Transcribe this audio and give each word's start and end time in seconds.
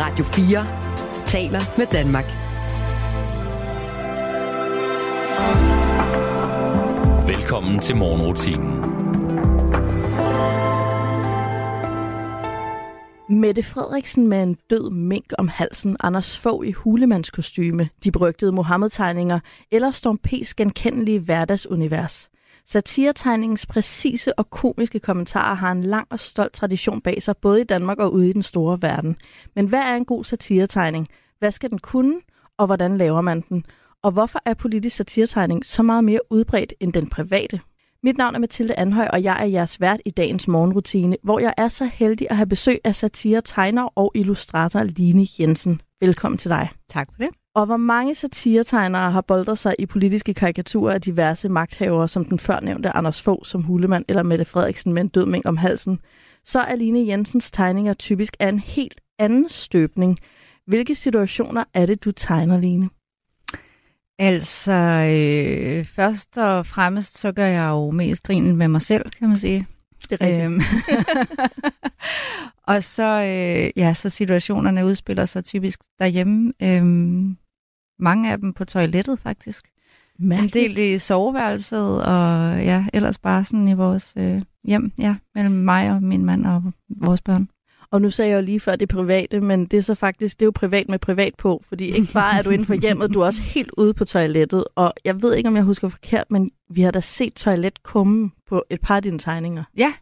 Radio 0.00 0.24
4 0.24 1.26
taler 1.26 1.60
med 1.78 1.86
Danmark. 1.86 2.24
Velkommen 7.28 7.80
til 7.80 7.96
morgenrutinen. 7.96 8.80
Mette 13.40 13.62
Frederiksen 13.62 14.28
med 14.28 14.42
en 14.42 14.56
død 14.70 14.90
mink 14.90 15.32
om 15.38 15.48
halsen, 15.48 15.96
Anders 16.00 16.38
Fogh 16.38 16.68
i 16.68 16.72
hulemandskostyme, 16.72 17.88
de 18.04 18.12
berygtede 18.12 18.52
Mohammed-tegninger 18.52 19.40
eller 19.70 19.90
Storm 19.90 20.18
P's 20.28 20.52
genkendelige 20.56 21.20
hverdagsunivers. 21.20 22.28
Satiretegningens 22.70 23.66
præcise 23.66 24.38
og 24.38 24.50
komiske 24.50 24.98
kommentarer 24.98 25.54
har 25.54 25.72
en 25.72 25.84
lang 25.84 26.06
og 26.10 26.20
stolt 26.20 26.52
tradition 26.52 27.00
bag 27.00 27.22
sig, 27.22 27.36
både 27.36 27.60
i 27.60 27.64
Danmark 27.64 27.98
og 27.98 28.12
ude 28.12 28.30
i 28.30 28.32
den 28.32 28.42
store 28.42 28.78
verden. 28.82 29.16
Men 29.54 29.66
hvad 29.66 29.78
er 29.78 29.94
en 29.94 30.04
god 30.04 30.24
satiretegning? 30.24 31.06
Hvad 31.38 31.52
skal 31.52 31.70
den 31.70 31.78
kunne, 31.78 32.20
og 32.58 32.66
hvordan 32.66 32.98
laver 32.98 33.20
man 33.20 33.40
den? 33.40 33.64
Og 34.02 34.10
hvorfor 34.10 34.38
er 34.44 34.54
politisk 34.54 34.96
satiretegning 34.96 35.64
så 35.64 35.82
meget 35.82 36.04
mere 36.04 36.20
udbredt 36.30 36.72
end 36.80 36.92
den 36.92 37.10
private? 37.10 37.60
Mit 38.02 38.18
navn 38.18 38.34
er 38.34 38.38
Mathilde 38.38 38.78
Anhøj, 38.78 39.08
og 39.12 39.22
jeg 39.22 39.36
er 39.40 39.46
jeres 39.46 39.80
vært 39.80 40.00
i 40.04 40.10
dagens 40.10 40.48
morgenrutine, 40.48 41.16
hvor 41.22 41.38
jeg 41.38 41.54
er 41.56 41.68
så 41.68 41.84
heldig 41.84 42.26
at 42.30 42.36
have 42.36 42.46
besøg 42.46 42.80
af 42.84 42.94
satiretegner 42.94 43.98
og 43.98 44.12
illustrator 44.14 44.82
Line 44.82 45.26
Jensen. 45.38 45.80
Velkommen 46.00 46.38
til 46.38 46.50
dig. 46.50 46.70
Tak 46.88 47.08
for 47.12 47.24
det. 47.24 47.28
Og 47.58 47.66
hvor 47.66 47.76
mange 47.76 48.14
satiretegnere 48.14 49.10
har 49.10 49.20
boldret 49.20 49.58
sig 49.58 49.74
i 49.78 49.86
politiske 49.86 50.34
karikaturer 50.34 50.94
af 50.94 51.00
diverse 51.00 51.48
magthavere, 51.48 52.08
som 52.08 52.24
den 52.24 52.38
førnævnte 52.38 52.90
Anders 52.96 53.22
Fogh 53.22 53.44
som 53.44 53.62
hulemand 53.62 54.04
eller 54.08 54.22
Mette 54.22 54.44
Frederiksen 54.44 54.92
med 54.92 55.02
en 55.02 55.08
død 55.08 55.26
mink 55.26 55.46
om 55.46 55.56
halsen, 55.56 55.98
så 56.44 56.60
er 56.60 56.76
Line 56.76 57.08
Jensens 57.08 57.50
tegninger 57.50 57.94
typisk 57.94 58.36
af 58.40 58.48
en 58.48 58.58
helt 58.58 59.00
anden 59.18 59.48
støbning. 59.48 60.18
Hvilke 60.66 60.94
situationer 60.94 61.64
er 61.74 61.86
det, 61.86 62.04
du 62.04 62.12
tegner, 62.12 62.60
Line? 62.60 62.90
Altså, 64.18 64.72
øh, 64.72 65.84
først 65.84 66.38
og 66.38 66.66
fremmest, 66.66 67.18
så 67.18 67.32
gør 67.32 67.46
jeg 67.46 67.68
jo 67.68 67.90
mest 67.90 68.22
grin 68.22 68.56
med 68.56 68.68
mig 68.68 68.82
selv, 68.82 69.10
kan 69.10 69.28
man 69.28 69.38
sige. 69.38 69.66
Det 70.10 70.18
er 70.20 70.26
rigtigt. 70.26 70.44
Øhm. 70.44 70.60
og 72.74 72.84
så, 72.84 73.22
øh, 73.22 73.70
ja, 73.76 73.94
så 73.94 74.08
situationerne 74.08 74.86
udspiller 74.86 75.24
sig 75.24 75.44
typisk 75.44 75.80
derhjemme. 75.98 76.52
Øhm, 76.62 77.36
mange 77.98 78.32
af 78.32 78.38
dem 78.38 78.52
på 78.52 78.64
toilettet, 78.64 79.18
faktisk. 79.18 79.64
Mærkeligt. 80.18 80.56
En 80.56 80.76
del 80.76 80.78
i 80.78 80.98
soveværelset, 80.98 82.04
og 82.04 82.58
ja, 82.64 82.86
ellers 82.92 83.18
bare 83.18 83.44
sådan 83.44 83.68
i 83.68 83.74
vores 83.74 84.14
øh, 84.16 84.42
hjem, 84.64 84.92
ja, 84.98 85.16
mellem 85.34 85.54
mig 85.54 85.90
og 85.90 86.02
min 86.02 86.24
mand 86.24 86.46
og 86.46 86.62
vores 86.88 87.20
børn. 87.20 87.48
Og 87.90 88.02
nu 88.02 88.10
sagde 88.10 88.30
jeg 88.30 88.36
jo 88.36 88.42
lige 88.42 88.60
før, 88.60 88.76
det 88.76 88.88
private, 88.88 89.40
men 89.40 89.66
det 89.66 89.76
er 89.76 89.82
så 89.82 89.94
faktisk, 89.94 90.40
det 90.40 90.44
er 90.44 90.46
jo 90.46 90.52
privat 90.54 90.88
med 90.88 90.98
privat 90.98 91.34
på, 91.38 91.62
fordi 91.68 91.84
ikke 91.84 92.12
bare 92.12 92.38
er 92.38 92.42
du 92.42 92.50
inde 92.50 92.64
for 92.64 92.74
hjemmet, 92.74 93.14
du 93.14 93.20
er 93.20 93.26
også 93.26 93.42
helt 93.42 93.70
ude 93.76 93.94
på 93.94 94.04
toilettet. 94.04 94.64
Og 94.76 94.92
jeg 95.04 95.22
ved 95.22 95.34
ikke, 95.34 95.48
om 95.48 95.56
jeg 95.56 95.64
husker 95.64 95.88
forkert, 95.88 96.30
men 96.30 96.50
vi 96.70 96.82
har 96.82 96.90
da 96.90 97.00
set 97.00 97.34
toilet 97.34 97.82
komme 97.82 98.30
på 98.48 98.64
et 98.70 98.80
par 98.80 98.96
af 98.96 99.02
dine 99.02 99.18
tegninger. 99.18 99.64
Ja. 99.76 99.92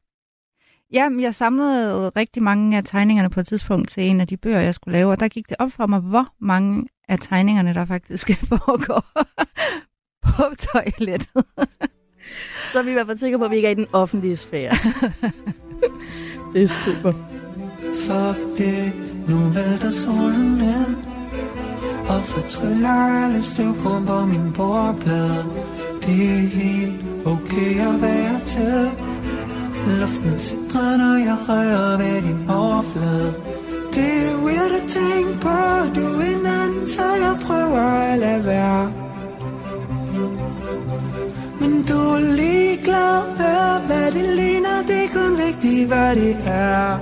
Jamen, 0.93 1.21
jeg 1.21 1.35
samlede 1.35 2.09
rigtig 2.09 2.43
mange 2.43 2.77
af 2.77 2.85
tegningerne 2.85 3.31
på 3.31 3.41
et 3.41 3.47
tidspunkt 3.47 3.89
til 3.89 4.03
en 4.03 4.21
af 4.21 4.27
de 4.27 4.37
bøger, 4.37 4.61
jeg 4.61 4.75
skulle 4.75 4.93
lave, 4.93 5.11
og 5.11 5.21
der 5.21 5.29
gik 5.29 5.49
det 5.49 5.57
op 5.59 5.73
for 5.73 5.87
mig, 5.87 6.01
hvor 6.01 6.35
mange 6.41 6.87
af 7.09 7.19
tegningerne, 7.19 7.75
der 7.75 7.85
faktisk 7.85 8.31
foregår 8.49 9.05
på 10.25 10.43
toilettet. 10.59 11.45
så 12.73 12.79
er 12.79 12.83
vi 12.83 12.91
i 12.91 12.93
hvert 12.93 13.07
fald 13.07 13.19
sikre 13.19 13.39
på, 13.39 13.45
at 13.45 13.51
vi 13.51 13.57
ikke 13.57 13.69
er 13.69 13.73
i 13.73 13.75
den 13.75 13.87
offentlige 13.93 14.37
sfære. 14.37 14.77
det 16.53 16.63
er 16.63 16.69
super. 16.69 17.13
Fuck 18.07 18.59
det, 18.59 18.93
nu 19.29 19.37
vælter 19.37 19.91
solen 19.91 20.61
ind 20.61 20.97
Og 22.09 22.25
fortryller 22.25 23.25
alle 23.25 23.43
støvkorn 23.43 24.07
på 24.07 24.27
min 24.27 24.53
bordplade 24.53 25.45
Det 26.03 26.23
er 26.23 26.49
helt 26.49 27.01
okay 27.27 27.81
at 27.81 28.03
være 28.03 28.41
til 28.47 28.91
Luften 30.01 30.39
sidder, 30.39 30.97
når 30.97 31.17
jeg 31.29 31.39
rører 31.49 31.97
ved 31.97 32.23
din 32.23 32.51
overflade 32.51 33.35
Det 33.95 34.29
er 34.29 34.37
weird 34.45 34.73
at 34.83 34.91
tænke 34.91 35.41
på, 35.41 35.59
du 35.95 36.07
er 36.21 36.66
så 36.89 37.03
jeg 37.03 37.37
prøver 37.47 37.81
at 38.13 38.19
lade 38.19 38.45
være. 38.45 38.93
Men 41.61 41.83
du 41.83 41.99
er 41.99 42.21
ligeglad 42.21 43.23
hør 43.39 43.87
hvad 43.87 44.13
det 44.13 44.37
ligner, 44.37 44.83
det 44.87 45.05
er 45.05 45.09
kun 45.13 45.39
vigtigt, 45.39 45.89
hvad 45.89 46.17
det 46.17 46.37
er. 46.47 46.99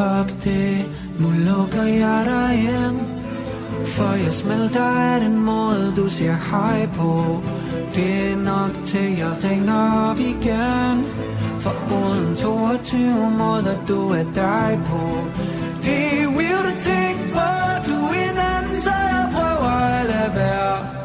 Fuck 0.00 0.44
det, 0.44 0.88
nu 1.18 1.28
lukker 1.30 1.82
jeg 1.82 2.26
dig 2.26 2.54
ind. 2.64 3.00
For 3.86 4.12
jeg 4.24 4.32
smelter 4.32 4.84
af 4.84 5.20
den 5.20 5.38
måde, 5.38 5.92
du 5.96 6.08
siger 6.08 6.36
hej 6.50 6.86
på. 6.86 7.42
Det 7.94 8.30
er 8.32 8.36
nok 8.36 8.86
til, 8.86 9.16
jeg 9.18 9.32
ringer 9.44 10.10
op 10.10 10.18
igen. 10.18 10.96
For 11.60 11.74
uden 12.00 12.36
22 12.36 13.30
måder, 13.30 13.86
du 13.88 14.10
er 14.10 14.24
dig 14.34 14.80
på. 14.86 15.02
Det 15.84 16.22
er 16.22 16.28
weird 16.36 16.66
at 16.72 16.78
tænke 16.78 17.32
på, 17.32 17.48
du 17.86 17.96
er 18.06 18.30
en 18.30 18.38
anden, 18.54 18.76
så 18.76 18.90
jeg 18.90 19.28
prøver 19.32 19.70
at 19.70 20.06
lade 20.06 20.32
være. 20.34 20.99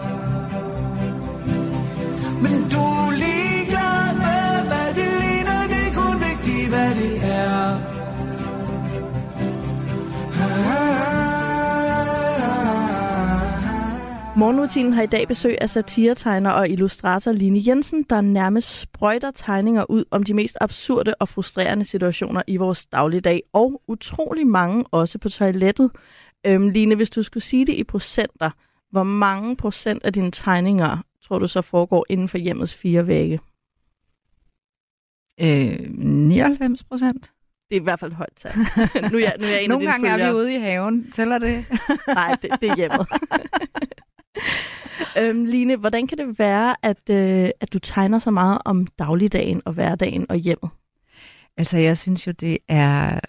Morgenrutinen 14.46 14.94
har 14.94 15.02
i 15.04 15.06
dag 15.08 15.28
besøg 15.28 15.58
af 15.62 15.70
satiretegner 15.70 16.50
og 16.50 16.70
illustrator 16.70 17.32
Line 17.32 17.64
Jensen, 17.68 18.04
der 18.10 18.22
nærmest 18.22 18.80
sprøjter 18.80 19.32
tegninger 19.32 19.92
ud 19.92 20.04
om 20.12 20.24
de 20.24 20.34
mest 20.34 20.58
absurde 20.62 21.16
og 21.20 21.30
frustrerende 21.30 21.86
situationer 21.86 22.42
i 22.48 22.58
vores 22.58 22.86
dagligdag, 22.86 23.42
og 23.54 23.82
utrolig 23.88 24.48
mange 24.48 24.86
også 24.92 25.20
på 25.20 25.30
toilettet. 25.30 25.92
Øhm, 26.46 26.70
Line, 26.70 26.96
hvis 26.96 27.10
du 27.10 27.24
skulle 27.24 27.44
sige 27.44 27.66
det 27.66 27.74
i 27.74 27.84
procenter, 27.84 28.50
hvor 28.92 29.04
mange 29.04 29.56
procent 29.56 30.04
af 30.04 30.14
dine 30.14 30.32
tegninger 30.32 30.98
tror 31.28 31.40
du 31.40 31.48
så 31.48 31.62
foregår 31.62 32.06
inden 32.10 32.28
for 32.28 32.38
hjemmets 32.38 32.76
fire 32.76 33.08
vægge? 33.08 33.40
Øh, 35.42 35.90
99 35.90 36.84
procent. 36.84 37.32
Det 37.70 37.76
er 37.78 37.82
i 37.82 37.84
hvert 37.84 38.00
fald 38.00 38.12
et 38.12 38.18
højt 38.18 38.36
tal. 38.36 38.52
nu 39.12 39.18
er 39.18 39.22
jeg, 39.22 39.36
nu 39.40 39.46
er 39.46 39.58
en 39.58 39.70
Nogle 39.74 39.86
gange 39.86 40.12
følger. 40.12 40.26
er 40.26 40.32
vi 40.32 40.38
ude 40.38 40.56
i 40.56 40.60
haven. 40.60 41.12
Tæller 41.12 41.38
det? 41.38 41.66
Nej, 42.08 42.38
det, 42.42 42.50
det 42.62 42.70
er 42.70 42.76
hjemmet. 42.76 43.08
øhm, 45.20 45.46
Line, 45.46 45.76
hvordan 45.76 46.08
kan 46.08 46.18
det 46.18 46.40
være, 46.40 46.76
at, 46.84 47.10
øh, 47.10 47.50
at 47.60 47.74
du 47.74 47.80
tegner 47.80 48.20
så 48.20 48.32
meget 48.32 48.58
om 48.66 48.88
dagligdagen 48.88 49.62
og 49.66 49.74
hverdagen 49.74 50.26
og 50.30 50.36
hjemmet? 50.36 50.70
Altså, 51.58 51.78
jeg 51.78 51.98
synes 51.98 52.28
jo, 52.28 52.32
det 52.32 52.58
er 52.68 53.20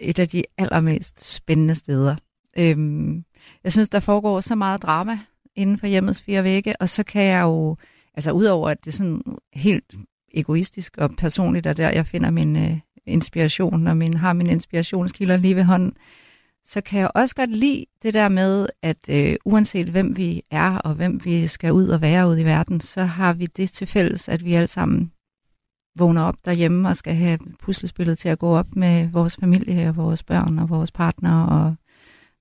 et 0.00 0.18
af 0.18 0.28
de 0.28 0.42
allermest 0.58 1.34
spændende 1.34 1.74
steder. 1.74 2.16
Øhm, 2.58 3.24
jeg 3.64 3.72
synes, 3.72 3.88
der 3.88 4.00
foregår 4.00 4.40
så 4.40 4.54
meget 4.54 4.82
drama 4.82 5.18
inden 5.56 5.78
for 5.78 5.86
hjemmets 5.86 6.22
fire 6.22 6.44
vægge, 6.44 6.74
og 6.80 6.88
så 6.88 7.02
kan 7.02 7.22
jeg 7.22 7.42
jo, 7.42 7.76
altså 8.14 8.32
udover 8.32 8.70
at 8.70 8.84
det 8.84 8.90
er 8.90 8.96
sådan 8.96 9.22
helt 9.54 9.94
egoistisk 10.34 10.98
og 10.98 11.10
personligt, 11.16 11.66
og 11.66 11.76
der 11.76 11.90
jeg 11.90 12.06
finder 12.06 12.30
min 12.30 12.56
øh, 12.56 12.78
inspiration, 13.06 13.86
og 13.86 13.96
min, 13.96 14.14
har 14.14 14.32
min 14.32 14.50
inspirationskilder 14.50 15.36
lige 15.36 15.56
ved 15.56 15.64
hånden, 15.64 15.92
så 16.68 16.80
kan 16.80 17.00
jeg 17.00 17.10
også 17.14 17.34
godt 17.34 17.50
lide 17.50 17.84
det 18.02 18.14
der 18.14 18.28
med, 18.28 18.66
at 18.82 19.08
øh, 19.08 19.36
uanset 19.44 19.88
hvem 19.88 20.16
vi 20.16 20.42
er, 20.50 20.76
og 20.76 20.94
hvem 20.94 21.24
vi 21.24 21.46
skal 21.46 21.72
ud 21.72 21.88
og 21.88 22.00
være 22.00 22.28
ude 22.28 22.40
i 22.40 22.44
verden, 22.44 22.80
så 22.80 23.04
har 23.04 23.32
vi 23.32 23.46
det 23.46 23.70
til 23.70 23.86
fælles, 23.86 24.28
at 24.28 24.44
vi 24.44 24.54
alle 24.54 24.66
sammen 24.66 25.12
vågner 25.98 26.22
op 26.22 26.34
derhjemme 26.44 26.88
og 26.88 26.96
skal 26.96 27.14
have 27.14 27.38
puslespillet 27.62 28.18
til 28.18 28.28
at 28.28 28.38
gå 28.38 28.56
op 28.56 28.76
med 28.76 29.08
vores 29.08 29.36
familie 29.36 29.88
og 29.88 29.96
vores 29.96 30.22
børn 30.22 30.58
og 30.58 30.68
vores 30.68 30.90
partner 30.90 31.46
og 31.46 31.74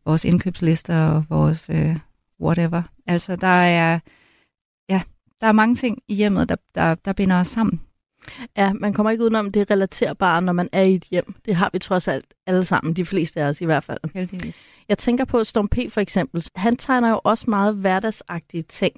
vores 0.06 0.26
indkøbslister 0.26 1.08
og 1.08 1.26
vores 1.30 1.70
øh, 1.70 2.00
whatever. 2.42 2.82
Altså, 3.06 3.36
der 3.36 3.48
er, 3.48 4.00
ja, 4.90 5.02
der 5.42 5.48
er 5.48 5.52
mange 5.52 5.76
ting 5.76 6.00
i 6.08 6.16
hjemmet, 6.16 6.50
der, 6.50 6.56
der, 6.76 6.96
der 6.96 7.14
binder 7.14 7.40
os 7.40 7.48
sammen. 7.48 7.82
Ja, 8.58 8.74
man 8.74 8.94
kommer 8.94 9.12
ikke 9.12 9.24
udenom 9.24 9.52
det 9.52 9.72
relaterbare, 9.72 10.42
når 10.42 10.54
man 10.54 10.70
er 10.72 10.82
i 10.82 10.96
et 10.96 11.04
hjem. 11.12 11.36
Det 11.46 11.56
har 11.56 11.70
vi 11.74 11.80
trods 11.80 12.08
alt 12.08 12.26
alle 12.48 12.64
sammen, 12.64 12.94
de 12.94 13.06
fleste 13.06 13.42
af 13.42 13.48
os 13.48 13.62
i 13.62 13.66
hvert 13.66 13.84
fald. 13.84 14.00
Heldigvis. 14.14 14.66
Jeg 14.90 14.98
tænker 14.98 15.26
på 15.26 15.44
Storm 15.44 15.68
P. 15.68 15.78
for 15.90 16.02
eksempel. 16.02 16.48
Han 16.56 16.76
tegner 16.76 17.10
jo 17.10 17.20
også 17.24 17.46
meget 17.48 17.76
hverdagsagtige 17.76 18.64
ting. 18.64 18.94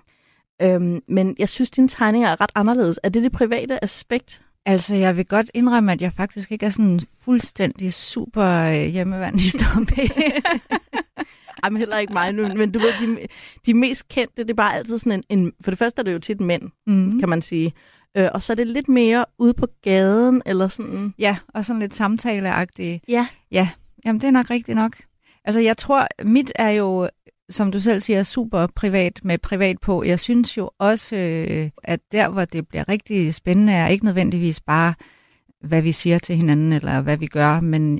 Øhm, 0.61 1.01
men 1.07 1.35
jeg 1.39 1.49
synes, 1.49 1.71
dine 1.71 1.87
tegninger 1.87 2.29
er 2.29 2.41
ret 2.41 2.51
anderledes. 2.55 2.99
Er 3.03 3.09
det 3.09 3.23
det 3.23 3.31
private 3.31 3.83
aspekt? 3.83 4.41
Altså, 4.65 4.95
jeg 4.95 5.17
vil 5.17 5.25
godt 5.25 5.51
indrømme, 5.53 5.91
at 5.91 6.01
jeg 6.01 6.13
faktisk 6.13 6.51
ikke 6.51 6.65
er 6.65 6.69
sådan 6.69 7.01
fuldstændig 7.21 7.93
super 7.93 8.43
øh, 8.43 8.85
hjemmevand 8.85 9.41
i 9.41 9.49
Storm 9.49 9.85
P. 9.85 9.93
Ej, 11.63 11.69
men 11.69 11.77
heller 11.77 11.97
ikke 11.97 12.13
mig 12.13 12.31
nu. 12.31 12.47
Men 12.47 12.71
du 12.71 12.79
ved, 12.79 13.17
de, 13.17 13.27
de 13.65 13.73
mest 13.73 14.07
kendte, 14.07 14.43
det 14.43 14.49
er 14.49 14.53
bare 14.53 14.75
altid 14.75 14.97
sådan 14.97 15.23
en, 15.29 15.39
en... 15.39 15.53
For 15.61 15.71
det 15.71 15.77
første 15.77 15.99
er 15.99 16.03
det 16.03 16.13
jo 16.13 16.19
tit 16.19 16.41
mænd, 16.41 16.63
mm. 16.87 17.19
kan 17.19 17.29
man 17.29 17.41
sige. 17.41 17.73
Øh, 18.17 18.29
og 18.33 18.43
så 18.43 18.53
er 18.53 18.55
det 18.55 18.67
lidt 18.67 18.89
mere 18.89 19.25
ude 19.37 19.53
på 19.53 19.67
gaden, 19.81 20.41
eller 20.45 20.67
sådan... 20.67 21.13
Ja, 21.19 21.37
og 21.47 21.65
sådan 21.65 21.79
lidt 21.79 21.93
samtaleagtigt. 21.93 23.03
Ja. 23.07 23.27
Ja, 23.51 23.69
jamen 24.05 24.21
det 24.21 24.27
er 24.27 24.31
nok 24.31 24.49
rigtigt 24.49 24.75
nok. 24.75 24.97
Altså 25.45 25.59
jeg 25.59 25.77
tror, 25.77 26.07
mit 26.23 26.51
er 26.55 26.69
jo, 26.69 27.09
som 27.49 27.71
du 27.71 27.79
selv 27.79 27.99
siger, 27.99 28.23
super 28.23 28.67
privat 28.67 29.19
med 29.23 29.37
privat 29.37 29.79
på. 29.79 30.03
Jeg 30.03 30.19
synes 30.19 30.57
jo 30.57 30.69
også, 30.79 31.15
øh, 31.15 31.69
at 31.83 31.99
der, 32.11 32.29
hvor 32.29 32.45
det 32.45 32.67
bliver 32.67 32.89
rigtig 32.89 33.33
spændende, 33.33 33.73
er 33.73 33.87
ikke 33.87 34.05
nødvendigvis 34.05 34.59
bare, 34.59 34.93
hvad 35.61 35.81
vi 35.81 35.91
siger 35.91 36.17
til 36.17 36.35
hinanden, 36.35 36.73
eller 36.73 37.01
hvad 37.01 37.17
vi 37.17 37.27
gør, 37.27 37.59
men 37.59 37.99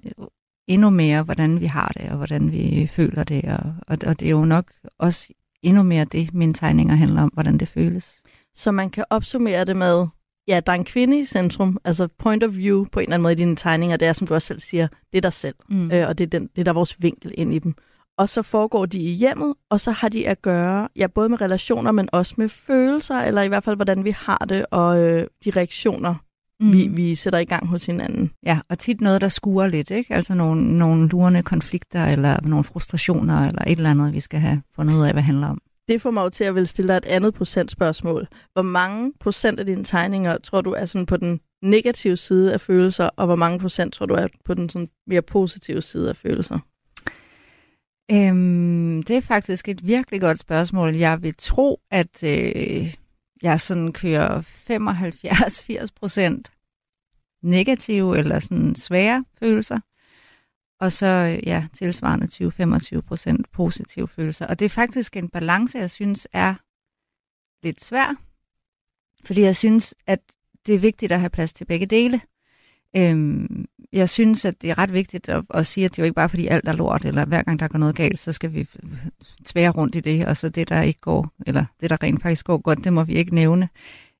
endnu 0.67 0.89
mere, 0.89 1.23
hvordan 1.23 1.61
vi 1.61 1.65
har 1.65 1.91
det, 1.97 2.09
og 2.09 2.17
hvordan 2.17 2.51
vi 2.51 2.89
føler 2.91 3.23
det. 3.23 3.45
Og, 3.45 3.73
og, 3.87 3.97
og 4.05 4.19
det 4.19 4.25
er 4.25 4.31
jo 4.31 4.45
nok 4.45 4.65
også 4.97 5.33
endnu 5.63 5.83
mere 5.83 6.05
det, 6.05 6.33
mine 6.33 6.53
tegninger 6.53 6.95
handler 6.95 7.21
om, 7.21 7.29
hvordan 7.33 7.57
det 7.57 7.67
føles. 7.67 8.21
Så 8.59 8.71
man 8.71 8.89
kan 8.89 9.05
opsummere 9.09 9.65
det 9.65 9.75
med, 9.75 10.07
ja, 10.47 10.59
der 10.59 10.71
er 10.71 10.75
en 10.75 10.85
kvinde 10.85 11.19
i 11.19 11.25
centrum, 11.25 11.77
altså 11.83 12.07
point 12.07 12.43
of 12.43 12.55
view 12.55 12.85
på 12.91 12.99
en 12.99 13.03
eller 13.03 13.13
anden 13.13 13.23
måde 13.23 13.33
i 13.33 13.35
dine 13.35 13.55
tegninger, 13.55 13.97
det 13.97 14.07
er, 14.07 14.13
som 14.13 14.27
du 14.27 14.33
også 14.33 14.47
selv 14.47 14.59
siger, 14.59 14.87
det 15.11 15.17
er 15.17 15.21
dig 15.21 15.33
selv, 15.33 15.55
mm. 15.69 15.91
øh, 15.91 16.07
og 16.07 16.17
det 16.17 16.23
er, 16.23 16.39
den, 16.39 16.49
det 16.55 16.61
er 16.61 16.63
der 16.63 16.73
vores 16.73 17.01
vinkel 17.01 17.33
ind 17.37 17.53
i 17.53 17.59
dem. 17.59 17.73
Og 18.17 18.29
så 18.29 18.41
foregår 18.41 18.85
de 18.85 18.99
i 18.99 19.11
hjemmet, 19.11 19.53
og 19.69 19.79
så 19.79 19.91
har 19.91 20.09
de 20.09 20.27
at 20.27 20.41
gøre, 20.41 20.87
ja, 20.95 21.07
både 21.07 21.29
med 21.29 21.41
relationer, 21.41 21.91
men 21.91 22.09
også 22.11 22.35
med 22.37 22.49
følelser, 22.49 23.15
eller 23.15 23.41
i 23.41 23.47
hvert 23.47 23.63
fald, 23.63 23.75
hvordan 23.75 24.03
vi 24.03 24.11
har 24.11 24.45
det, 24.49 24.65
og 24.71 24.99
øh, 24.99 25.27
de 25.45 25.51
reaktioner, 25.51 26.15
mm. 26.59 26.71
vi, 26.71 26.87
vi 26.87 27.15
sætter 27.15 27.39
i 27.39 27.45
gang 27.45 27.67
hos 27.67 27.85
hinanden. 27.85 28.31
Ja, 28.45 28.59
og 28.69 28.79
tit 28.79 29.01
noget, 29.01 29.21
der 29.21 29.29
skuer 29.29 29.67
lidt, 29.67 29.91
ikke? 29.91 30.13
Altså 30.13 30.33
nogle, 30.33 30.77
nogle 30.77 31.07
lurende 31.07 31.43
konflikter, 31.43 32.05
eller 32.05 32.39
nogle 32.41 32.63
frustrationer, 32.63 33.47
eller 33.47 33.61
et 33.61 33.77
eller 33.77 33.91
andet, 33.91 34.13
vi 34.13 34.19
skal 34.19 34.39
have 34.39 34.61
fundet 34.75 34.93
ud 34.93 35.01
af, 35.01 35.11
hvad 35.11 35.13
det 35.13 35.23
handler 35.23 35.47
om. 35.47 35.61
Det 35.89 36.01
får 36.01 36.11
mig 36.11 36.23
jo 36.23 36.29
til 36.29 36.43
at 36.43 36.55
vil 36.55 36.67
stille 36.67 36.87
dig 36.87 36.97
et 36.97 37.05
andet 37.05 37.33
procentspørgsmål. 37.33 38.27
Hvor 38.53 38.61
mange 38.61 39.13
procent 39.19 39.59
af 39.59 39.65
dine 39.65 39.83
tegninger 39.83 40.37
tror 40.37 40.61
du 40.61 40.71
er 40.71 40.85
sådan 40.85 41.05
på 41.05 41.17
den 41.17 41.39
negative 41.61 42.17
side 42.17 42.53
af 42.53 42.61
følelser, 42.61 43.09
og 43.15 43.25
hvor 43.25 43.35
mange 43.35 43.59
procent 43.59 43.93
tror 43.93 44.05
du 44.05 44.13
er 44.13 44.27
på 44.45 44.53
den 44.53 44.69
sådan 44.69 44.89
mere 45.07 45.21
positive 45.21 45.81
side 45.81 46.09
af 46.09 46.15
følelser? 46.15 46.59
Øhm, 48.11 49.03
det 49.03 49.17
er 49.17 49.21
faktisk 49.21 49.69
et 49.69 49.87
virkelig 49.87 50.21
godt 50.21 50.39
spørgsmål. 50.39 50.95
Jeg 50.95 51.23
vil 51.23 51.35
tro, 51.37 51.79
at 51.91 52.23
øh, 52.23 52.95
jeg 53.41 53.61
sådan 53.61 53.93
kører 53.93 54.41
75-80 54.41 55.87
procent 55.99 56.51
negative 57.43 58.17
eller 58.17 58.39
sådan 58.39 58.75
svære 58.75 59.25
følelser, 59.39 59.79
og 60.79 60.91
så 60.91 61.39
ja, 61.45 61.67
tilsvarende 61.73 62.27
20-25 62.97 63.01
procent 63.01 63.51
positive 63.51 64.07
følelser. 64.07 64.47
Og 64.47 64.59
det 64.59 64.65
er 64.65 64.69
faktisk 64.69 65.17
en 65.17 65.29
balance, 65.29 65.77
jeg 65.77 65.91
synes 65.91 66.27
er 66.33 66.55
lidt 67.63 67.83
svær. 67.83 68.15
Fordi 69.25 69.41
jeg 69.41 69.55
synes, 69.55 69.95
at 70.07 70.19
det 70.65 70.75
er 70.75 70.79
vigtigt 70.79 71.11
at 71.11 71.19
have 71.19 71.29
plads 71.29 71.53
til 71.53 71.65
begge 71.65 71.85
dele. 71.85 72.21
Øhm, 72.95 73.65
jeg 73.93 74.09
synes, 74.09 74.45
at 74.45 74.61
det 74.61 74.69
er 74.69 74.77
ret 74.77 74.93
vigtigt 74.93 75.29
at, 75.29 75.43
at 75.53 75.67
sige, 75.67 75.85
at 75.85 75.91
det 75.91 75.99
er 75.99 76.03
jo 76.03 76.05
ikke 76.05 76.15
bare 76.15 76.29
fordi 76.29 76.47
alt 76.47 76.67
er 76.67 76.73
lort, 76.73 77.05
eller 77.05 77.25
hver 77.25 77.43
gang 77.43 77.59
der 77.59 77.67
går 77.67 77.79
noget 77.79 77.95
galt, 77.95 78.19
så 78.19 78.31
skal 78.31 78.53
vi 78.53 78.67
tvære 79.45 79.69
rundt 79.69 79.95
i 79.95 79.99
det, 79.99 80.25
og 80.25 80.37
så 80.37 80.49
det, 80.49 80.69
der 80.69 80.81
ikke 80.81 80.99
går, 80.99 81.33
eller 81.47 81.65
det, 81.81 81.89
der 81.89 82.03
rent 82.03 82.21
faktisk 82.21 82.45
går 82.45 82.57
godt, 82.57 82.83
det 82.83 82.93
må 82.93 83.03
vi 83.03 83.13
ikke 83.13 83.35
nævne. 83.35 83.69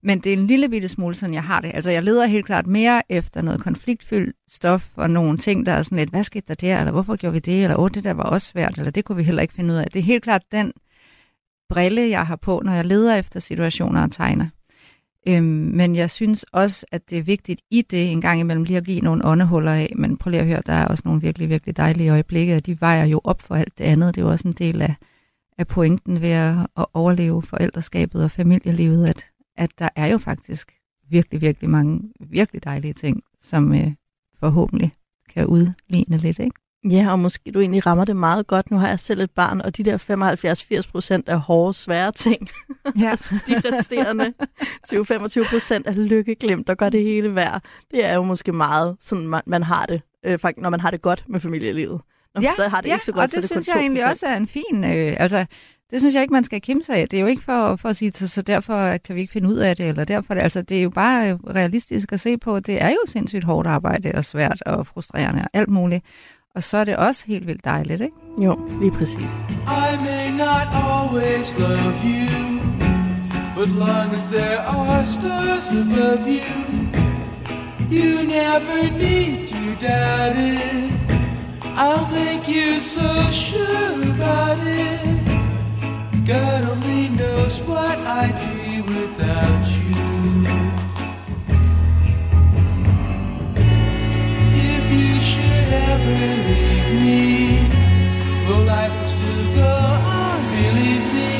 Men 0.03 0.19
det 0.19 0.33
er 0.33 0.37
en 0.37 0.47
lille 0.47 0.69
bitte 0.69 0.87
smule, 0.87 1.15
sådan 1.15 1.33
jeg 1.33 1.43
har 1.43 1.61
det. 1.61 1.71
Altså, 1.73 1.91
jeg 1.91 2.03
leder 2.03 2.25
helt 2.25 2.45
klart 2.45 2.67
mere 2.67 3.01
efter 3.09 3.41
noget 3.41 3.61
konfliktfyldt 3.61 4.35
stof, 4.49 4.89
og 4.95 5.09
nogle 5.09 5.37
ting, 5.37 5.65
der 5.65 5.71
er 5.71 5.83
sådan 5.83 5.97
lidt, 5.97 6.09
hvad 6.09 6.23
skete 6.23 6.45
der 6.47 6.55
der, 6.55 6.79
eller 6.79 6.91
hvorfor 6.91 7.15
gjorde 7.15 7.33
vi 7.33 7.39
det, 7.39 7.63
eller 7.63 7.79
åh, 7.79 7.89
det 7.93 8.03
der 8.03 8.13
var 8.13 8.23
også 8.23 8.47
svært, 8.47 8.77
eller 8.77 8.91
det 8.91 9.05
kunne 9.05 9.15
vi 9.15 9.23
heller 9.23 9.41
ikke 9.41 9.53
finde 9.53 9.73
ud 9.73 9.79
af. 9.79 9.87
Det 9.91 9.99
er 9.99 10.03
helt 10.03 10.23
klart 10.23 10.41
den 10.51 10.73
brille, 11.69 12.09
jeg 12.09 12.27
har 12.27 12.35
på, 12.35 12.61
når 12.65 12.73
jeg 12.73 12.85
leder 12.85 13.15
efter 13.15 13.39
situationer 13.39 14.03
og 14.03 14.11
tegner. 14.11 14.47
Øhm, 15.27 15.43
men 15.73 15.95
jeg 15.95 16.09
synes 16.09 16.43
også, 16.43 16.85
at 16.91 17.09
det 17.09 17.17
er 17.17 17.23
vigtigt 17.23 17.61
i 17.71 17.81
det 17.81 18.11
en 18.11 18.21
gang 18.21 18.39
imellem 18.39 18.63
lige 18.63 18.77
at 18.77 18.85
give 18.85 19.01
nogle 19.01 19.25
åndehuller 19.25 19.73
af. 19.73 19.93
Men 19.95 20.17
prøv 20.17 20.31
lige 20.31 20.41
at 20.41 20.47
høre, 20.47 20.61
der 20.65 20.73
er 20.73 20.85
også 20.85 21.01
nogle 21.05 21.21
virkelig, 21.21 21.49
virkelig 21.49 21.77
dejlige 21.77 22.09
øjeblikke, 22.09 22.55
og 22.55 22.65
de 22.65 22.81
vejer 22.81 23.05
jo 23.05 23.21
op 23.23 23.41
for 23.41 23.55
alt 23.55 23.77
det 23.77 23.83
andet. 23.83 24.15
Det 24.15 24.21
er 24.21 24.25
jo 24.25 24.31
også 24.31 24.47
en 24.47 24.53
del 24.53 24.81
af, 24.81 24.95
af 25.57 25.67
pointen 25.67 26.21
ved 26.21 26.29
at, 26.29 26.55
at 26.77 26.85
overleve 26.93 27.41
forældreskabet 27.41 28.23
og 28.23 28.31
familielivet, 28.31 29.07
at, 29.07 29.25
at 29.59 29.71
der 29.79 29.89
er 29.95 30.07
jo 30.07 30.17
faktisk 30.17 30.73
virkelig, 31.09 31.41
virkelig 31.41 31.69
mange 31.69 32.01
virkelig 32.19 32.63
dejlige 32.63 32.93
ting, 32.93 33.23
som 33.41 33.73
øh, 33.73 33.91
forhåbentlig 34.39 34.91
kan 35.33 35.45
udligne 35.45 36.17
lidt, 36.17 36.39
ikke? 36.39 36.55
Ja, 36.89 37.11
og 37.11 37.19
måske 37.19 37.51
du 37.51 37.59
egentlig 37.59 37.85
rammer 37.85 38.05
det 38.05 38.15
meget 38.15 38.47
godt. 38.47 38.71
Nu 38.71 38.77
har 38.77 38.87
jeg 38.87 38.99
selv 38.99 39.21
et 39.21 39.31
barn, 39.31 39.61
og 39.61 39.77
de 39.77 39.83
der 39.83 39.97
75-80 40.87 40.91
procent 40.91 41.29
af 41.29 41.39
hårde, 41.39 41.73
svære 41.73 42.11
ting. 42.11 42.49
Ja. 42.99 43.15
de 43.47 43.61
resterende 43.65 44.33
20-25 44.93 45.49
procent 45.49 45.87
af 45.87 46.09
lykkeglemt, 46.09 46.67
der 46.67 46.75
gør 46.75 46.89
det 46.89 47.03
hele 47.03 47.35
værd. 47.35 47.63
Det 47.91 48.05
er 48.05 48.13
jo 48.13 48.23
måske 48.23 48.51
meget, 48.51 48.97
sådan 49.01 49.27
man, 49.27 49.41
man 49.45 49.63
har 49.63 49.85
det, 49.85 50.01
øh, 50.25 50.39
faktisk, 50.39 50.61
når 50.61 50.69
man 50.69 50.79
har 50.79 50.91
det 50.91 51.01
godt 51.01 51.23
med 51.27 51.39
familielivet. 51.39 52.01
Når 52.35 52.41
ja, 52.41 52.53
så 52.55 52.67
har 52.67 52.81
det 52.81 52.89
ja, 52.89 52.93
ikke 52.93 53.05
så 53.05 53.11
godt, 53.11 53.23
og 53.23 53.25
det, 53.25 53.33
så 53.33 53.41
det 53.41 53.49
synes 53.49 53.67
jeg 53.67 53.77
egentlig 53.77 54.03
2%. 54.03 54.09
også 54.09 54.27
er 54.27 54.37
en 54.37 54.47
fin... 54.47 54.83
Øh, 54.83 55.15
altså, 55.19 55.45
det 55.91 55.99
synes 55.99 56.15
jeg 56.15 56.21
ikke, 56.21 56.33
man 56.33 56.43
skal 56.43 56.61
kæmpe 56.61 56.83
sig 56.83 56.95
af. 56.95 57.07
Det 57.09 57.17
er 57.17 57.21
jo 57.21 57.27
ikke 57.27 57.43
for, 57.43 57.75
for 57.75 57.89
at 57.89 57.95
sige, 57.95 58.11
så, 58.11 58.27
så 58.27 58.41
derfor 58.41 58.97
kan 58.97 59.15
vi 59.15 59.21
ikke 59.21 59.33
finde 59.33 59.49
ud 59.49 59.57
af 59.57 59.75
det, 59.75 59.87
eller 59.89 60.03
derfor, 60.03 60.33
altså 60.33 60.61
det 60.61 60.77
er 60.77 60.81
jo 60.81 60.89
bare 60.89 61.39
realistisk 61.55 62.13
at 62.13 62.19
se 62.19 62.37
på, 62.37 62.59
det 62.59 62.81
er 62.81 62.89
jo 62.89 62.99
sindssygt 63.05 63.43
hårdt 63.43 63.67
arbejde, 63.67 64.11
og 64.15 64.25
svært 64.25 64.61
og 64.65 64.87
frustrerende 64.87 65.41
og 65.41 65.49
alt 65.53 65.69
muligt. 65.69 66.05
Og 66.55 66.63
så 66.63 66.77
er 66.77 66.83
det 66.83 66.97
også 66.97 67.23
helt 67.27 67.47
vildt 67.47 67.65
dejligt, 67.65 68.01
ikke? 68.01 68.15
Jo, 68.37 68.59
lige 68.81 68.91
præcis. 68.91 69.29
I 69.67 69.95
may 70.03 70.27
not 70.37 70.67
always 70.89 71.59
love 71.59 71.95
you, 72.03 72.29
but 73.57 73.69
long 73.69 74.13
as 74.15 74.27
there 74.27 74.59
are 74.59 75.05
stars 75.05 75.71
above 75.71 76.27
you, 76.27 76.55
you 77.91 78.23
never 78.23 78.81
need 78.97 79.47
to 79.47 79.87
doubt 79.87 80.37
it. 80.37 80.91
I'll 81.77 82.07
make 82.11 82.45
you 82.49 82.79
so 82.79 83.31
sure 83.31 84.03
about 84.03 84.59
it. 84.67 85.18
God 86.29 86.63
only 86.69 87.09
knows 87.09 87.59
what 87.61 87.97
I'd 87.97 88.37
be 88.37 88.81
without 88.81 89.65
you. 89.81 90.45
If 94.53 94.85
you 94.93 95.15
should 95.29 95.73
ever 95.89 96.19
leave 96.45 96.89
me, 97.01 97.67
well, 98.45 98.61
life 98.61 98.93
would 98.99 99.09
still 99.09 99.45
go 99.55 99.73
on, 100.21 100.39
believe 100.53 101.05
me. 101.17 101.33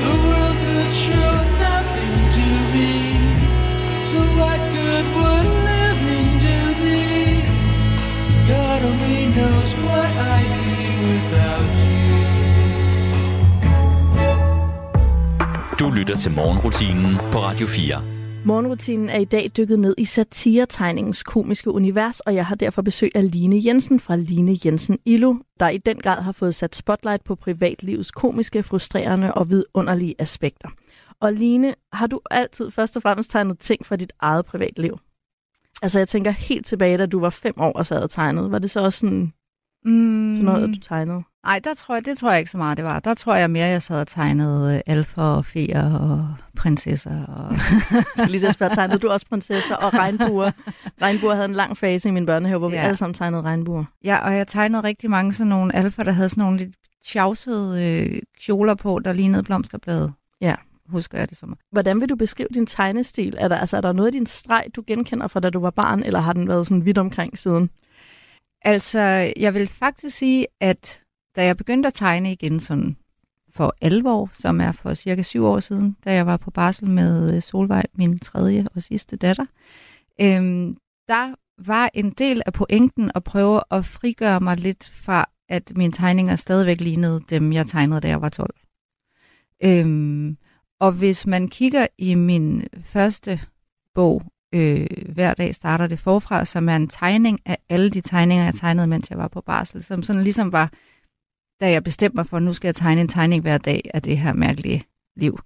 The 0.00 0.12
world 0.24 0.56
could 0.64 0.92
show 1.04 1.32
nothing 1.68 2.14
to 2.38 2.48
me. 2.72 2.92
So 4.06 4.18
what 4.40 4.60
good 4.72 5.06
would 5.16 5.55
lytter 15.96 16.16
til 16.16 16.32
morgenrutinen 16.32 17.14
på 17.32 17.38
Radio 17.38 17.66
4. 17.66 18.02
Morgenrutinen 18.44 19.08
er 19.08 19.18
i 19.18 19.24
dag 19.24 19.50
dykket 19.56 19.78
ned 19.78 19.94
i 19.98 20.04
satiretegningens 20.04 21.22
komiske 21.22 21.70
univers, 21.70 22.20
og 22.20 22.34
jeg 22.34 22.46
har 22.46 22.54
derfor 22.54 22.82
besøg 22.82 23.10
af 23.14 23.30
Line 23.30 23.62
Jensen 23.66 24.00
fra 24.00 24.16
Line 24.16 24.58
Jensen 24.64 24.98
Illo, 25.04 25.34
der 25.60 25.68
i 25.68 25.78
den 25.78 25.98
grad 25.98 26.22
har 26.22 26.32
fået 26.32 26.54
sat 26.54 26.76
spotlight 26.76 27.24
på 27.24 27.34
privatlivets 27.34 28.10
komiske, 28.10 28.62
frustrerende 28.62 29.34
og 29.34 29.50
vidunderlige 29.50 30.14
aspekter. 30.18 30.68
Og 31.20 31.32
Line, 31.32 31.74
har 31.92 32.06
du 32.06 32.20
altid 32.30 32.70
først 32.70 32.96
og 32.96 33.02
fremmest 33.02 33.30
tegnet 33.30 33.58
ting 33.58 33.86
fra 33.86 33.96
dit 33.96 34.12
eget 34.20 34.46
privatliv? 34.46 34.98
Altså 35.82 35.98
jeg 35.98 36.08
tænker 36.08 36.30
helt 36.30 36.66
tilbage, 36.66 36.98
da 36.98 37.06
du 37.06 37.20
var 37.20 37.30
fem 37.30 37.54
år 37.60 37.72
og 37.72 37.86
sad 37.86 38.02
og 38.02 38.10
tegnede. 38.10 38.50
Var 38.50 38.58
det 38.58 38.70
så 38.70 38.80
også 38.80 38.98
sådan, 38.98 39.32
Mm. 39.84 40.32
sådan 40.32 40.44
noget, 40.44 40.68
du 40.68 40.80
tegnede? 40.80 41.22
Nej, 41.46 41.58
der 41.64 41.74
tror 41.74 41.94
jeg, 41.94 42.04
det 42.04 42.18
tror 42.18 42.30
jeg 42.30 42.38
ikke 42.38 42.50
så 42.50 42.56
meget, 42.56 42.76
det 42.76 42.84
var. 42.84 43.00
Der 43.00 43.14
tror 43.14 43.34
jeg 43.34 43.50
mere, 43.50 43.66
jeg 43.66 43.82
sad 43.82 44.00
og 44.00 44.06
tegnede 44.06 44.74
øh, 44.74 44.80
alfer 44.86 45.22
og 45.22 45.46
feer 45.46 45.92
og 45.98 46.34
prinsesser. 46.56 47.26
Og... 47.26 47.52
Jeg 47.94 48.04
skulle 48.16 48.30
lige 48.32 48.46
at 48.48 48.54
spørge, 48.54 48.74
tegnede 48.74 48.98
du 48.98 49.08
også 49.08 49.26
prinsesser 49.28 49.74
og 49.76 49.94
regnbuer? 49.94 50.50
Regnbuer 51.02 51.34
havde 51.34 51.44
en 51.48 51.54
lang 51.54 51.76
fase 51.76 52.08
i 52.08 52.12
min 52.12 52.26
børnehave, 52.26 52.58
hvor 52.58 52.68
vi 52.68 52.74
Ja. 52.76 52.82
alle 52.82 52.96
sammen 52.96 53.14
tegnede 53.14 53.42
regnbuer. 53.42 53.84
ja, 54.04 54.16
og 54.26 54.36
jeg 54.36 54.46
tegnede 54.48 54.82
rigtig 54.82 55.10
mange 55.10 55.32
sådan 55.32 55.48
nogle 55.48 55.76
alfer, 55.76 56.02
der 56.02 56.12
havde 56.12 56.28
sådan 56.28 56.44
nogle 56.44 56.58
lidt 56.58 56.74
tjavsede 57.06 57.84
øh, 57.84 58.18
kjoler 58.44 58.74
på, 58.74 59.00
der 59.04 59.12
lignede 59.12 59.42
blomsterblade. 59.42 60.12
Ja. 60.40 60.54
Husker 60.88 61.18
jeg 61.18 61.28
det 61.30 61.38
som. 61.38 61.56
Hvordan 61.72 62.00
vil 62.00 62.08
du 62.08 62.16
beskrive 62.16 62.48
din 62.54 62.66
tegnestil? 62.66 63.34
Er 63.38 63.48
der, 63.48 63.56
altså, 63.56 63.76
er 63.76 63.80
der 63.80 63.92
noget 63.92 64.06
af 64.06 64.12
din 64.12 64.26
streg, 64.26 64.64
du 64.76 64.82
genkender 64.86 65.28
fra 65.28 65.40
da 65.40 65.50
du 65.50 65.60
var 65.60 65.70
barn, 65.70 66.02
eller 66.02 66.20
har 66.20 66.32
den 66.32 66.48
været 66.48 66.66
sådan 66.66 66.84
vidt 66.84 66.98
omkring 66.98 67.38
siden? 67.38 67.70
Altså, 68.62 69.32
jeg 69.36 69.54
vil 69.54 69.68
faktisk 69.68 70.16
sige, 70.18 70.46
at 70.60 71.00
da 71.36 71.44
jeg 71.44 71.56
begyndte 71.56 71.86
at 71.86 71.94
tegne 71.94 72.32
igen 72.32 72.60
sådan 72.60 72.96
for 73.50 73.74
alvor, 73.80 74.30
som 74.32 74.60
er 74.60 74.72
for 74.72 74.94
cirka 74.94 75.22
syv 75.22 75.44
år 75.44 75.60
siden, 75.60 75.96
da 76.04 76.14
jeg 76.14 76.26
var 76.26 76.36
på 76.36 76.50
barsel 76.50 76.90
med 76.90 77.36
øh, 77.36 77.42
Solvej, 77.42 77.86
min 77.94 78.18
tredje 78.18 78.66
og 78.74 78.82
sidste 78.82 79.16
datter, 79.16 79.46
øhm, 80.20 80.76
der 81.08 81.34
var 81.66 81.90
en 81.94 82.10
del 82.10 82.42
af 82.46 82.52
pointen 82.52 83.10
at 83.14 83.24
prøve 83.24 83.60
at 83.70 83.84
frigøre 83.84 84.40
mig 84.40 84.56
lidt 84.56 84.90
fra 84.94 85.28
at 85.48 85.72
mine 85.76 85.92
tegninger 85.92 86.36
stadigvæk 86.36 86.80
lignede 86.80 87.20
dem, 87.30 87.52
jeg 87.52 87.66
tegnede, 87.66 88.00
da 88.00 88.08
jeg 88.08 88.22
var 88.22 88.28
12. 88.28 88.54
Øhm, 89.64 90.36
og 90.80 90.92
hvis 90.92 91.26
man 91.26 91.48
kigger 91.48 91.86
i 91.98 92.14
min 92.14 92.64
første 92.84 93.40
bog, 93.94 94.22
øh, 94.52 94.86
hver 95.08 95.34
dag 95.34 95.54
starter 95.54 95.86
det 95.86 96.00
forfra, 96.00 96.44
som 96.44 96.68
er 96.68 96.76
en 96.76 96.88
tegning 96.88 97.40
af 97.44 97.58
alle 97.68 97.90
de 97.90 98.00
tegninger, 98.00 98.44
jeg 98.44 98.54
tegnede, 98.54 98.86
mens 98.86 99.10
jeg 99.10 99.18
var 99.18 99.28
på 99.28 99.40
barsel, 99.40 99.82
som 99.82 100.02
sådan 100.02 100.22
ligesom 100.22 100.52
var, 100.52 100.72
da 101.60 101.70
jeg 101.70 101.84
bestemte 101.84 102.16
mig 102.16 102.26
for, 102.26 102.36
at 102.36 102.42
nu 102.42 102.52
skal 102.52 102.68
jeg 102.68 102.74
tegne 102.74 103.00
en 103.00 103.08
tegning 103.08 103.42
hver 103.42 103.58
dag 103.58 103.90
af 103.94 104.02
det 104.02 104.18
her 104.18 104.32
mærkelige 104.32 104.84
liv. 105.16 105.38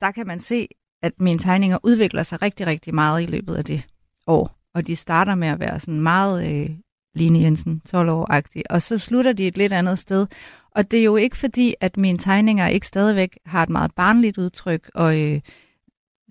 Der 0.00 0.10
kan 0.10 0.26
man 0.26 0.38
se, 0.38 0.68
at 1.02 1.12
mine 1.20 1.38
tegninger 1.38 1.78
udvikler 1.82 2.22
sig 2.22 2.42
rigtig, 2.42 2.66
rigtig 2.66 2.94
meget 2.94 3.22
i 3.22 3.26
løbet 3.26 3.54
af 3.54 3.64
det 3.64 3.82
år. 4.26 4.58
Og 4.74 4.86
de 4.86 4.96
starter 4.96 5.34
med 5.34 5.48
at 5.48 5.60
være 5.60 5.80
sådan 5.80 6.00
meget 6.00 6.52
øh, 6.52 6.70
Line 7.14 7.40
Jensen, 7.40 7.80
12 7.80 8.10
år 8.10 8.32
-agtig. 8.32 8.62
og 8.70 8.82
så 8.82 8.98
slutter 8.98 9.32
de 9.32 9.46
et 9.46 9.56
lidt 9.56 9.72
andet 9.72 9.98
sted. 9.98 10.26
Og 10.70 10.90
det 10.90 11.00
er 11.00 11.04
jo 11.04 11.16
ikke 11.16 11.36
fordi, 11.36 11.74
at 11.80 11.96
mine 11.96 12.18
tegninger 12.18 12.66
ikke 12.66 12.86
stadigvæk 12.86 13.38
har 13.46 13.62
et 13.62 13.68
meget 13.68 13.94
barnligt 13.94 14.38
udtryk, 14.38 14.90
og 14.94 15.20
øh, 15.20 15.40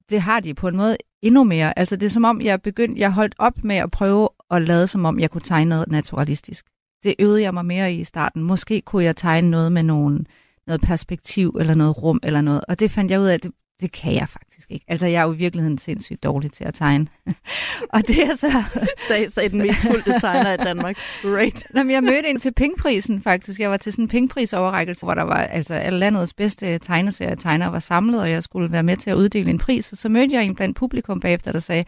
det 0.10 0.22
har 0.22 0.40
de 0.40 0.54
på 0.54 0.68
en 0.68 0.76
måde 0.76 0.98
endnu 1.22 1.44
mere. 1.44 1.80
Altså 1.80 1.96
det 1.96 2.06
er 2.06 2.10
som 2.10 2.24
om, 2.24 2.42
jeg 2.42 2.62
begyndte, 2.62 3.02
jeg 3.02 3.12
holdt 3.12 3.36
op 3.38 3.64
med 3.64 3.76
at 3.76 3.92
prøve 3.92 4.30
at 4.52 4.62
lade 4.62 4.88
som 4.88 5.06
om, 5.06 5.20
jeg 5.20 5.32
kunne 5.32 5.42
tegne 5.42 5.70
noget 5.70 5.88
naturalistisk. 5.88 6.66
Det 7.06 7.16
øvede 7.20 7.42
jeg 7.42 7.54
mig 7.54 7.66
mere 7.66 7.94
i 7.94 8.00
i 8.00 8.04
starten. 8.04 8.44
Måske 8.44 8.82
kunne 8.82 9.04
jeg 9.04 9.16
tegne 9.16 9.50
noget 9.50 9.72
med 9.72 9.84
nogen, 9.84 10.28
noget 10.68 10.82
perspektiv 10.82 11.58
eller 11.60 11.76
noget 11.76 12.04
rum 12.04 12.20
eller 12.24 12.42
noget. 12.42 12.62
Og 12.68 12.80
det 12.80 12.92
fandt 12.92 13.12
jeg 13.12 13.20
ud 13.20 13.26
af, 13.26 13.34
at 13.34 13.44
det, 13.44 13.52
det 13.82 13.92
kan 13.92 14.16
jeg 14.16 14.30
faktisk 14.30 14.72
ikke. 14.72 14.86
Altså, 14.88 15.08
jeg 15.08 15.22
er 15.22 15.26
jo 15.26 15.34
i 15.34 15.38
virkeligheden 15.38 15.78
sindssygt 15.78 16.24
dårlig 16.24 16.52
til 16.52 16.64
at 16.64 16.74
tegne. 16.74 17.08
og 17.94 18.08
det 18.08 18.24
er 18.24 18.36
så... 18.36 18.64
Sag, 19.08 19.32
sag 19.32 19.52
den 19.52 19.62
mest 19.62 19.80
fulde 19.80 20.20
tegner 20.20 20.54
i 20.54 20.58
Danmark. 20.58 20.98
Great. 21.22 21.68
Jamen, 21.76 21.92
jeg 21.92 22.04
mødte 22.04 22.30
en 22.30 22.40
til 22.40 22.54
Pinkprisen, 22.54 23.22
faktisk. 23.22 23.60
Jeg 23.60 23.70
var 23.70 23.78
til 23.78 23.92
sådan 23.92 24.06
en 24.06 24.10
Pinkpris-overrækkelse, 24.10 25.06
hvor 25.06 25.14
der 25.14 25.24
var 25.24 25.44
altså 25.44 25.90
landets 25.90 26.34
bedste 26.34 26.78
tegneserier 26.78 27.70
var 27.70 27.80
samlet, 27.80 28.22
og 28.22 28.30
jeg 28.30 28.44
skulle 28.44 28.72
være 28.72 28.84
med 28.84 28.98
til 28.98 29.10
at 29.10 29.16
uddele 29.16 29.50
en 29.50 29.58
pris. 29.58 29.92
Og 29.92 29.98
så 29.98 30.10
mødte 30.10 30.36
jeg 30.36 30.44
en 30.44 30.56
blandt 30.56 30.78
publikum 30.78 31.20
bagefter, 31.20 31.52
der 31.52 31.60
sagde, 31.60 31.86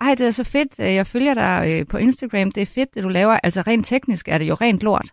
ej, 0.00 0.14
det 0.14 0.26
er 0.26 0.30
så 0.30 0.44
fedt, 0.44 0.72
øh, 0.80 0.94
jeg 0.94 1.06
følger 1.06 1.34
dig 1.34 1.66
øh, 1.68 1.86
på 1.86 1.96
Instagram, 1.96 2.50
det 2.52 2.60
er 2.60 2.66
fedt, 2.66 2.94
det 2.94 3.02
du 3.02 3.08
laver. 3.08 3.38
Altså, 3.42 3.62
rent 3.62 3.86
teknisk 3.86 4.28
er 4.28 4.38
det 4.38 4.48
jo 4.48 4.54
rent 4.54 4.82
lort. 4.82 5.12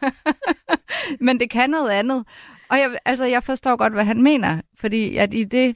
Men 1.26 1.40
det 1.40 1.50
kan 1.50 1.70
noget 1.70 1.90
andet. 1.90 2.24
Og 2.70 2.78
jeg, 2.78 2.98
altså, 3.04 3.24
jeg 3.24 3.42
forstår 3.42 3.76
godt, 3.76 3.92
hvad 3.92 4.04
han 4.04 4.22
mener, 4.22 4.60
fordi 4.80 5.16
at 5.16 5.34
i 5.34 5.44
det 5.44 5.74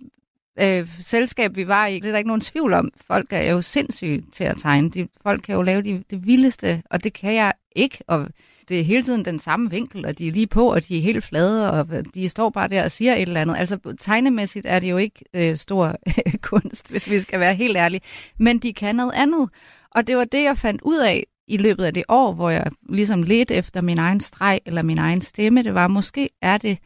øh, 0.61 0.89
selskab, 1.01 1.57
vi 1.57 1.69
var 1.69 1.87
i, 1.87 1.95
det 1.95 2.07
er 2.07 2.11
der 2.11 2.19
ikke 2.19 2.29
nogen 2.29 2.41
tvivl 2.41 2.73
om. 2.73 2.91
Folk 3.07 3.27
er 3.31 3.51
jo 3.51 3.63
sindssyge 3.63 4.25
til 4.33 4.45
at 4.45 4.57
tegne. 4.59 4.91
De, 4.91 5.09
folk 5.23 5.43
kan 5.43 5.55
jo 5.55 5.63
lave 5.63 5.83
de, 5.83 6.05
det 6.11 6.27
vildeste, 6.27 6.83
og 6.91 7.05
det 7.05 7.13
kan 7.13 7.35
jeg 7.35 7.53
ikke. 7.77 7.99
Og 8.07 8.29
det 8.71 8.81
er 8.81 8.85
hele 8.85 9.03
tiden 9.03 9.25
den 9.25 9.39
samme 9.39 9.71
vinkel, 9.71 10.07
og 10.07 10.19
de 10.19 10.29
er 10.29 10.33
lige 10.33 10.47
på, 10.47 10.73
og 10.73 10.89
de 10.89 10.99
er 10.99 11.03
helt 11.03 11.25
flade, 11.25 11.73
og 11.73 11.87
de 12.15 12.29
står 12.29 12.51
bare 12.51 12.69
der 12.69 12.85
og 12.85 12.91
siger 12.91 13.15
et 13.15 13.23
eller 13.23 13.41
andet. 13.41 13.57
Altså 13.57 13.79
tegnemæssigt 14.01 14.67
er 14.67 14.79
det 14.79 14.91
jo 14.91 14.97
ikke 14.97 15.25
øh, 15.35 15.57
stor 15.57 15.97
kunst, 16.43 16.91
hvis 16.91 17.11
vi 17.11 17.19
skal 17.19 17.41
være 17.41 17.55
helt 17.55 17.77
ærlige. 17.77 18.01
Men 18.39 18.59
de 18.59 18.73
kan 18.73 18.95
noget 18.95 19.13
andet. 19.15 19.49
Og 19.91 20.07
det 20.07 20.17
var 20.17 20.25
det, 20.25 20.43
jeg 20.43 20.59
fandt 20.59 20.83
ud 20.83 20.99
af 20.99 21.27
i 21.49 21.57
løbet 21.57 21.85
af 21.85 21.95
det 21.95 22.05
år, 22.09 22.33
hvor 22.33 22.51
jeg 22.51 22.67
ligesom 22.89 23.23
ledte 23.23 23.55
efter 23.55 23.81
min 23.81 23.99
egen 23.99 24.21
streg 24.21 24.61
eller 24.67 24.83
min 24.83 24.99
egen 24.99 25.21
stemme, 25.21 25.63
det 25.63 25.75
var, 25.75 25.89
måske 25.89 26.31
er 26.43 26.59
det 26.59 26.79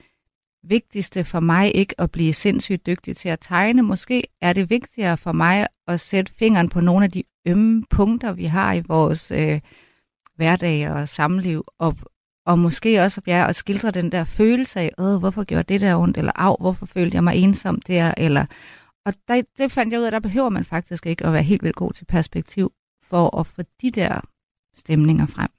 vigtigste 0.68 1.24
for 1.24 1.40
mig 1.40 1.74
ikke 1.76 2.00
at 2.00 2.10
blive 2.10 2.32
sindssygt 2.32 2.86
dygtig 2.86 3.16
til 3.16 3.28
at 3.28 3.38
tegne. 3.40 3.82
Måske 3.82 4.24
er 4.42 4.52
det 4.52 4.70
vigtigere 4.70 5.16
for 5.16 5.32
mig 5.32 5.66
at 5.88 6.00
sætte 6.00 6.32
fingeren 6.38 6.68
på 6.68 6.80
nogle 6.80 7.04
af 7.04 7.10
de 7.10 7.22
ømme 7.46 7.84
punkter, 7.90 8.32
vi 8.32 8.44
har 8.44 8.72
i 8.72 8.82
vores 8.88 9.30
øh, 9.30 9.60
hverdag 10.36 10.90
og 10.90 11.08
samliv, 11.08 11.64
og, 11.78 11.96
og 12.46 12.58
måske 12.58 13.02
også 13.02 13.20
ja, 13.26 13.48
at 13.48 13.56
skildre 13.56 13.90
den 13.90 14.12
der 14.12 14.24
følelse 14.24 14.80
af, 14.80 14.90
Åh, 14.98 15.18
hvorfor 15.18 15.44
gjorde 15.44 15.72
det 15.72 15.80
der 15.80 15.96
ondt, 15.96 16.16
eller 16.16 16.32
af, 16.34 16.56
hvorfor 16.60 16.86
følte 16.86 17.14
jeg 17.14 17.24
mig 17.24 17.36
ensom 17.36 17.80
der, 17.80 18.14
eller 18.16 18.46
og 19.06 19.14
der, 19.28 19.42
det 19.58 19.72
fandt 19.72 19.92
jeg 19.92 20.00
ud 20.00 20.04
af, 20.04 20.10
der 20.10 20.20
behøver 20.20 20.48
man 20.48 20.64
faktisk 20.64 21.06
ikke 21.06 21.26
at 21.26 21.32
være 21.32 21.42
helt 21.42 21.62
vildt 21.62 21.76
god 21.76 21.92
til 21.92 22.04
perspektiv 22.04 22.72
for 23.02 23.38
at 23.40 23.46
få 23.46 23.62
de 23.82 23.90
der 23.90 24.20
stemninger 24.74 25.26
frem. 25.26 25.50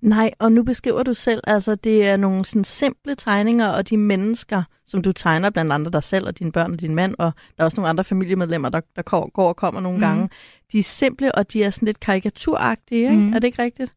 Nej, 0.00 0.30
og 0.38 0.52
nu 0.52 0.62
beskriver 0.62 1.02
du 1.02 1.14
selv, 1.14 1.40
altså 1.46 1.74
det 1.74 2.08
er 2.08 2.16
nogle 2.16 2.44
sådan 2.44 2.64
simple 2.64 3.14
tegninger, 3.14 3.68
og 3.68 3.90
de 3.90 3.96
mennesker, 3.96 4.62
som 4.86 5.02
du 5.02 5.12
tegner, 5.12 5.50
blandt 5.50 5.72
andre 5.72 5.90
dig 5.90 6.02
selv 6.02 6.26
og 6.26 6.38
dine 6.38 6.52
børn 6.52 6.72
og 6.72 6.80
din 6.80 6.94
mand, 6.94 7.14
og 7.18 7.32
der 7.56 7.62
er 7.62 7.64
også 7.64 7.76
nogle 7.76 7.88
andre 7.88 8.04
familiemedlemmer, 8.04 8.68
der, 8.68 8.80
der 8.96 9.02
går 9.30 9.48
og 9.48 9.56
kommer 9.56 9.80
nogle 9.80 9.98
mm. 9.98 10.04
gange. 10.04 10.28
De 10.72 10.78
er 10.78 10.82
simple, 10.82 11.34
og 11.34 11.52
de 11.52 11.64
er 11.64 11.70
sådan 11.70 11.86
lidt 11.86 12.00
karikaturagtige, 12.00 13.10
ikke? 13.10 13.22
Mm. 13.22 13.32
Er 13.34 13.38
det 13.38 13.44
ikke 13.44 13.62
rigtigt? 13.62 13.92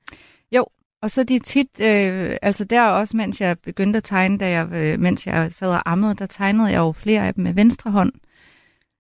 Jo, 0.52 0.66
og 1.02 1.12
så 1.12 1.24
de 1.24 1.40
tit, 1.40 1.82
øh, 1.82 2.38
altså 2.42 2.66
der 2.66 2.82
også, 2.82 3.18
mens 3.18 3.42
jeg 3.42 3.60
begyndte 3.60 3.98
at 3.98 4.04
tegne, 4.04 4.38
da 4.38 4.50
jeg, 4.50 4.68
øh, 4.74 5.00
mens 5.00 5.28
jeg 5.28 5.54
sad 5.54 5.70
og 5.70 5.92
ammede, 5.92 6.16
der 6.16 6.26
tegnede 6.26 6.72
jeg 6.72 6.78
jo 6.78 6.92
flere 6.92 7.28
af 7.28 7.34
dem 7.34 7.44
med 7.44 7.54
venstre 7.54 7.92
hånd. 7.92 8.12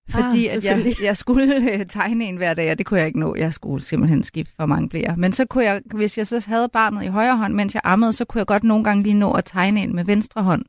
Fordi 0.10 0.48
ah, 0.48 0.56
at 0.56 0.64
jeg, 0.64 0.94
jeg 1.04 1.18
skulle 1.18 1.74
øh, 1.74 1.86
tegne 1.86 2.26
en 2.26 2.38
hver 2.38 2.54
dag, 2.54 2.72
og 2.72 2.78
det 2.78 2.86
kunne 2.86 3.00
jeg 3.00 3.08
ikke 3.08 3.20
nå. 3.20 3.36
Jeg 3.36 3.54
skulle 3.54 3.84
simpelthen 3.84 4.24
skifte 4.24 4.54
for 4.56 4.66
mange 4.66 4.90
blære. 4.90 5.16
Men 5.18 5.34
så 5.34 5.46
kunne 5.46 5.64
jeg, 5.64 5.82
hvis 5.94 6.18
jeg 6.18 6.28
så 6.28 6.46
havde 6.48 6.70
barnet 6.70 7.04
i 7.04 7.08
højre 7.08 7.38
hånd, 7.38 7.54
mens 7.54 7.74
jeg 7.74 7.82
ammede, 7.84 8.14
så 8.14 8.26
kunne 8.26 8.40
jeg 8.40 8.48
godt 8.48 8.64
nogle 8.64 8.84
gange 8.84 9.04
lige 9.04 9.14
nå 9.14 9.32
at 9.32 9.46
tegne 9.46 9.82
en 9.82 9.96
med 9.96 10.04
venstre 10.04 10.44
hånd. 10.44 10.66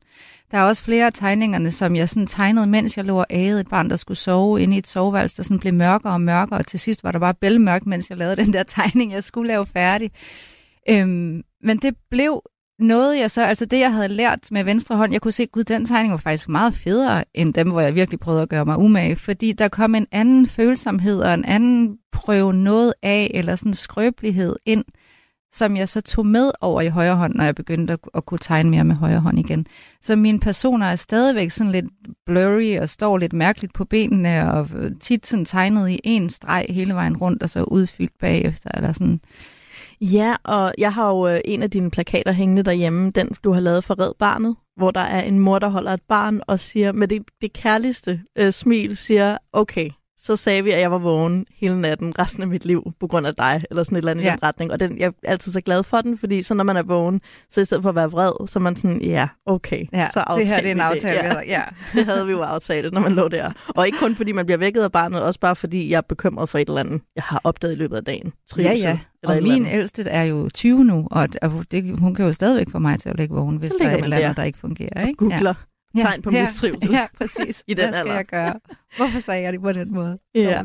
Der 0.51 0.57
er 0.57 0.63
også 0.63 0.83
flere 0.83 1.05
af 1.05 1.13
tegningerne, 1.13 1.71
som 1.71 1.95
jeg 1.95 2.09
sådan 2.09 2.27
tegnede, 2.27 2.67
mens 2.67 2.97
jeg 2.97 3.05
lå 3.05 3.19
og 3.19 3.25
ægede 3.29 3.61
et 3.61 3.69
barn, 3.69 3.89
der 3.89 3.95
skulle 3.95 4.17
sove 4.17 4.61
inde 4.61 4.75
i 4.75 4.77
et 4.77 4.87
soveværelse, 4.87 5.37
der 5.37 5.43
sådan 5.43 5.59
blev 5.59 5.73
mørkere 5.73 6.13
og 6.13 6.21
mørkere, 6.21 6.59
og 6.59 6.67
til 6.67 6.79
sidst 6.79 7.03
var 7.03 7.11
der 7.11 7.19
bare 7.19 7.33
bælmørk, 7.33 7.85
mens 7.85 8.09
jeg 8.09 8.17
lavede 8.17 8.35
den 8.35 8.53
der 8.53 8.63
tegning, 8.77 9.11
jeg 9.11 9.23
skulle 9.23 9.47
lave 9.47 9.65
færdig. 9.65 10.11
Øhm, 10.89 11.43
men 11.63 11.77
det 11.77 11.95
blev 12.11 12.41
noget 12.79 13.19
jeg 13.19 13.31
så, 13.31 13.41
altså 13.41 13.65
det 13.65 13.79
jeg 13.79 13.93
havde 13.93 14.07
lært 14.07 14.39
med 14.51 14.63
venstre 14.63 14.95
hånd, 14.95 15.11
jeg 15.11 15.21
kunne 15.21 15.31
se, 15.31 15.45
gud, 15.45 15.63
den 15.63 15.85
tegning 15.85 16.11
var 16.11 16.17
faktisk 16.17 16.49
meget 16.49 16.75
federe 16.75 17.23
end 17.33 17.53
dem, 17.53 17.71
hvor 17.71 17.81
jeg 17.81 17.95
virkelig 17.95 18.19
prøvede 18.19 18.41
at 18.41 18.49
gøre 18.49 18.65
mig 18.65 18.77
umage, 18.77 19.15
fordi 19.15 19.51
der 19.51 19.67
kom 19.67 19.95
en 19.95 20.07
anden 20.11 20.47
følsomhed 20.47 21.19
og 21.19 21.33
en 21.33 21.45
anden 21.45 21.97
prøve 22.11 22.53
noget 22.53 22.93
af, 23.03 23.31
eller 23.33 23.55
sådan 23.55 23.73
skrøbelighed 23.73 24.55
ind, 24.65 24.85
som 25.53 25.77
jeg 25.77 25.89
så 25.89 26.01
tog 26.01 26.25
med 26.25 26.51
over 26.61 26.81
i 26.81 26.87
højre 26.87 27.15
hånd, 27.15 27.35
når 27.35 27.43
jeg 27.43 27.55
begyndte 27.55 27.93
at, 27.93 27.99
at 28.13 28.25
kunne 28.25 28.37
tegne 28.37 28.69
mere 28.69 28.83
med 28.83 28.95
højre 28.95 29.19
hånd 29.19 29.39
igen. 29.39 29.67
Så 30.01 30.15
mine 30.15 30.39
personer 30.39 30.85
er 30.85 30.95
stadigvæk 30.95 31.51
sådan 31.51 31.71
lidt 31.71 31.85
blurry 32.25 32.77
og 32.81 32.89
står 32.89 33.17
lidt 33.17 33.33
mærkeligt 33.33 33.73
på 33.73 33.85
benene, 33.85 34.53
og 34.53 34.69
tit 34.99 35.27
sådan 35.27 35.45
tegnet 35.45 35.89
i 35.89 35.99
en 36.03 36.29
streg 36.29 36.65
hele 36.69 36.93
vejen 36.93 37.17
rundt, 37.17 37.43
og 37.43 37.49
så 37.49 37.63
udfyldt 37.63 38.19
bagefter, 38.19 38.69
eller 38.73 38.93
sådan. 38.93 39.19
Ja, 40.01 40.35
og 40.43 40.73
jeg 40.77 40.93
har 40.93 41.09
jo 41.09 41.27
øh, 41.27 41.41
en 41.45 41.63
af 41.63 41.71
dine 41.71 41.91
plakater 41.91 42.31
hængende 42.31 42.63
derhjemme, 42.63 43.11
den 43.11 43.29
du 43.43 43.51
har 43.51 43.59
lavet 43.59 43.83
for 43.83 43.99
Red 43.99 44.13
Barnet, 44.19 44.55
hvor 44.75 44.91
der 44.91 45.01
er 45.01 45.21
en 45.21 45.39
mor, 45.39 45.59
der 45.59 45.67
holder 45.67 45.93
et 45.93 46.01
barn 46.01 46.41
og 46.47 46.59
siger 46.59 46.91
med 46.91 47.07
det, 47.07 47.23
det 47.41 47.53
kærligste 47.53 48.21
øh, 48.35 48.53
smil, 48.53 48.97
siger, 48.97 49.37
okay, 49.53 49.89
så 50.27 50.35
sagde 50.35 50.63
vi, 50.63 50.71
at 50.71 50.81
jeg 50.81 50.91
var 50.91 50.97
vågen 50.97 51.45
hele 51.55 51.81
natten 51.81 52.19
resten 52.19 52.43
af 52.43 52.49
mit 52.49 52.65
liv 52.65 52.93
på 52.99 53.07
grund 53.07 53.27
af 53.27 53.35
dig, 53.35 53.63
eller 53.69 53.83
sådan 53.83 53.95
et 53.95 53.99
eller 53.99 54.11
andet 54.11 54.23
ja. 54.23 54.29
i 54.29 54.31
den 54.31 54.43
retning. 54.43 54.71
Og 54.71 54.79
den, 54.79 54.97
jeg 54.99 55.07
er 55.23 55.31
altid 55.31 55.51
så 55.51 55.61
glad 55.61 55.83
for 55.83 55.97
den, 55.97 56.17
fordi 56.17 56.41
så 56.41 56.53
når 56.53 56.63
man 56.63 56.77
er 56.77 56.83
vågen, 56.83 57.21
så 57.49 57.61
i 57.61 57.65
stedet 57.65 57.81
for 57.81 57.89
at 57.89 57.95
være 57.95 58.11
vred, 58.11 58.47
så 58.47 58.59
er 58.59 58.61
man 58.61 58.75
sådan, 58.75 59.01
ja, 59.01 59.27
okay, 59.45 59.85
ja, 59.93 60.07
så 60.13 60.23
det 60.37 60.47
her 60.47 60.61
det 60.61 60.67
er 60.67 60.71
en 60.71 60.79
aftale. 60.79 61.29
Det. 61.29 61.35
Ja. 61.35 61.41
ja. 61.47 61.61
det 61.99 62.05
havde 62.05 62.25
vi 62.25 62.31
jo 62.31 62.41
aftalt, 62.41 62.93
når 62.93 63.01
man 63.01 63.13
lå 63.13 63.27
der. 63.27 63.51
Og 63.67 63.85
ikke 63.85 63.97
kun 63.97 64.15
fordi 64.15 64.31
man 64.31 64.45
bliver 64.45 64.57
vækket 64.57 64.81
af 64.81 64.91
barnet, 64.91 65.21
også 65.21 65.39
bare 65.39 65.55
fordi 65.55 65.89
jeg 65.89 65.97
er 65.97 66.01
bekymret 66.01 66.49
for 66.49 66.57
et 66.57 66.67
eller 66.67 66.81
andet, 66.81 67.01
jeg 67.15 67.23
har 67.23 67.41
opdaget 67.43 67.73
i 67.73 67.77
løbet 67.77 67.97
af 67.97 68.03
dagen. 68.03 68.33
Trivsel, 68.49 68.79
ja, 68.79 68.89
ja. 68.89 68.99
Og 69.23 69.43
min 69.43 69.65
ældste 69.65 70.03
er 70.03 70.23
jo 70.23 70.49
20 70.49 70.85
nu, 70.85 71.07
og 71.11 71.29
det, 71.71 71.99
hun 71.99 72.15
kan 72.15 72.25
jo 72.25 72.33
stadigvæk 72.33 72.71
få 72.71 72.79
mig 72.79 72.99
til 72.99 73.09
at 73.09 73.17
lægge 73.17 73.35
vågen, 73.35 73.57
hvis 73.57 73.71
der 73.71 73.87
er 73.87 73.97
et 73.97 74.03
eller 74.03 74.17
andet, 74.17 74.37
der. 74.37 74.43
ikke 74.43 74.59
fungerer. 74.59 75.07
Ikke? 75.07 75.25
Og 75.25 75.31
googler. 75.31 75.49
Ja 75.49 75.76
tegn 76.01 76.21
på 76.21 76.31
ja, 76.31 76.41
mistrivsel. 76.41 76.91
Ja, 76.91 77.07
præcis. 77.17 77.63
I 77.67 77.73
den 77.73 77.85
Hvad 77.85 77.93
skal 77.93 78.01
alder. 78.01 78.15
jeg 78.15 78.25
gøre? 78.25 78.59
Hvorfor 78.97 79.19
sagde 79.19 79.41
jeg 79.41 79.53
det 79.53 79.61
på 79.61 79.71
den 79.71 79.93
måde? 79.93 80.19
Ja. 80.35 80.41
ja. 80.41 80.63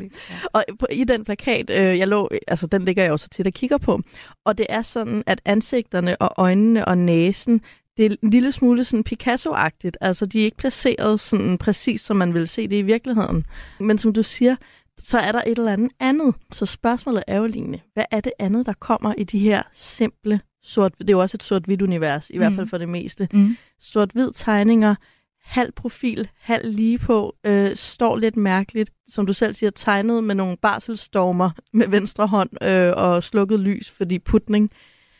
Og 0.52 0.64
på, 0.78 0.86
i 0.90 1.04
den 1.04 1.24
plakat, 1.24 1.70
øh, 1.70 1.98
jeg 1.98 2.08
lå, 2.08 2.28
altså 2.48 2.66
den 2.66 2.84
ligger 2.84 3.02
jeg 3.02 3.12
også 3.12 3.28
tit 3.28 3.46
og 3.46 3.52
kigger 3.52 3.78
på, 3.78 4.00
og 4.44 4.58
det 4.58 4.66
er 4.68 4.82
sådan, 4.82 5.22
at 5.26 5.40
ansigterne 5.44 6.16
og 6.16 6.30
øjnene 6.36 6.84
og 6.84 6.98
næsen, 6.98 7.60
det 7.96 8.06
er 8.06 8.16
en 8.22 8.30
lille 8.30 8.52
smule 8.52 8.84
sådan 8.84 9.04
Picasso-agtigt. 9.04 9.96
Altså, 10.00 10.26
de 10.26 10.40
er 10.40 10.44
ikke 10.44 10.56
placeret 10.56 11.20
sådan 11.20 11.58
præcis, 11.58 12.00
som 12.00 12.16
man 12.16 12.34
vil 12.34 12.48
se 12.48 12.68
det 12.68 12.76
i 12.76 12.82
virkeligheden. 12.82 13.46
Men 13.80 13.98
som 13.98 14.12
du 14.12 14.22
siger, 14.22 14.56
så 14.98 15.18
er 15.18 15.32
der 15.32 15.42
et 15.46 15.58
eller 15.58 15.72
andet 15.72 15.92
andet. 16.00 16.34
Så 16.52 16.66
spørgsmålet 16.66 17.24
er 17.26 17.36
jo 17.36 17.46
lignende, 17.46 17.80
hvad 17.94 18.04
er 18.10 18.20
det 18.20 18.32
andet, 18.38 18.66
der 18.66 18.72
kommer 18.72 19.14
i 19.18 19.24
de 19.24 19.38
her 19.38 19.62
simple 19.72 20.40
sort, 20.62 20.98
det 20.98 21.10
er 21.10 21.12
jo 21.12 21.20
også 21.20 21.36
et 21.36 21.42
sort-hvidt 21.42 21.82
univers, 21.82 22.30
i 22.30 22.32
mm. 22.32 22.38
hvert 22.38 22.52
fald 22.52 22.66
for 22.66 22.78
det 22.78 22.88
meste. 22.88 23.28
Mm. 23.32 23.56
Sort-hvid 23.80 24.30
tegninger, 24.34 24.94
halv 25.42 25.72
profil, 25.72 26.28
halv 26.40 26.74
lige 26.74 26.98
på, 26.98 27.36
øh, 27.44 27.76
står 27.76 28.16
lidt 28.16 28.36
mærkeligt, 28.36 28.90
som 29.08 29.26
du 29.26 29.32
selv 29.32 29.54
siger, 29.54 29.70
tegnet 29.70 30.24
med 30.24 30.34
nogle 30.34 30.56
barselstormer 30.56 31.50
med 31.72 31.88
venstre 31.88 32.26
hånd 32.26 32.64
øh, 32.64 32.92
og 32.96 33.22
slukket 33.22 33.60
lys, 33.60 33.90
fordi 33.90 34.18
putning. 34.18 34.70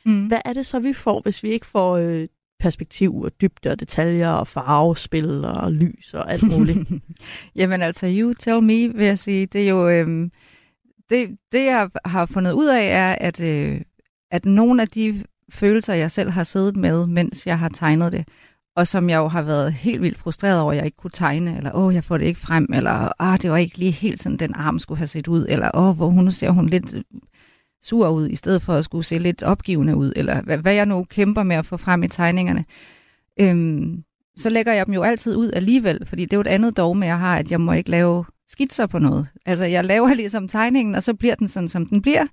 Mm. 0.05 0.26
Hvad 0.26 0.41
er 0.45 0.52
det 0.52 0.67
så, 0.67 0.79
vi 0.79 0.93
får, 0.93 1.21
hvis 1.21 1.43
vi 1.43 1.49
ikke 1.49 1.67
får 1.67 1.97
øh, 1.97 2.29
perspektiv 2.61 3.17
og 3.21 3.41
dybde 3.41 3.71
og 3.71 3.81
detaljer 3.81 4.31
og 4.31 4.47
farvespil 4.47 5.45
og 5.45 5.73
lys 5.73 6.14
og 6.14 6.33
alt 6.33 6.43
muligt? 6.43 6.79
Jamen 7.57 7.83
altså, 7.83 8.07
you 8.19 8.33
tell 8.33 8.62
me, 8.62 8.95
vil 8.95 9.07
jeg 9.07 9.19
sige. 9.19 9.47
Det 9.47 9.62
er 9.64 9.69
jo... 9.69 9.88
Øh, 9.88 10.31
det, 11.11 11.38
det, 11.52 11.64
jeg 11.64 11.91
har 12.05 12.26
fundet 12.26 12.52
ud 12.52 12.67
af, 12.67 12.85
er, 12.85 13.17
at, 13.21 13.41
øh, 13.41 13.81
at 14.31 14.45
nogle 14.45 14.83
af 14.83 14.88
de 14.88 15.25
følelser, 15.52 15.95
jeg 15.95 16.11
selv 16.11 16.31
har 16.31 16.45
siddet 16.45 16.76
med, 16.76 17.07
mens 17.07 17.47
jeg 17.47 17.59
har 17.59 17.69
tegnet 17.69 18.12
det, 18.12 18.29
og 18.76 18.87
som 18.87 19.11
jeg 19.11 19.17
jo 19.17 19.29
har 19.29 19.43
været 19.43 19.73
helt 19.73 20.02
vildt 20.02 20.19
frustreret 20.19 20.61
over, 20.61 20.71
at 20.71 20.76
jeg 20.76 20.85
ikke 20.85 20.97
kunne 20.97 21.11
tegne, 21.11 21.57
eller 21.57 21.73
åh, 21.75 21.95
jeg 21.95 22.05
får 22.05 22.19
det 22.19 22.26
ikke 22.26 22.41
frem, 22.41 22.67
eller 22.75 23.23
ah, 23.23 23.43
det 23.43 23.50
var 23.50 23.57
ikke 23.57 23.79
lige 23.79 23.91
helt 23.91 24.23
sådan, 24.23 24.38
den 24.38 24.55
arm 24.55 24.79
skulle 24.79 24.99
have 24.99 25.07
set 25.07 25.29
ud, 25.29 25.47
eller 25.49 25.71
åh, 25.75 25.97
hvor 25.97 26.07
hun 26.07 26.33
ser 26.33 26.50
hun 26.50 26.69
lidt 26.69 26.95
øh, 26.95 27.02
sur 27.83 28.09
ud, 28.09 28.29
i 28.29 28.37
stedet 28.37 28.62
for 28.62 28.75
at 28.75 28.85
skulle 28.85 29.05
se 29.05 29.19
lidt 29.19 29.43
opgivende 29.43 29.97
ud, 29.97 30.12
eller 30.17 30.43
hvad, 30.43 30.59
hvad 30.59 30.75
jeg 30.75 30.87
nu 30.87 31.05
kæmper 31.05 31.43
med 31.43 31.57
at 31.57 31.67
få 31.67 31.76
frem 31.76 32.02
i 32.02 32.09
tegningerne. 32.09 32.64
Øhm, 33.41 34.05
så 34.37 34.50
lægger 34.50 34.73
jeg 34.73 34.87
dem 34.87 34.95
jo 34.95 35.02
altid 35.02 35.37
ud 35.37 35.50
alligevel, 35.52 36.07
fordi 36.07 36.25
det 36.25 36.33
er 36.33 36.37
jo 36.37 36.41
et 36.41 36.47
andet 36.47 36.76
dogme, 36.76 37.07
jeg 37.07 37.19
har, 37.19 37.38
at 37.38 37.50
jeg 37.50 37.61
må 37.61 37.73
ikke 37.73 37.91
lave 37.91 38.25
skitser 38.49 38.87
på 38.87 38.99
noget. 38.99 39.29
Altså, 39.47 39.64
jeg 39.64 39.85
laver 39.85 40.14
ligesom 40.23 40.49
tegningen, 40.49 40.95
og 40.95 41.02
så 41.02 41.14
bliver 41.14 41.35
den 41.35 41.49
sådan, 41.49 41.69
som 41.69 41.87
den 41.87 42.02
bliver, 42.02 42.26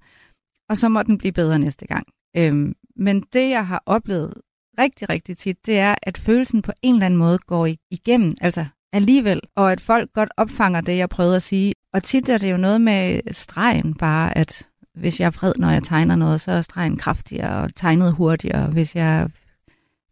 og 0.69 0.77
så 0.77 0.89
må 0.89 1.03
den 1.03 1.17
blive 1.17 1.31
bedre 1.31 1.60
næste 1.60 1.88
gang. 1.88 2.08
Øhm, 2.38 2.75
men 2.96 3.24
det, 3.34 3.50
jeg 3.50 3.67
har 3.67 3.84
oplevet 3.86 4.34
rigtig, 4.79 5.09
rigtig 5.09 5.38
tit, 5.38 5.65
det 5.65 5.79
er, 5.79 5.95
at 6.03 6.17
følelsen 6.17 6.62
på 6.62 6.71
en 6.81 6.93
eller 6.93 7.05
anden 7.05 7.17
måde 7.17 7.38
går 7.38 7.67
igennem, 7.91 8.36
altså 8.41 8.65
alligevel, 8.93 9.41
og 9.55 9.71
at 9.71 9.81
folk 9.81 10.13
godt 10.13 10.29
opfanger 10.38 10.81
det, 10.81 10.98
jeg 10.98 11.09
prøvede 11.09 11.36
at 11.36 11.41
sige. 11.43 11.74
Og 11.93 12.03
tit 12.03 12.29
er 12.29 12.38
det 12.38 12.51
jo 12.51 12.57
noget 12.57 12.81
med 12.81 13.19
stregen 13.31 13.93
bare, 13.93 14.38
at 14.38 14.67
hvis 14.95 15.19
jeg 15.19 15.25
er 15.25 15.31
vred, 15.31 15.53
når 15.57 15.69
jeg 15.69 15.83
tegner 15.83 16.15
noget, 16.15 16.41
så 16.41 16.51
er 16.51 16.62
stregen 16.62 16.98
kraftigere 16.98 17.63
og 17.63 17.75
tegnet 17.75 18.13
hurtigere. 18.13 18.67
Hvis 18.67 18.95
jeg 18.95 19.19
er 19.19 19.27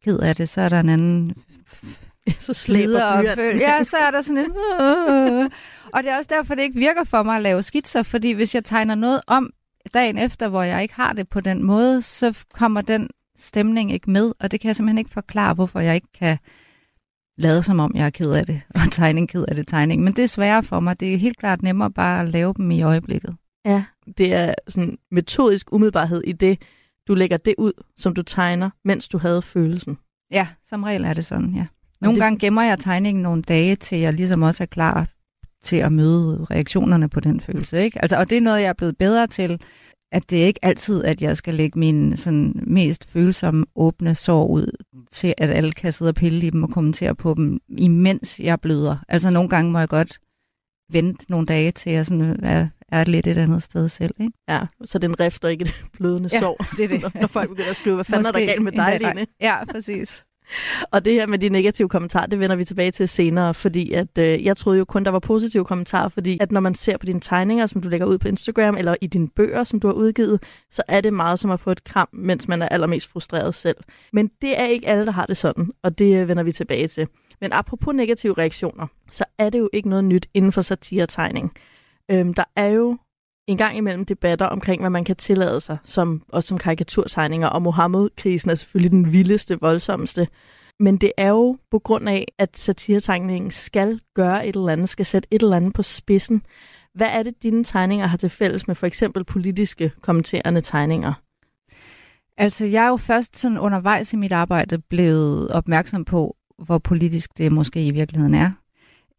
ked 0.04 0.20
af 0.20 0.36
det, 0.36 0.50
så 0.50 0.62
er 0.62 0.70
der 0.70 0.80
en 0.80 0.90
anden 0.90 1.36
så 2.40 2.54
slæber 2.54 3.04
og 3.04 3.26
føl- 3.36 3.58
Ja, 3.58 3.84
så 3.84 3.98
er 3.98 4.12
der 4.12 4.22
sådan 4.22 4.38
en... 4.38 4.52
og 5.94 6.04
det 6.04 6.12
er 6.12 6.18
også 6.18 6.30
derfor, 6.34 6.56
det 6.56 6.62
ikke 6.64 6.80
virker 6.80 7.04
for 7.04 7.24
mig 7.24 7.36
at 7.36 7.42
lave 7.42 7.64
skitser, 7.64 8.04
fordi 8.04 8.32
hvis 8.32 8.56
jeg 8.56 8.66
tegner 8.66 8.96
noget 8.96 9.22
om 9.28 9.50
dagen 9.94 10.18
efter, 10.18 10.48
hvor 10.48 10.64
jeg 10.64 10.82
ikke 10.82 10.94
har 10.96 11.14
det 11.14 11.30
på 11.30 11.42
den 11.42 11.64
måde, 11.64 12.02
så 12.02 12.38
kommer 12.54 12.82
den 12.82 13.10
stemning 13.38 13.92
ikke 13.94 14.12
med, 14.12 14.32
og 14.40 14.52
det 14.52 14.60
kan 14.60 14.68
jeg 14.68 14.76
simpelthen 14.76 14.98
ikke 14.98 15.12
forklare, 15.12 15.54
hvorfor 15.54 15.80
jeg 15.80 15.96
ikke 15.96 16.12
kan 16.14 16.38
lade 17.38 17.64
som 17.64 17.80
om, 17.80 17.92
jeg 17.96 18.06
er 18.06 18.10
ked 18.10 18.32
af 18.32 18.46
det, 18.46 18.62
og 18.76 18.82
tegning 18.92 19.30
ked 19.30 19.46
af 19.48 19.56
det 19.56 19.68
tegning. 19.68 20.04
Men 20.04 20.14
det 20.14 20.24
er 20.24 20.28
sværere 20.28 20.64
for 20.64 20.80
mig. 20.80 21.00
Det 21.00 21.14
er 21.14 21.18
helt 21.18 21.38
klart 21.38 21.64
nemmere 21.64 21.92
bare 21.92 22.22
at 22.22 22.28
lave 22.28 22.54
dem 22.58 22.72
i 22.72 22.82
øjeblikket. 22.82 23.36
Ja, 23.66 23.84
det 24.18 24.34
er 24.34 24.54
sådan 24.68 24.98
metodisk 25.12 25.74
umiddelbarhed 25.74 26.22
i 26.24 26.32
det, 26.32 26.62
du 27.08 27.14
lægger 27.16 27.38
det 27.38 27.56
ud, 27.58 27.74
som 27.98 28.16
du 28.16 28.24
tegner, 28.24 28.70
mens 28.86 29.08
du 29.08 29.18
havde 29.18 29.42
følelsen. 29.42 29.98
Ja, 30.32 30.48
som 30.66 30.84
regel 30.84 31.04
er 31.06 31.14
det 31.14 31.26
sådan, 31.26 31.56
ja. 31.56 31.66
Nogle 32.02 32.16
det... 32.16 32.22
gange 32.24 32.40
gemmer 32.40 32.64
jeg 32.64 32.80
tegningen 32.80 33.24
nogle 33.24 33.42
dage, 33.42 33.76
til 33.76 33.98
jeg 33.98 34.14
ligesom 34.14 34.42
også 34.42 34.64
er 34.64 34.68
klar 34.68 35.08
til 35.64 35.78
at 35.78 35.92
møde 35.92 36.46
reaktionerne 36.52 37.10
på 37.10 37.20
den 37.20 37.40
følelse. 37.40 37.84
Ikke? 37.84 38.02
Altså, 38.02 38.18
og 38.18 38.30
det 38.30 38.38
er 38.38 38.42
noget, 38.42 38.62
jeg 38.62 38.70
er 38.70 38.74
blevet 38.74 38.98
bedre 38.98 39.28
til, 39.28 39.62
at 40.12 40.30
det 40.30 40.42
er 40.42 40.48
ikke 40.48 40.66
altid, 40.66 41.04
at 41.04 41.22
jeg 41.22 41.38
skal 41.38 41.54
lægge 41.54 41.80
min 41.80 42.18
sådan, 42.18 42.64
mest 42.68 43.10
følsomme 43.10 43.66
åbne 43.76 44.16
sår 44.16 44.48
ud 44.48 44.72
til, 45.12 45.34
at 45.38 45.50
alle 45.50 45.72
kan 45.72 45.94
sidde 45.94 46.10
og 46.10 46.16
pille 46.16 46.48
i 46.48 46.50
dem 46.50 46.64
og 46.64 46.70
kommentere 46.70 47.16
på 47.16 47.34
dem, 47.34 47.60
imens 47.78 48.40
jeg 48.40 48.62
bløder. 48.62 48.98
Altså 49.08 49.30
nogle 49.30 49.50
gange 49.50 49.72
må 49.72 49.80
jeg 49.80 49.90
godt 49.90 50.20
vente 50.92 51.32
nogle 51.32 51.46
dage 51.46 51.72
til, 51.72 51.92
jeg 51.92 52.06
sådan 52.06 52.44
er, 52.44 52.68
er 52.90 53.04
lidt 53.04 53.28
et 53.28 53.38
andet 53.38 53.64
sted 53.64 53.90
selv. 53.90 54.16
Ikke? 54.20 54.34
Ja, 54.50 54.62
så 54.86 55.00
den 55.00 55.20
rifter 55.20 55.48
ikke 55.48 55.66
det 55.66 55.74
blødende 55.98 56.30
ja, 56.34 56.40
sår, 56.40 56.66
det 56.78 56.84
er 56.84 56.88
det. 56.88 57.16
når 57.22 57.28
folk 57.28 57.50
begynder 57.50 57.70
at 57.70 57.76
skrive, 57.76 57.96
hvad 57.96 58.06
fanden 58.06 58.20
Måske 58.20 58.42
er 58.42 58.46
der 58.46 58.54
galt 58.54 58.64
med 58.64 58.72
dig, 58.72 58.98
Line? 59.00 59.28
Ja, 59.42 59.66
præcis. 59.66 60.26
Og 60.92 61.06
det 61.06 61.14
her 61.14 61.28
med 61.28 61.40
de 61.40 61.50
negative 61.50 61.90
kommentarer, 61.90 62.26
det 62.26 62.40
vender 62.40 62.56
vi 62.56 62.64
tilbage 62.64 62.92
til 62.92 63.10
senere, 63.10 63.54
fordi 63.54 63.94
at, 63.94 64.18
øh, 64.18 64.46
jeg 64.46 64.58
troede 64.58 64.80
jo 64.80 64.86
kun, 64.86 65.04
der 65.04 65.12
var 65.12 65.20
positive 65.20 65.66
kommentarer, 65.66 66.10
fordi 66.10 66.38
at 66.42 66.52
når 66.52 66.60
man 66.60 66.76
ser 66.76 66.98
på 66.98 67.06
dine 67.06 67.20
tegninger, 67.20 67.66
som 67.66 67.82
du 67.82 67.90
lægger 67.90 68.08
ud 68.08 68.18
på 68.18 68.28
Instagram, 68.28 68.78
eller 68.78 68.96
i 69.02 69.08
dine 69.08 69.28
bøger, 69.28 69.64
som 69.64 69.80
du 69.80 69.88
har 69.88 69.94
udgivet, 69.94 70.44
så 70.72 70.84
er 70.88 71.02
det 71.02 71.14
meget 71.14 71.40
som 71.40 71.52
at 71.52 71.60
få 71.60 71.72
et 71.72 71.84
kram, 71.84 72.10
mens 72.14 72.48
man 72.48 72.62
er 72.62 72.68
allermest 72.68 73.08
frustreret 73.08 73.56
selv. 73.56 73.78
Men 74.14 74.32
det 74.42 74.60
er 74.60 74.66
ikke 74.66 74.88
alle, 74.88 75.06
der 75.06 75.12
har 75.12 75.26
det 75.26 75.38
sådan, 75.38 75.72
og 75.84 75.98
det 75.98 76.22
øh, 76.22 76.28
vender 76.28 76.44
vi 76.44 76.52
tilbage 76.52 76.88
til. 76.88 77.08
Men 77.42 77.54
apropos 77.54 77.96
negative 77.96 78.34
reaktioner, 78.38 78.88
så 79.10 79.26
er 79.38 79.50
det 79.50 79.60
jo 79.60 79.70
ikke 79.74 79.90
noget 79.90 80.06
nyt 80.06 80.28
inden 80.34 80.52
for 80.52 80.62
satiretegning. 80.62 81.52
Øhm, 82.12 82.34
der 82.34 82.44
er 82.56 82.68
jo 82.68 82.98
en 83.48 83.58
gang 83.58 83.78
imellem 83.78 84.06
debatter 84.06 84.46
omkring, 84.46 84.82
hvad 84.82 84.90
man 84.90 85.04
kan 85.04 85.16
tillade 85.16 85.60
sig, 85.60 85.78
som, 85.84 86.22
også 86.30 86.48
som 86.48 86.58
karikaturtegninger, 86.58 87.48
og 87.48 87.62
Mohammed-krisen 87.62 88.52
er 88.52 88.56
selvfølgelig 88.56 88.92
den 88.92 89.12
vildeste, 89.12 89.58
voldsomste. 89.62 90.28
Men 90.80 90.98
det 90.98 91.12
er 91.18 91.30
jo 91.30 91.58
på 91.72 91.80
grund 91.80 92.10
af, 92.10 92.28
at 92.40 92.58
satiretegningen 92.58 93.52
skal 93.52 94.00
gøre 94.16 94.48
et 94.48 94.56
eller 94.56 94.70
andet, 94.70 94.90
skal 94.90 95.06
sætte 95.06 95.28
et 95.32 95.42
eller 95.42 95.56
andet 95.56 95.74
på 95.74 95.84
spidsen. 95.84 96.42
Hvad 96.94 97.08
er 97.08 97.24
det, 97.24 97.44
dine 97.44 97.64
tegninger 97.64 98.08
har 98.08 98.18
til 98.18 98.30
fælles 98.30 98.68
med 98.68 98.76
for 98.76 98.88
eksempel 98.88 99.24
politiske 99.24 99.92
kommenterende 100.02 100.62
tegninger? 100.62 101.14
Altså, 102.38 102.66
jeg 102.66 102.86
er 102.86 102.90
jo 102.90 102.98
først 102.98 103.38
sådan 103.38 103.60
undervejs 103.60 104.14
i 104.14 104.16
mit 104.16 104.32
arbejde 104.32 104.78
blevet 104.80 105.52
opmærksom 105.52 106.06
på, 106.06 106.36
hvor 106.66 106.78
politisk 106.78 107.38
det 107.38 107.52
måske 107.52 107.86
i 107.88 107.92
virkeligheden 107.92 108.34
er. 108.34 108.52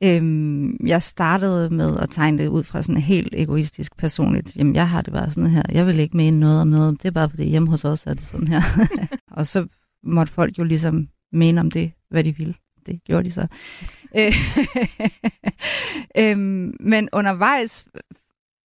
Øhm, 0.04 0.86
jeg 0.86 1.02
startede 1.02 1.70
med 1.70 1.98
at 1.98 2.10
tegne 2.10 2.38
det 2.38 2.48
ud 2.48 2.62
fra 2.62 2.82
sådan 2.82 3.00
helt 3.00 3.34
egoistisk 3.36 3.96
personligt. 3.96 4.56
Jamen, 4.56 4.74
jeg 4.74 4.88
har 4.88 5.02
det 5.02 5.12
bare 5.12 5.30
sådan 5.30 5.50
her. 5.50 5.62
Jeg 5.72 5.86
vil 5.86 5.98
ikke 5.98 6.16
mene 6.16 6.40
noget 6.40 6.60
om 6.60 6.68
noget. 6.68 7.02
Det 7.02 7.08
er 7.08 7.12
bare 7.12 7.30
fordi 7.30 7.48
hjemme 7.48 7.68
hos 7.68 7.84
os 7.84 8.06
er 8.06 8.14
det 8.14 8.22
sådan 8.22 8.48
her. 8.48 8.62
og 9.38 9.46
så 9.46 9.66
måtte 10.02 10.32
folk 10.32 10.58
jo 10.58 10.64
ligesom 10.64 11.08
mene 11.32 11.60
om 11.60 11.70
det, 11.70 11.92
hvad 12.10 12.24
de 12.24 12.36
ville. 12.36 12.54
Det 12.86 13.04
gjorde 13.04 13.24
de 13.24 13.32
så. 13.32 13.46
Øh, 14.16 14.32
øhm, 16.18 16.74
men 16.80 17.08
undervejs 17.12 17.84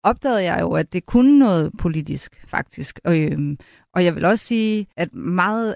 opdagede 0.03 0.45
jeg 0.45 0.61
jo, 0.61 0.73
at 0.73 0.93
det 0.93 1.07
kunne 1.07 1.38
noget 1.38 1.73
politisk, 1.79 2.45
faktisk. 2.49 3.01
Og, 3.05 3.19
øhm, 3.19 3.59
og 3.95 4.05
jeg 4.05 4.14
vil 4.14 4.25
også 4.25 4.45
sige, 4.45 4.87
at 4.97 5.14
meget 5.14 5.75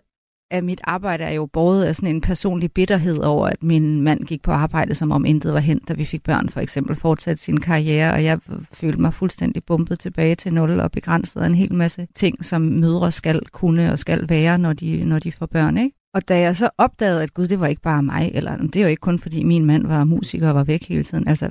af 0.55 0.63
mit 0.63 0.81
arbejde 0.85 1.25
er 1.25 1.33
jo 1.33 1.47
båret 1.47 1.85
af 1.85 1.97
sådan 1.97 2.15
en 2.15 2.21
personlig 2.21 2.73
bitterhed 2.73 3.19
over, 3.19 3.47
at 3.47 3.63
min 3.63 4.01
mand 4.03 4.25
gik 4.25 4.43
på 4.43 4.51
arbejde, 4.51 4.95
som 4.95 5.11
om 5.11 5.25
intet 5.25 5.55
var 5.55 5.61
hent, 5.61 5.89
da 5.89 5.95
vi 5.95 6.05
fik 6.05 6.23
børn 6.23 6.49
for 6.49 6.61
eksempel, 6.61 6.97
fortsat 6.97 7.39
sin 7.39 7.61
karriere, 7.61 8.13
og 8.13 8.25
jeg 8.25 8.39
følte 8.73 9.01
mig 9.01 9.15
fuldstændig 9.15 9.65
bumpet 9.65 9.99
tilbage 9.99 10.35
til 10.35 10.55
nul 10.55 10.81
og 10.81 10.93
begrænset 10.93 11.41
af 11.41 11.47
en 11.47 11.55
hel 11.55 11.75
masse 11.75 12.07
ting, 12.15 12.45
som 12.45 12.63
mødre 12.63 13.13
skal 13.13 13.41
kunne 13.53 13.93
og 13.93 13.99
skal 13.99 14.29
være, 14.29 14.59
når 14.59 14.73
de, 14.73 15.05
når 15.05 15.19
de 15.19 15.33
får 15.33 15.47
børn. 15.47 15.79
Ikke? 15.79 15.97
Og 16.15 16.29
da 16.29 16.39
jeg 16.39 16.57
så 16.57 16.71
opdagede, 16.79 17.23
at 17.23 17.35
gud, 17.35 17.47
det 17.47 17.61
var 17.61 17.67
ikke 17.67 17.83
bare 17.83 18.03
mig, 18.03 18.31
eller 18.35 18.57
det 18.57 18.77
er 18.77 18.81
jo 18.81 18.89
ikke 18.89 19.01
kun 19.01 19.19
fordi 19.19 19.43
min 19.43 19.65
mand 19.65 19.87
var 19.87 20.05
musiker 20.05 20.49
og 20.49 20.55
var 20.55 20.65
væk 20.65 20.89
hele 20.89 21.05
tiden, 21.05 21.29
altså 21.29 21.51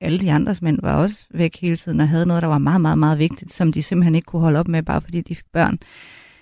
alle 0.00 0.18
de 0.18 0.32
andres 0.32 0.62
mænd 0.62 0.78
var 0.82 0.94
også 0.94 1.26
væk 1.34 1.56
hele 1.60 1.76
tiden 1.76 2.00
og 2.00 2.08
havde 2.08 2.26
noget, 2.26 2.42
der 2.42 2.48
var 2.48 2.58
meget, 2.58 2.80
meget, 2.80 2.98
meget 2.98 3.18
vigtigt, 3.18 3.52
som 3.52 3.72
de 3.72 3.82
simpelthen 3.82 4.14
ikke 4.14 4.26
kunne 4.26 4.42
holde 4.42 4.58
op 4.58 4.68
med, 4.68 4.82
bare 4.82 5.00
fordi 5.00 5.20
de 5.20 5.34
fik 5.34 5.46
børn. 5.52 5.78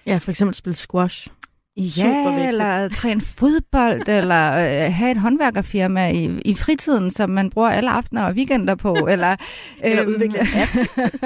Ja, 0.07 0.17
for 0.17 0.31
eksempel 0.31 0.55
spille 0.55 0.77
squash. 0.77 1.29
Ja, 1.77 2.49
eller 2.49 2.89
træne 2.89 3.21
fodbold, 3.21 4.09
eller 4.09 4.53
øh, 4.53 4.93
have 4.93 5.11
et 5.11 5.17
håndværkerfirma 5.17 6.11
i, 6.11 6.41
i 6.45 6.55
fritiden, 6.55 7.11
som 7.11 7.31
man 7.31 7.51
bruger 7.51 7.69
alle 7.69 7.91
aftener 7.91 8.25
og 8.25 8.33
weekender 8.33 8.75
på, 8.75 8.95
eller, 9.13 9.37
eller 9.79 10.03
øhm, 10.03 10.13
udvikle 10.13 10.41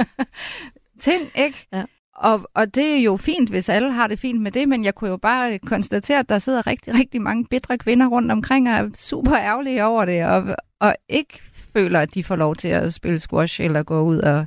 ting, 1.00 1.22
ikke? 1.35 1.66
Ja. 1.72 1.85
Og, 2.16 2.50
og 2.54 2.74
det 2.74 2.98
er 2.98 3.02
jo 3.02 3.16
fint, 3.16 3.48
hvis 3.48 3.68
alle 3.68 3.92
har 3.92 4.06
det 4.06 4.18
fint 4.18 4.40
med 4.40 4.50
det, 4.50 4.68
men 4.68 4.85
jeg 4.85 4.94
kunne 4.94 5.11
jo 5.11 5.16
bare 5.16 5.59
konstatere, 5.59 6.18
at 6.18 6.28
der 6.28 6.38
sidder 6.38 6.66
rigtig, 6.66 6.94
rigtig 6.94 7.22
mange 7.22 7.44
bedre 7.50 7.78
kvinder 7.78 8.06
rundt 8.06 8.32
omkring 8.32 8.68
og 8.68 8.74
er 8.74 8.88
super 8.94 9.37
ærgerlige 9.37 9.85
over 9.85 10.04
det, 10.04 10.24
og, 10.24 10.56
og 10.80 10.96
ikke 11.09 11.42
føler, 11.72 12.00
at 12.00 12.14
de 12.14 12.24
får 12.24 12.37
lov 12.37 12.56
til 12.56 12.68
at 12.68 12.92
spille 12.92 13.18
squash 13.18 13.61
eller 13.61 13.82
gå 13.82 14.00
ud 14.00 14.18
og... 14.18 14.46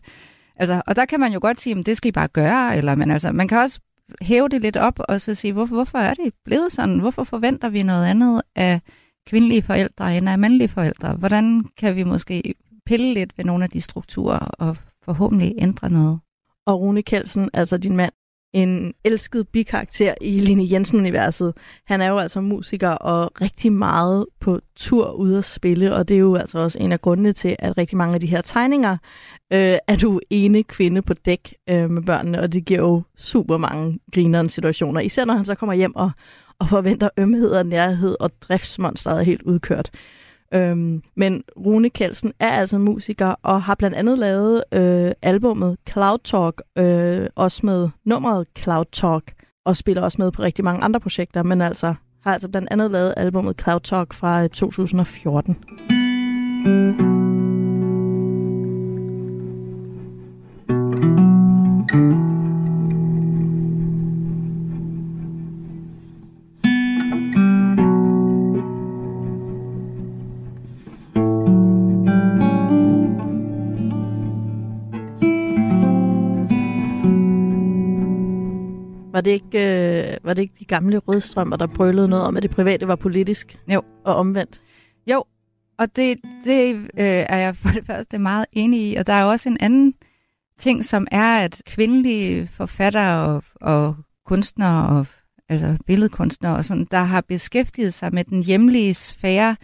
Altså, 0.55 0.81
og 0.87 0.95
der 0.95 1.05
kan 1.05 1.19
man 1.19 1.33
jo 1.33 1.39
godt 1.41 1.61
sige, 1.61 1.79
at 1.79 1.85
det 1.85 1.97
skal 1.97 2.07
I 2.07 2.11
bare 2.11 2.27
gøre, 2.27 2.77
eller 2.77 2.95
men 2.95 3.11
altså, 3.11 3.31
man 3.31 3.47
kan 3.47 3.57
også 3.57 3.79
hæve 4.21 4.49
det 4.49 4.61
lidt 4.61 4.77
op 4.77 4.99
og 4.99 5.21
så 5.21 5.35
sige, 5.35 5.53
hvorfor, 5.53 5.75
hvorfor 5.75 5.97
er 5.97 6.13
det 6.13 6.33
blevet 6.45 6.71
sådan? 6.71 6.99
Hvorfor 6.99 7.23
forventer 7.23 7.69
vi 7.69 7.83
noget 7.83 8.05
andet 8.05 8.41
af 8.55 8.81
kvindelige 9.27 9.61
forældre 9.61 10.17
end 10.17 10.29
af 10.29 10.39
mandlige 10.39 10.67
forældre? 10.67 11.13
Hvordan 11.13 11.65
kan 11.77 11.95
vi 11.95 12.03
måske 12.03 12.55
pille 12.85 13.13
lidt 13.13 13.37
ved 13.37 13.45
nogle 13.45 13.63
af 13.63 13.69
de 13.69 13.81
strukturer 13.81 14.39
og 14.39 14.77
forhåbentlig 15.03 15.55
ændre 15.57 15.89
noget? 15.89 16.19
Og 16.65 16.79
Rune 16.79 17.01
Kelsen, 17.01 17.49
altså 17.53 17.77
din 17.77 17.95
mand, 17.95 18.13
en 18.53 18.93
elsket 19.03 19.47
bikarakter 19.47 20.13
i 20.21 20.39
Line 20.39 20.67
Jensen-universet. 20.71 21.53
Han 21.85 22.01
er 22.01 22.07
jo 22.07 22.17
altså 22.17 22.41
musiker 22.41 22.89
og 22.89 23.41
rigtig 23.41 23.71
meget 23.71 24.25
på 24.39 24.59
tur 24.75 25.11
ude 25.11 25.37
at 25.37 25.45
spille, 25.45 25.95
og 25.95 26.07
det 26.07 26.15
er 26.15 26.19
jo 26.19 26.35
altså 26.35 26.59
også 26.59 26.79
en 26.79 26.91
af 26.91 27.01
grundene 27.01 27.33
til, 27.33 27.55
at 27.59 27.77
rigtig 27.77 27.97
mange 27.97 28.13
af 28.13 28.19
de 28.19 28.27
her 28.27 28.41
tegninger 28.41 28.97
øh, 29.53 29.77
er 29.87 29.95
du 30.01 30.19
ene 30.29 30.63
kvinde 30.63 31.01
på 31.01 31.13
dæk 31.13 31.53
øh, 31.69 31.89
med 31.89 32.01
børnene, 32.01 32.41
og 32.41 32.53
det 32.53 32.65
giver 32.65 32.79
jo 32.79 33.01
super 33.17 33.57
mange 33.57 33.99
grinerende 34.13 34.51
situationer, 34.51 35.01
især 35.01 35.25
når 35.25 35.33
han 35.33 35.45
så 35.45 35.55
kommer 35.55 35.73
hjem 35.73 35.95
og, 35.95 36.11
og 36.59 36.67
forventer 36.69 37.09
ømhed 37.17 37.51
og 37.51 37.65
nærhed, 37.65 38.15
og 38.19 38.31
driftsmonstret 38.41 39.19
er 39.19 39.23
helt 39.23 39.41
udkørt. 39.41 39.91
Øhm, 40.53 41.03
men 41.15 41.43
Rune 41.57 41.89
Kelsen 41.89 42.33
er 42.39 42.49
altså 42.49 42.77
musiker 42.77 43.35
og 43.43 43.63
har 43.63 43.75
blandt 43.75 43.97
andet 43.97 44.19
lavet 44.19 44.63
øh, 44.71 45.11
albummet 45.21 45.77
Cloud 45.89 46.19
Talk, 46.23 46.61
øh, 46.77 47.27
også 47.35 47.65
med 47.65 47.89
nummeret 48.05 48.47
Cloud 48.57 48.85
Talk, 48.91 49.33
og 49.65 49.77
spiller 49.77 50.03
også 50.03 50.21
med 50.21 50.31
på 50.31 50.41
rigtig 50.41 50.65
mange 50.65 50.83
andre 50.83 50.99
projekter, 50.99 51.43
men 51.43 51.61
altså 51.61 51.93
har 52.23 52.33
altså 52.33 52.47
blandt 52.49 52.67
andet 52.71 52.91
lavet 52.91 53.13
albummet 53.17 53.61
Cloud 53.61 53.79
Talk 53.79 54.13
fra 54.13 54.43
øh, 54.43 54.49
2014. 54.49 55.57
det, 79.29 79.33
ikke, 79.45 80.11
øh, 80.11 80.17
var 80.23 80.33
det 80.33 80.41
ikke 80.41 80.55
de 80.59 80.65
gamle 80.65 80.97
rødstrømmer, 80.97 81.57
der 81.57 81.67
brølede 81.67 82.07
noget 82.07 82.25
om, 82.25 82.37
at 82.37 82.43
det 82.43 82.51
private 82.51 82.87
var 82.87 82.95
politisk? 82.95 83.59
Jo. 83.67 83.81
Og 84.05 84.15
omvendt? 84.15 84.61
Jo, 85.07 85.23
og 85.79 85.95
det, 85.95 86.19
det 86.45 86.75
øh, 86.75 87.25
er 87.29 87.37
jeg 87.37 87.55
for 87.61 87.69
det 87.69 87.85
første 87.85 88.19
meget 88.19 88.45
enig 88.51 88.91
i. 88.91 88.95
Og 88.95 89.07
der 89.07 89.13
er 89.13 89.23
jo 89.23 89.29
også 89.29 89.49
en 89.49 89.57
anden 89.59 89.93
ting, 90.59 90.85
som 90.85 91.07
er, 91.11 91.37
at 91.37 91.61
kvindelige 91.65 92.47
forfattere 92.47 93.25
og, 93.25 93.43
og 93.55 93.95
kunstnere, 94.25 94.89
og, 94.89 95.05
altså 95.49 95.77
billedkunstnere 95.87 96.55
og 96.55 96.65
sådan, 96.65 96.87
der 96.91 97.03
har 97.03 97.21
beskæftiget 97.21 97.93
sig 97.93 98.13
med 98.13 98.23
den 98.23 98.43
hjemlige 98.43 98.93
sfære, 98.93 99.55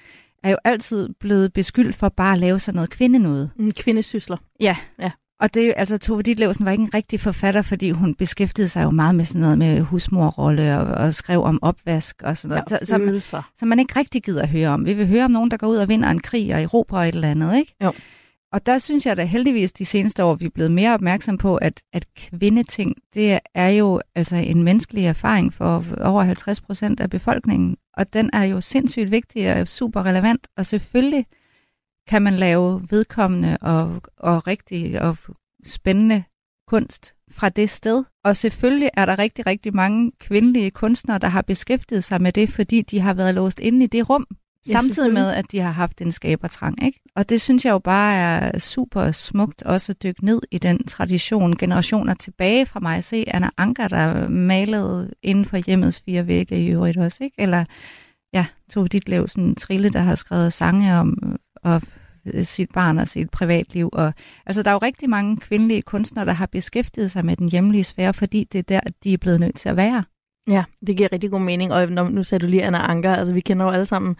er 0.43 0.49
jo 0.49 0.57
altid 0.63 1.09
blevet 1.19 1.53
beskyldt 1.53 1.95
for 1.95 2.09
bare 2.09 2.33
at 2.33 2.39
lave 2.39 2.59
sådan 2.59 2.75
noget 2.75 2.89
kvindenoget. 2.89 3.51
En 3.59 3.71
kvindesysler. 3.71 4.37
Ja. 4.59 4.77
Ja. 4.99 5.11
Og 5.45 5.53
det, 5.53 5.73
altså 5.77 5.97
Tove 5.97 6.21
Ditlevsen 6.21 6.65
var 6.65 6.71
ikke 6.71 6.81
en 6.81 6.93
rigtig 6.93 7.19
forfatter, 7.19 7.61
fordi 7.61 7.91
hun 7.91 8.15
beskæftigede 8.15 8.69
sig 8.69 8.83
jo 8.83 8.89
meget 8.89 9.15
med 9.15 9.25
sådan 9.25 9.41
noget 9.41 9.57
med 9.57 9.81
husmorrolle 9.81 10.77
og, 10.79 10.85
og 10.85 11.13
skrev 11.13 11.43
om 11.43 11.59
opvask 11.61 12.21
og 12.23 12.37
sådan 12.37 12.57
noget. 12.57 12.71
Ja, 12.81 12.85
så, 12.85 12.97
følelser. 12.97 13.51
som 13.59 13.67
man 13.67 13.79
ikke 13.79 13.99
rigtig 13.99 14.23
gider 14.23 14.41
at 14.41 14.49
høre 14.49 14.69
om. 14.69 14.85
Vi 14.85 14.93
vil 14.93 15.07
høre 15.07 15.25
om 15.25 15.31
nogen, 15.31 15.51
der 15.51 15.57
går 15.57 15.67
ud 15.67 15.77
og 15.77 15.87
vinder 15.87 16.09
en 16.09 16.19
krig 16.19 16.55
og 16.55 16.61
erobrer 16.61 17.03
et 17.03 17.15
eller 17.15 17.31
andet, 17.31 17.57
ikke? 17.57 17.75
Jo. 17.83 17.93
Og 18.51 18.65
der 18.65 18.77
synes 18.77 19.05
jeg 19.05 19.17
da 19.17 19.23
heldigvis 19.23 19.71
de 19.71 19.85
seneste 19.85 20.23
år, 20.23 20.35
vi 20.35 20.45
er 20.45 20.49
blevet 20.49 20.71
mere 20.71 20.93
opmærksom 20.93 21.37
på, 21.37 21.55
at, 21.55 21.83
at 21.93 22.05
kvindeting, 22.17 22.95
det 23.13 23.39
er 23.55 23.69
jo 23.69 24.01
altså 24.15 24.35
en 24.35 24.63
menneskelig 24.63 25.05
erfaring 25.05 25.53
for 25.53 25.85
over 26.01 26.23
50 26.23 26.61
procent 26.61 26.99
af 26.99 27.09
befolkningen. 27.09 27.77
Og 27.97 28.13
den 28.13 28.29
er 28.33 28.43
jo 28.43 28.61
sindssygt 28.61 29.11
vigtig 29.11 29.55
og 29.55 29.67
super 29.67 30.05
relevant. 30.05 30.47
Og 30.57 30.65
selvfølgelig 30.65 31.25
kan 32.07 32.21
man 32.21 32.33
lave 32.33 32.87
vedkommende 32.89 33.57
og, 33.61 34.01
og 34.17 34.47
rigtig 34.47 35.01
og 35.01 35.17
spændende 35.65 36.23
kunst 36.67 37.15
fra 37.31 37.49
det 37.49 37.69
sted. 37.69 38.03
Og 38.23 38.37
selvfølgelig 38.37 38.89
er 38.93 39.05
der 39.05 39.19
rigtig, 39.19 39.45
rigtig 39.45 39.75
mange 39.75 40.11
kvindelige 40.19 40.71
kunstnere, 40.71 41.17
der 41.17 41.27
har 41.27 41.41
beskæftiget 41.41 42.03
sig 42.03 42.21
med 42.21 42.31
det, 42.31 42.49
fordi 42.49 42.81
de 42.81 42.99
har 42.99 43.13
været 43.13 43.35
låst 43.35 43.59
inde 43.59 43.83
i 43.83 43.87
det 43.87 44.09
rum, 44.09 44.27
Ja, 44.67 44.71
samtidig 44.71 45.13
med, 45.13 45.31
at 45.31 45.51
de 45.51 45.59
har 45.59 45.71
haft 45.71 46.01
en 46.01 46.11
skabertrang. 46.11 46.85
Ikke? 46.85 46.99
Og 47.15 47.29
det 47.29 47.41
synes 47.41 47.65
jeg 47.65 47.71
jo 47.71 47.79
bare 47.79 48.15
er 48.15 48.59
super 48.59 49.11
smukt 49.11 49.63
også 49.63 49.91
at 49.91 50.03
dykke 50.03 50.25
ned 50.25 50.41
i 50.51 50.57
den 50.57 50.87
tradition 50.87 51.55
generationer 51.57 52.13
tilbage 52.13 52.65
fra 52.65 52.79
mig. 52.79 53.03
Se 53.03 53.25
Anna 53.27 53.49
Anker, 53.57 53.87
der 53.87 54.27
malede 54.29 55.13
inden 55.23 55.45
for 55.45 55.57
hjemmets 55.57 55.99
fire 56.05 56.27
vægge 56.27 56.65
i 56.65 56.67
øvrigt 56.67 56.97
også. 56.97 57.23
Ikke? 57.23 57.41
Eller 57.41 57.65
ja, 58.33 58.45
Tove 58.71 58.87
Ditlevsen 58.87 59.55
Trille, 59.55 59.89
der 59.89 59.99
har 59.99 60.15
skrevet 60.15 60.53
sange 60.53 60.95
om 60.95 61.37
og 61.65 61.81
sit 62.41 62.69
barn 62.73 62.97
og 62.97 63.07
sit 63.07 63.29
privatliv. 63.29 63.89
Og, 63.93 64.13
altså, 64.45 64.63
der 64.63 64.69
er 64.69 64.73
jo 64.73 64.79
rigtig 64.81 65.09
mange 65.09 65.37
kvindelige 65.37 65.81
kunstnere, 65.81 66.25
der 66.25 66.31
har 66.33 66.45
beskæftiget 66.45 67.11
sig 67.11 67.25
med 67.25 67.35
den 67.35 67.49
hjemlige 67.49 67.83
sfære, 67.83 68.13
fordi 68.13 68.43
det 68.43 68.59
er 68.59 68.63
der, 68.63 68.79
de 69.03 69.13
er 69.13 69.17
blevet 69.17 69.39
nødt 69.39 69.55
til 69.55 69.69
at 69.69 69.75
være. 69.75 70.03
Ja, 70.47 70.63
det 70.87 70.97
giver 70.97 71.09
rigtig 71.11 71.31
god 71.31 71.39
mening. 71.39 71.73
Og 71.73 71.87
når, 71.87 72.09
nu 72.09 72.23
sagde 72.23 72.41
du 72.45 72.49
lige 72.49 72.63
Anna 72.63 72.77
Anker, 72.77 73.15
altså 73.15 73.33
vi 73.33 73.39
kender 73.41 73.65
jo 73.65 73.71
alle 73.71 73.85
sammen 73.85 74.15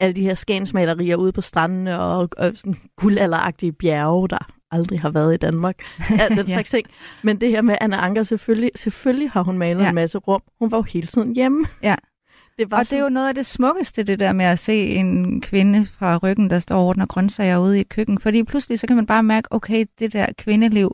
alle 0.00 0.12
de 0.16 0.22
her 0.22 0.34
skænsmalerier 0.34 1.16
ude 1.16 1.32
på 1.32 1.40
strandene 1.40 2.00
og, 2.00 2.28
og 2.38 2.52
sådan 2.54 2.76
guldalderagtige 2.96 3.72
bjerge, 3.72 4.28
der 4.28 4.38
aldrig 4.70 5.00
har 5.00 5.10
været 5.10 5.34
i 5.34 5.36
Danmark. 5.36 5.76
Alt 6.20 6.30
den 6.30 6.46
Ja. 6.46 6.52
slags 6.52 6.70
ting. 6.70 6.86
Men 7.22 7.40
det 7.40 7.50
her 7.50 7.62
med 7.62 7.76
Anna 7.80 7.96
Anker, 7.96 8.22
selvfølgelig, 8.22 8.70
selvfølgelig 8.76 9.30
har 9.30 9.42
hun 9.42 9.58
malet 9.58 9.82
Ja. 9.82 9.88
en 9.88 9.94
masse 9.94 10.18
rum. 10.18 10.42
Hun 10.60 10.70
var 10.70 10.76
jo 10.78 10.82
hele 10.82 11.06
tiden 11.06 11.34
hjemme. 11.34 11.66
Ja. 11.82 11.94
Det 12.58 12.70
var 12.70 12.78
Og 12.78 12.90
det 12.90 12.92
er 12.92 13.02
jo 13.02 13.08
noget 13.08 13.28
af 13.28 13.34
det 13.34 13.46
smukkeste, 13.46 14.02
det 14.02 14.20
der 14.20 14.32
med 14.32 14.44
at 14.44 14.58
se 14.58 14.86
en 14.86 15.40
kvinde 15.40 15.86
fra 15.86 16.16
ryggen, 16.16 16.50
der 16.50 16.58
står 16.58 16.76
og 16.76 16.86
ordner 16.86 17.06
grøntsager 17.06 17.58
ude 17.58 17.80
i 17.80 17.82
køkken. 17.82 18.18
Fordi 18.20 18.44
pludselig 18.44 18.78
så 18.78 18.86
kan 18.86 18.96
man 18.96 19.06
bare 19.06 19.22
mærke, 19.22 19.52
okay, 19.52 19.84
det 19.98 20.12
der 20.12 20.26
kvindeliv 20.38 20.92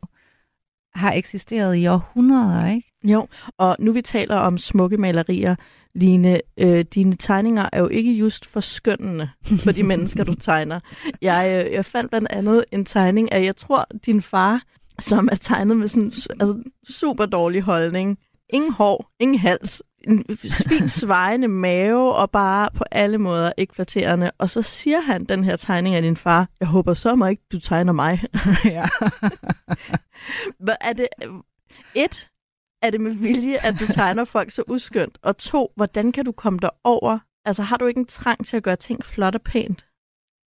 har 0.95 1.13
eksisteret 1.13 1.77
i 1.77 1.87
århundreder, 1.87 2.67
ikke? 2.67 2.93
Jo, 3.05 3.27
og 3.59 3.77
nu 3.79 3.93
vi 3.93 4.03
taler 4.03 4.37
om 4.37 4.59
smukke 4.59 4.97
malerier, 4.97 5.55
Line, 5.95 6.41
øh, 6.59 6.85
dine 6.95 7.17
tegninger 7.17 7.69
er 7.73 7.81
jo 7.81 7.89
ikke 7.89 8.13
just 8.13 8.47
for 8.47 8.61
skønnende 8.61 9.29
for 9.65 9.73
de 9.73 9.83
mennesker, 9.83 10.25
du 10.25 10.35
tegner. 10.51 10.81
Jeg, 11.23 11.65
øh, 11.67 11.73
jeg 11.73 11.85
fandt 11.85 12.11
blandt 12.11 12.29
andet 12.31 12.65
en 12.73 12.85
tegning 12.85 13.33
af, 13.33 13.45
jeg 13.45 13.57
tror, 13.57 13.87
din 14.07 14.23
far, 14.23 14.63
som 15.01 15.29
er 15.33 15.37
tegnet 15.37 15.77
med 15.77 15.89
sådan 15.89 16.13
altså, 16.41 16.63
super 16.89 17.27
dårlig 17.27 17.63
holdning. 17.63 18.19
Ingen 18.55 18.73
hår, 18.73 19.11
ingen 19.21 19.39
hals, 19.39 19.83
en 20.09 20.25
fint 20.69 20.91
svejende 21.01 21.49
mave, 21.49 22.15
og 22.15 22.31
bare 22.31 22.69
på 22.75 22.85
alle 22.91 23.19
måder 23.19 23.53
ekvaterende. 23.57 24.31
Og 24.39 24.51
så 24.51 24.63
siger 24.63 25.01
han, 25.01 25.25
den 25.25 25.45
her 25.45 25.57
tegning 25.57 25.95
af 25.95 26.03
din 26.03 26.17
far, 26.17 26.49
jeg 26.61 26.69
håber 26.69 26.95
så 26.95 27.15
meget 27.15 27.31
ikke, 27.31 27.43
du 27.53 27.61
tegner 27.61 27.93
mig. 27.93 28.23
ja. 28.65 28.89
Er 30.81 30.93
det? 30.93 31.09
Et, 31.95 32.31
er 32.83 32.91
det 32.91 33.01
med 33.01 33.13
vilje, 33.13 33.59
at 33.67 33.75
du 33.81 33.87
tegner 33.87 34.25
folk 34.25 34.51
så 34.51 34.63
uskyndt? 34.69 35.19
Og 35.23 35.37
to, 35.37 35.73
hvordan 35.77 36.13
kan 36.13 36.25
du 36.25 36.33
komme 36.33 36.59
derover? 36.59 37.19
Altså, 37.45 37.63
har 37.63 37.77
du 37.77 37.87
ikke 37.87 37.99
en 37.99 38.07
trang 38.07 38.47
til 38.47 38.57
at 38.57 38.63
gøre 38.63 38.77
ting 38.77 39.05
flot 39.05 39.35
og 39.35 39.43
pænt? 39.43 39.87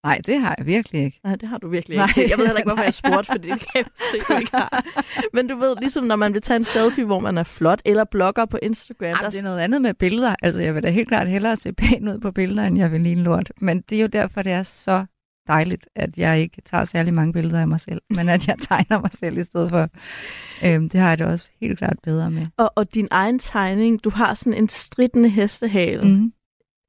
Nej, 0.03 0.21
det 0.25 0.39
har 0.39 0.55
jeg 0.57 0.65
virkelig 0.65 1.01
ikke. 1.03 1.19
Nej, 1.23 1.35
det 1.35 1.49
har 1.49 1.57
du 1.57 1.69
virkelig 1.69 1.97
Nej. 1.97 2.07
ikke. 2.17 2.29
Jeg 2.29 2.37
ved 2.37 2.45
heller 2.45 2.57
ikke, 2.57 2.69
hvorfor 2.69 2.83
jeg 2.83 2.93
spurgte, 3.03 3.25
for 3.25 3.37
det 3.37 3.49
kan 3.49 3.67
jeg 3.75 3.85
se, 4.11 4.33
du 4.33 4.39
ikke 4.39 4.51
har. 4.53 4.85
Men 5.33 5.47
du 5.47 5.55
ved, 5.55 5.75
ligesom 5.79 6.03
når 6.03 6.15
man 6.15 6.33
vil 6.33 6.41
tage 6.41 6.57
en 6.57 6.65
selfie, 6.65 7.05
hvor 7.05 7.19
man 7.19 7.37
er 7.37 7.43
flot, 7.43 7.81
eller 7.85 8.03
blogger 8.03 8.45
på 8.45 8.59
Instagram. 8.61 9.05
Jamen, 9.07 9.31
det 9.31 9.39
er 9.39 9.43
noget 9.43 9.59
andet 9.59 9.81
med 9.81 9.93
billeder. 9.93 10.35
Altså, 10.41 10.61
jeg 10.61 10.75
vil 10.75 10.83
da 10.83 10.89
helt 10.89 11.07
klart 11.07 11.27
hellere 11.27 11.55
se 11.55 11.73
pæn 11.73 12.07
ud 12.09 12.19
på 12.19 12.31
billeder, 12.31 12.63
end 12.63 12.77
jeg 12.77 12.91
vil 12.91 13.01
ligne 13.01 13.23
lort. 13.23 13.51
Men 13.61 13.81
det 13.89 13.97
er 13.97 14.01
jo 14.01 14.07
derfor, 14.07 14.41
det 14.41 14.51
er 14.51 14.63
så 14.63 15.05
dejligt, 15.47 15.87
at 15.95 16.17
jeg 16.17 16.39
ikke 16.39 16.61
tager 16.65 16.85
særlig 16.85 17.13
mange 17.13 17.33
billeder 17.33 17.59
af 17.59 17.67
mig 17.67 17.79
selv, 17.79 18.01
men 18.09 18.29
at 18.29 18.47
jeg 18.47 18.55
tegner 18.69 19.01
mig 19.01 19.09
selv 19.13 19.37
i 19.37 19.43
stedet 19.43 19.69
for. 19.69 19.89
Øhm, 20.65 20.89
det 20.89 20.99
har 20.99 21.09
jeg 21.09 21.19
det 21.19 21.27
også 21.27 21.45
helt 21.61 21.77
klart 21.77 21.97
bedre 22.03 22.31
med. 22.31 22.47
Og, 22.57 22.71
og 22.75 22.93
din 22.93 23.07
egen 23.11 23.39
tegning, 23.39 24.03
du 24.03 24.09
har 24.09 24.33
sådan 24.33 24.53
en 24.53 24.69
stridende 24.69 25.29
hestehale. 25.29 26.01
Mm. 26.01 26.33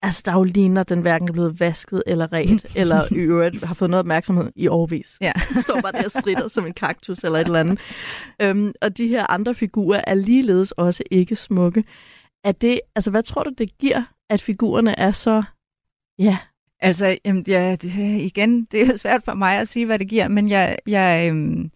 Altså, 0.03 0.23
der 0.25 0.33
jo 0.33 0.45
ligner, 0.45 0.83
den 0.83 1.01
hverken 1.01 1.29
er 1.29 1.33
blevet 1.33 1.61
vasket 1.61 2.03
eller 2.07 2.33
ret, 2.33 2.67
eller 2.81 3.13
i 3.13 3.17
øvrigt 3.17 3.65
har 3.65 3.75
fået 3.75 3.91
noget 3.91 4.01
opmærksomhed 4.01 4.53
i 4.57 4.69
årvis. 4.69 5.17
Ja. 5.21 5.33
Står 5.67 5.81
bare 5.81 5.93
der 5.93 6.05
og 6.05 6.11
strider 6.11 6.49
som 6.49 6.67
en 6.67 6.73
kaktus 6.73 7.19
eller 7.19 7.39
et 7.39 7.47
eller 7.47 7.61
andet. 7.61 7.81
Øhm, 8.43 8.73
og 8.83 8.99
de 8.99 9.09
her 9.09 9.31
andre 9.31 9.55
figurer 9.55 10.01
er 10.07 10.15
ligeledes 10.15 10.73
også 10.73 11.03
ikke 11.11 11.37
smukke. 11.37 11.85
Er 12.45 12.53
det, 12.53 12.81
altså, 12.97 13.11
hvad 13.11 13.23
tror 13.23 13.43
du, 13.43 13.51
det 13.59 13.79
giver, 13.79 14.03
at 14.31 14.43
figurerne 14.43 14.99
er 14.99 15.13
så, 15.13 15.43
ja, 16.19 16.39
Altså, 16.81 17.19
jamen, 17.25 17.45
ja, 17.49 17.77
det, 17.83 17.95
igen, 18.21 18.65
det 18.65 18.83
er 18.83 18.97
svært 18.97 19.23
for 19.25 19.35
mig 19.35 19.59
at 19.59 19.69
sige, 19.69 19.87
hvad 19.87 19.99
det 19.99 20.09
giver, 20.09 20.29
men 20.29 20.49
jeg, 20.49 20.79
jeg, 20.87 21.29
øhm, 21.31 21.71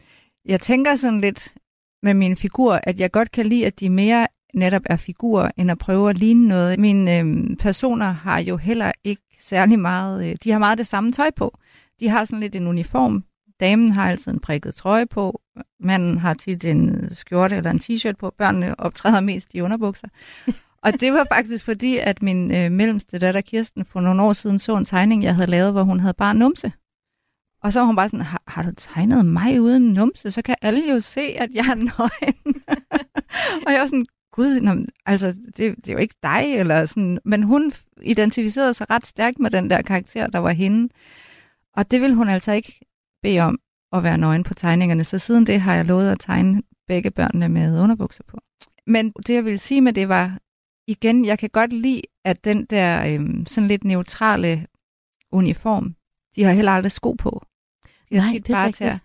jeg 0.45 0.61
tænker 0.61 0.97
sådan 0.97 1.21
lidt 1.21 1.55
med 2.03 2.15
min 2.15 2.37
figur, 2.37 2.81
at 2.83 3.01
jeg 3.01 3.11
godt 3.11 3.33
kan 3.33 3.47
lide, 3.47 3.67
at 3.67 3.81
de 3.81 3.91
mere 3.91 4.27
netop 4.55 4.83
er 4.85 4.97
figurer, 4.97 5.51
end 5.57 5.71
at 5.71 5.79
prøve 5.79 6.11
at 6.11 6.19
ligne 6.19 6.49
noget. 6.49 6.79
Mine 6.79 7.19
øhm, 7.19 7.57
personer 7.57 8.07
har 8.07 8.39
jo 8.39 8.57
heller 8.57 8.93
ikke 9.05 9.23
særlig 9.41 9.79
meget, 9.79 10.31
øh, 10.31 10.37
de 10.45 10.51
har 10.51 10.59
meget 10.59 10.79
det 10.79 10.87
samme 10.87 11.13
tøj 11.13 11.31
på. 11.37 11.59
De 12.01 12.09
har 12.09 12.25
sådan 12.25 12.41
lidt 12.41 12.57
en 12.57 12.67
uniform. 12.67 13.25
Damen 13.61 13.93
har 13.93 14.11
altid 14.11 14.33
en 14.33 14.41
prikket 14.41 14.75
trøje 14.75 15.07
på, 15.07 15.41
manden 15.81 16.19
har 16.19 16.35
tit 16.35 16.65
en 16.65 17.09
skjorte 17.15 17.57
eller 17.57 17.71
en 17.71 17.81
t-shirt 17.83 18.17
på, 18.19 18.35
børnene 18.39 18.81
optræder 18.81 19.21
mest 19.21 19.55
i 19.55 19.61
underbukser. 19.61 20.09
Og 20.85 20.93
det 21.01 21.13
var 21.13 21.27
faktisk 21.33 21.65
fordi, 21.65 21.99
at 21.99 22.23
min 22.23 22.55
øh, 22.55 22.73
mellemste 22.73 23.19
datter 23.19 23.41
Kirsten 23.41 23.85
for 23.85 24.01
nogle 24.01 24.23
år 24.23 24.33
siden 24.33 24.59
så 24.59 24.77
en 24.77 24.85
tegning, 24.85 25.23
jeg 25.23 25.35
havde 25.35 25.51
lavet, 25.51 25.73
hvor 25.73 25.83
hun 25.83 26.01
havde 26.01 26.15
bare 26.15 26.35
numse. 26.35 26.73
Og 27.63 27.73
så 27.73 27.81
var 27.81 27.87
hun 27.87 27.97
bare 27.97 28.09
sådan, 28.09 28.25
har, 28.25 28.43
har 28.47 28.63
du 28.63 28.71
tegnet 28.77 29.27
mig 29.27 29.61
uden 29.61 29.93
numse? 29.93 30.31
Så 30.31 30.43
kan 30.43 30.57
alle 30.63 30.91
jo 30.91 31.01
se, 31.01 31.21
at 31.21 31.51
jeg 31.55 31.67
er 31.71 31.75
nøgen. 31.75 32.63
og 33.67 33.73
jeg 33.73 33.81
var 33.81 33.87
sådan, 33.87 34.07
gud, 34.33 34.61
nå, 34.61 34.77
altså, 35.07 35.33
det, 35.33 35.57
det 35.57 35.89
er 35.89 35.93
jo 35.93 35.99
ikke 35.99 36.15
dig. 36.23 36.55
Eller 36.55 36.85
sådan. 36.85 37.19
Men 37.25 37.43
hun 37.43 37.73
identificerede 38.03 38.75
sig 38.75 38.91
ret 38.91 39.07
stærkt 39.07 39.39
med 39.39 39.51
den 39.51 39.71
der 39.71 39.83
karakter, 39.83 40.27
der 40.27 40.39
var 40.39 40.51
hende. 40.51 40.93
Og 41.77 41.91
det 41.91 42.01
ville 42.01 42.17
hun 42.17 42.29
altså 42.29 42.53
ikke 42.53 42.81
bede 43.23 43.41
om 43.41 43.59
at 43.93 44.03
være 44.03 44.19
nøgen 44.19 44.43
på 44.43 44.55
tegningerne. 44.55 45.05
Så 45.05 45.19
siden 45.19 45.47
det 45.47 45.61
har 45.61 45.75
jeg 45.75 45.85
lovet 45.85 46.11
at 46.11 46.21
tegne 46.21 46.63
begge 46.89 47.11
børnene 47.11 47.49
med 47.49 47.81
underbukser 47.81 48.25
på. 48.29 48.39
Men 48.87 49.11
det, 49.11 49.35
jeg 49.35 49.45
ville 49.45 49.59
sige 49.59 49.81
med 49.81 49.93
det, 49.93 50.09
var, 50.09 50.39
igen, 50.87 51.25
jeg 51.25 51.39
kan 51.39 51.51
godt 51.51 51.73
lide, 51.73 52.03
at 52.25 52.45
den 52.45 52.65
der 52.65 53.15
øhm, 53.15 53.47
sådan 53.47 53.69
lidt 53.69 53.85
neutrale 53.85 54.67
uniform, 55.33 55.95
de 56.37 56.45
har 56.45 56.53
heller 56.53 56.73
aldrig 56.73 56.93
sko 56.93 57.13
på. 57.13 57.43
De 58.11 58.17
har 58.17 58.23
Nej, 58.23 58.33
tit 58.33 58.47
det 58.47 58.53
er 58.53 58.57
bare 58.57 58.67
rigtigt. 58.67 59.01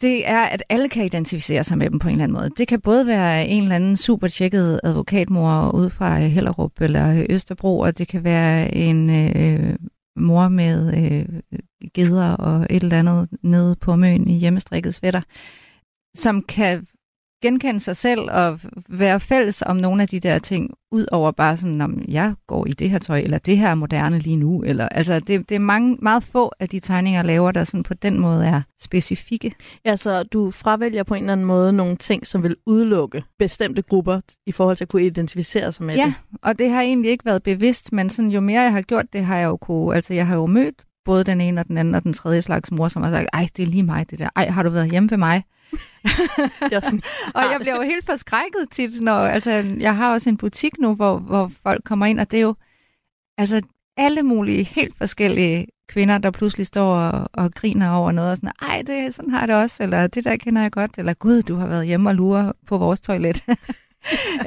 Det 0.00 0.28
er, 0.28 0.42
at 0.42 0.62
alle 0.68 0.88
kan 0.88 1.04
identificere 1.04 1.64
sig 1.64 1.78
med 1.78 1.90
dem 1.90 1.98
på 1.98 2.08
en 2.08 2.12
eller 2.12 2.24
anden 2.24 2.38
måde. 2.38 2.50
Det 2.56 2.68
kan 2.68 2.80
både 2.80 3.06
være 3.06 3.46
en 3.46 3.62
eller 3.62 3.76
anden 3.76 3.96
super 3.96 4.28
tjekket 4.28 4.80
advokatmor 4.84 5.70
ud 5.70 5.90
fra 5.90 6.20
øh, 6.20 6.26
Hellerup 6.26 6.80
eller 6.80 7.14
øh, 7.14 7.26
Østerbro, 7.30 7.78
og 7.78 7.98
det 7.98 8.08
kan 8.08 8.24
være 8.24 8.74
en 8.74 9.10
øh, 9.10 9.76
mor 10.16 10.48
med 10.48 10.94
øh, 10.96 11.60
geder 11.94 12.30
og 12.30 12.66
et 12.70 12.82
eller 12.82 12.98
andet 12.98 13.28
nede 13.42 13.76
på 13.76 13.96
møn 13.96 14.28
i 14.28 14.38
hjemmestrikket 14.38 14.94
svætter, 14.94 15.20
som 16.16 16.42
kan 16.42 16.86
genkende 17.42 17.80
sig 17.80 17.96
selv 17.96 18.20
og 18.30 18.60
være 18.88 19.20
fælles 19.20 19.62
om 19.66 19.76
nogle 19.76 20.02
af 20.02 20.08
de 20.08 20.20
der 20.20 20.38
ting, 20.38 20.70
ud 20.92 21.06
over 21.12 21.30
bare 21.30 21.56
sådan, 21.56 21.80
om 21.80 22.02
jeg 22.08 22.34
går 22.46 22.66
i 22.66 22.72
det 22.72 22.90
her 22.90 22.98
tøj, 22.98 23.18
eller 23.18 23.38
det 23.38 23.58
her 23.58 23.68
er 23.68 23.74
moderne 23.74 24.18
lige 24.18 24.36
nu. 24.36 24.62
Eller, 24.62 24.88
altså, 24.88 25.20
det, 25.20 25.48
det 25.48 25.54
er 25.54 25.58
mange, 25.58 25.96
meget 26.02 26.22
få 26.22 26.52
af 26.60 26.68
de 26.68 26.80
tegninger, 26.80 27.18
jeg 27.18 27.24
laver, 27.26 27.52
der 27.52 27.64
sådan 27.64 27.82
på 27.82 27.94
den 27.94 28.18
måde 28.20 28.46
er 28.46 28.62
specifikke. 28.80 29.54
Altså, 29.84 30.22
du 30.22 30.50
fravælger 30.50 31.02
på 31.02 31.14
en 31.14 31.22
eller 31.22 31.32
anden 31.32 31.46
måde 31.46 31.72
nogle 31.72 31.96
ting, 31.96 32.26
som 32.26 32.42
vil 32.42 32.56
udelukke 32.66 33.22
bestemte 33.38 33.82
grupper 33.82 34.20
i 34.46 34.52
forhold 34.52 34.76
til 34.76 34.84
at 34.84 34.88
kunne 34.88 35.06
identificere 35.06 35.72
sig 35.72 35.84
med 35.84 35.94
Ja, 35.96 36.04
det. 36.04 36.14
og 36.42 36.58
det 36.58 36.70
har 36.70 36.80
egentlig 36.80 37.10
ikke 37.10 37.24
været 37.24 37.42
bevidst, 37.42 37.92
men 37.92 38.10
sådan, 38.10 38.30
jo 38.30 38.40
mere 38.40 38.62
jeg 38.62 38.72
har 38.72 38.82
gjort 38.82 39.06
det, 39.12 39.24
har 39.24 39.36
jeg 39.36 39.46
jo 39.46 39.56
kunne, 39.56 39.94
altså 39.96 40.14
jeg 40.14 40.26
har 40.26 40.36
jo 40.36 40.46
mødt 40.46 40.74
både 41.04 41.24
den 41.24 41.40
ene 41.40 41.60
og 41.60 41.68
den 41.68 41.78
anden 41.78 41.94
og 41.94 42.02
den 42.04 42.12
tredje 42.12 42.42
slags 42.42 42.70
mor, 42.72 42.88
som 42.88 43.02
har 43.02 43.10
sagt, 43.10 43.28
ej, 43.32 43.48
det 43.56 43.62
er 43.62 43.66
lige 43.66 43.82
mig 43.82 44.10
det 44.10 44.18
der. 44.18 44.28
Ej, 44.36 44.46
har 44.48 44.62
du 44.62 44.70
været 44.70 44.90
hjemme 44.90 45.10
ved 45.10 45.18
mig? 45.18 45.42
Er 46.72 46.80
sådan, 46.80 47.02
Og 47.34 47.42
jeg 47.42 47.56
bliver 47.60 47.74
jo 47.76 47.82
helt 47.82 48.06
forskrækket 48.06 48.66
tit, 48.70 49.00
når, 49.00 49.16
altså, 49.16 49.50
jeg 49.80 49.96
har 49.96 50.12
også 50.12 50.30
en 50.30 50.36
butik 50.36 50.78
nu, 50.78 50.94
hvor, 50.94 51.18
hvor 51.18 51.50
folk 51.62 51.84
kommer 51.84 52.06
ind, 52.06 52.20
og 52.20 52.30
det 52.30 52.36
er 52.36 52.42
jo, 52.42 52.54
altså, 53.38 53.62
alle 53.96 54.22
mulige 54.22 54.64
helt 54.64 54.94
forskellige 54.98 55.66
kvinder, 55.88 56.18
der 56.18 56.30
pludselig 56.30 56.66
står 56.66 56.94
og, 56.96 57.28
og 57.32 57.52
griner 57.54 57.90
over 57.90 58.12
noget, 58.12 58.30
og 58.30 58.36
sådan, 58.36 58.50
ej, 58.62 58.82
det, 58.86 59.14
sådan 59.14 59.30
har 59.30 59.38
jeg 59.40 59.48
det 59.48 59.56
også, 59.56 59.82
eller 59.82 60.06
det 60.06 60.24
der 60.24 60.36
kender 60.36 60.62
jeg 60.62 60.72
godt, 60.72 60.90
eller 60.98 61.14
gud, 61.14 61.42
du 61.42 61.54
har 61.56 61.66
været 61.66 61.86
hjemme 61.86 62.10
og 62.10 62.14
lure 62.14 62.52
på 62.66 62.78
vores 62.78 63.00
toilet, 63.00 63.44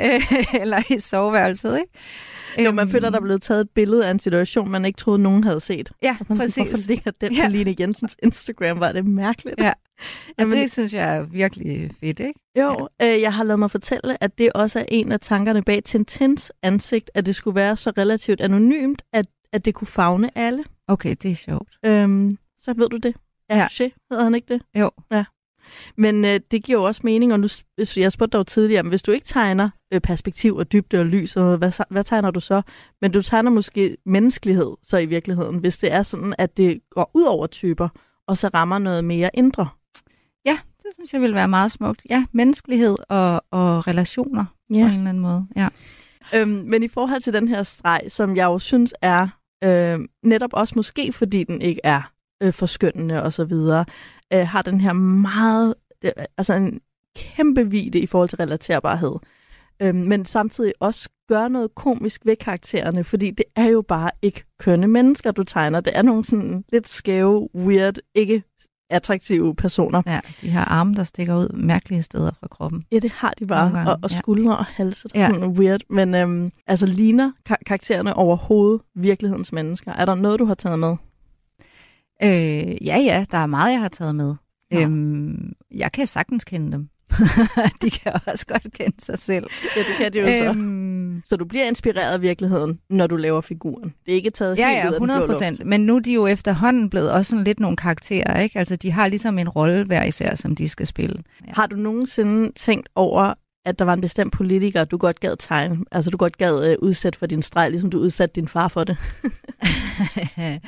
Øh, 0.03 0.21
eller 0.62 0.81
i 0.89 0.99
soveværelset, 0.99 1.79
ikke? 1.79 2.65
jo, 2.65 2.71
man 2.71 2.83
Øhm, 2.83 2.91
føler, 2.91 3.09
der 3.09 3.17
er 3.17 3.21
blevet 3.21 3.41
taget 3.41 3.62
et 3.62 3.69
billede 3.69 4.07
af 4.07 4.12
en 4.12 4.19
situation, 4.19 4.69
man 4.71 4.86
ikke 4.86 4.97
troede, 4.97 5.19
nogen 5.21 5.43
havde 5.43 5.59
set. 5.59 5.91
Ja, 6.01 6.17
Og 6.19 6.25
man 6.29 6.41
er 6.41 6.47
sådan, 6.51 6.65
præcis. 6.65 6.86
Hvorfor 6.86 6.88
ligger 6.88 7.12
den 7.21 7.33
Ja. 7.33 7.45
på 7.45 7.51
Line 7.51 7.75
Jensens 7.79 8.15
Instagram? 8.23 8.79
Var 8.79 8.91
det 8.91 9.05
mærkeligt? 9.05 9.59
Ja. 9.59 9.73
Jamen, 10.39 10.57
det 10.57 10.71
synes 10.71 10.93
jeg 10.93 11.15
er 11.15 11.23
virkelig 11.23 11.91
fedt, 11.99 12.19
ikke? 12.19 12.39
Jo, 12.59 12.89
øh, 13.01 13.21
jeg 13.21 13.33
har 13.33 13.43
lavet 13.43 13.59
mig 13.59 13.71
fortælle, 13.71 14.23
at 14.23 14.37
det 14.37 14.51
også 14.53 14.79
er 14.79 14.85
en 14.87 15.11
af 15.11 15.19
tankerne 15.19 15.61
bag 15.61 15.83
Tintins 15.83 16.51
ansigt, 16.61 17.11
at 17.13 17.25
det 17.25 17.35
skulle 17.35 17.55
være 17.55 17.77
så 17.77 17.93
relativt 17.97 18.41
anonymt, 18.41 19.01
at, 19.13 19.25
at 19.53 19.65
det 19.65 19.73
kunne 19.73 19.87
fagne 19.87 20.37
alle. 20.37 20.63
Okay, 20.87 21.15
det 21.21 21.31
er 21.31 21.35
sjovt. 21.35 21.77
Øhm, 21.85 22.37
så 22.59 22.73
ved 22.73 22.89
du 22.89 22.97
det. 22.97 23.15
Ja. 23.49 23.65
Hergé, 23.65 23.89
hedder 24.11 24.23
han 24.23 24.35
ikke 24.35 24.53
det? 24.53 24.61
Jo. 24.75 24.91
Ja. 25.11 25.25
Men 25.97 26.25
øh, 26.25 26.39
det 26.51 26.63
giver 26.63 26.79
jo 26.79 26.83
også 26.83 27.01
mening, 27.03 27.33
og 27.33 27.39
nu, 27.39 27.47
hvis 27.75 27.97
jeg 27.97 28.11
spurgte 28.11 28.31
dig 28.31 28.39
jo 28.39 28.43
tidligere, 28.43 28.83
men 28.83 28.89
hvis 28.89 29.03
du 29.03 29.11
ikke 29.11 29.25
tegner 29.25 29.69
øh, 29.93 30.01
perspektiv 30.01 30.55
og 30.55 30.71
dybde 30.71 30.99
og 30.99 31.05
lys, 31.05 31.35
og 31.35 31.57
hvad, 31.57 31.85
hvad 31.89 32.03
tegner 32.03 32.31
du 32.31 32.39
så? 32.39 32.61
Men 33.01 33.11
du 33.11 33.21
tegner 33.21 33.51
måske 33.51 33.97
menneskelighed 34.05 34.71
så 34.83 34.97
i 34.97 35.05
virkeligheden, 35.05 35.57
hvis 35.57 35.77
det 35.77 35.91
er 35.91 36.03
sådan, 36.03 36.35
at 36.37 36.57
det 36.57 36.81
går 36.89 37.11
ud 37.13 37.23
over 37.23 37.47
typer, 37.47 37.89
og 38.27 38.37
så 38.37 38.47
rammer 38.53 38.77
noget 38.77 39.05
mere 39.05 39.29
indre. 39.33 39.67
Ja, 40.45 40.60
det 40.77 40.93
synes 40.93 41.13
jeg 41.13 41.21
vil 41.21 41.34
være 41.34 41.47
meget 41.47 41.71
smukt. 41.71 42.06
Ja, 42.10 42.25
menneskelighed 42.32 42.95
og, 43.10 43.43
og 43.51 43.88
relationer 43.88 44.45
på 44.69 44.73
en 44.73 44.86
eller 44.86 45.10
anden 45.10 45.19
måde. 45.19 45.47
Ja. 45.56 45.67
Øhm, 46.34 46.65
men 46.67 46.84
i 46.84 46.88
forhold 46.88 47.21
til 47.21 47.34
den 47.34 47.47
her 47.47 47.63
streg, 47.63 48.01
som 48.08 48.36
jeg 48.36 48.45
jo 48.45 48.60
synes 48.60 48.93
er 49.01 49.27
øh, 49.63 49.99
netop 50.23 50.53
også 50.53 50.73
måske, 50.75 51.13
fordi 51.13 51.43
den 51.43 51.62
ikke 51.62 51.82
er 51.84 52.12
øh, 52.43 52.53
forskyndende 52.53 53.23
og 53.23 53.34
så 53.34 53.45
videre, 53.45 53.86
øh, 54.34 54.47
har 54.47 54.62
den 54.62 54.82
her 54.82 54.93
meget, 54.93 55.75
øh, 56.03 56.12
altså 56.38 56.53
en 56.53 56.82
kæmpe 57.15 57.69
vide 57.69 57.99
i 57.99 58.06
forhold 58.06 58.29
til 58.29 58.38
relaterbarhed. 58.38 59.13
Øh, 59.82 59.95
men 59.95 60.25
samtidig 60.25 60.73
også 60.79 61.10
gør 61.27 61.47
noget 61.47 61.75
komisk 61.75 62.25
ved 62.25 62.36
karaktererne, 62.36 63.03
fordi 63.03 63.32
det 63.32 63.45
er 63.56 63.65
jo 63.65 63.82
bare 63.82 64.12
ikke 64.21 64.43
kønne 64.60 64.88
mennesker, 64.88 65.32
du 65.32 65.43
tegner. 65.43 65.82
Det 65.82 65.97
er 65.97 66.01
nogle 66.01 66.23
sådan 66.23 66.63
lidt 66.71 66.89
skæve, 66.89 67.56
weird, 67.56 67.95
ikke 68.15 68.43
attraktive 68.89 69.55
personer. 69.55 70.01
ja, 70.05 70.19
de 70.41 70.49
har 70.49 70.65
arme, 70.65 70.93
der 70.93 71.03
stikker 71.03 71.35
ud 71.35 71.47
mærkelige 71.53 72.01
steder 72.03 72.31
fra 72.39 72.47
kroppen. 72.47 72.83
Ja, 72.91 72.99
det 72.99 73.11
har 73.11 73.33
de 73.39 73.45
bare. 73.47 73.71
Gange, 73.71 73.91
og, 73.91 73.99
og 74.03 74.11
ja. 74.11 74.17
skuldre 74.17 74.57
og 74.57 74.65
halse, 74.65 75.07
der 75.09 75.19
er 75.19 75.23
Ja. 75.23 75.27
sådan 75.33 75.49
weird. 75.49 75.81
Men 75.89 76.15
øhm, 76.15 76.51
altså, 76.67 76.85
ligner 76.85 77.31
kar- 77.45 77.61
karaktererne 77.65 78.13
overhovedet 78.15 78.81
virkelighedens 78.95 79.51
mennesker? 79.51 79.91
Er 79.93 80.05
der 80.05 80.15
noget, 80.15 80.39
du 80.39 80.45
har 80.45 80.55
taget 80.55 80.79
med? 80.79 80.95
Øh, 82.23 82.85
ja, 82.87 82.97
ja, 82.97 83.25
der 83.31 83.37
er 83.37 83.45
meget, 83.45 83.71
jeg 83.71 83.81
har 83.81 83.87
taget 83.87 84.15
med. 84.15 84.35
Nå. 84.71 84.79
Øhm, 84.79 85.53
jeg 85.71 85.91
kan 85.91 86.07
sagtens 86.07 86.43
kende 86.43 86.71
dem. 86.71 86.89
de 87.82 87.89
kan 87.89 88.12
også 88.26 88.45
godt 88.45 88.73
kende 88.73 88.95
sig 88.99 89.19
selv. 89.19 89.47
Ja, 89.76 89.80
det 89.82 89.97
kan 89.97 90.13
det 90.13 90.21
jo 90.21 90.26
så. 90.28 90.49
Øhm, 90.49 91.23
Så 91.26 91.36
du 91.36 91.45
bliver 91.45 91.65
inspireret 91.65 92.13
af 92.13 92.21
virkeligheden, 92.21 92.80
når 92.89 93.08
du 93.08 93.15
laver 93.15 93.41
figuren. 93.41 93.93
Det 94.06 94.12
er 94.12 94.15
ikke 94.15 94.30
taget 94.30 94.58
ja, 94.58 94.67
helt 94.67 94.78
ja, 94.78 94.89
ud 94.89 94.93
af 94.93 94.99
den 94.99 95.08
blå 95.08 95.13
100 95.13 95.19
luft. 95.19 95.28
procent. 95.28 95.65
Men 95.65 95.86
nu 95.86 95.95
er 95.95 95.99
de 95.99 96.13
jo 96.13 96.28
efterhånden 96.28 96.89
blevet 96.89 97.12
også 97.12 97.30
sådan 97.30 97.43
lidt 97.43 97.60
nogle 97.60 97.78
karakterer, 97.78 98.39
ikke? 98.39 98.60
Altså, 98.60 98.76
de 98.76 98.91
har 98.91 99.08
ligesom 99.08 99.39
en 99.39 99.49
rolle 99.49 99.84
hver 99.84 100.04
især, 100.04 100.36
som 100.36 100.56
de 100.56 100.69
skal 100.69 100.88
spille. 100.88 101.23
Ja. 101.47 101.52
Har 101.56 101.67
du 101.67 101.76
nogensinde 101.76 102.52
tænkt 102.56 102.89
over, 102.95 103.34
at 103.65 103.80
der 103.80 103.86
var 103.86 103.93
en 103.93 104.02
bestemt 104.02 104.34
politiker, 104.34 104.84
du 104.84 104.97
godt 104.97 105.19
gad 105.19 105.36
tegne? 105.39 105.78
Altså, 105.91 106.10
du 106.12 106.17
godt 106.17 106.38
gad 106.38 106.69
øh, 106.71 106.76
udsætte 106.80 107.19
for 107.19 107.26
din 107.26 107.41
streg, 107.41 107.69
ligesom 107.71 107.89
du 107.89 107.99
udsatte 107.99 108.36
din 108.36 108.47
far 108.47 108.67
for 108.67 108.84
det? 108.84 108.97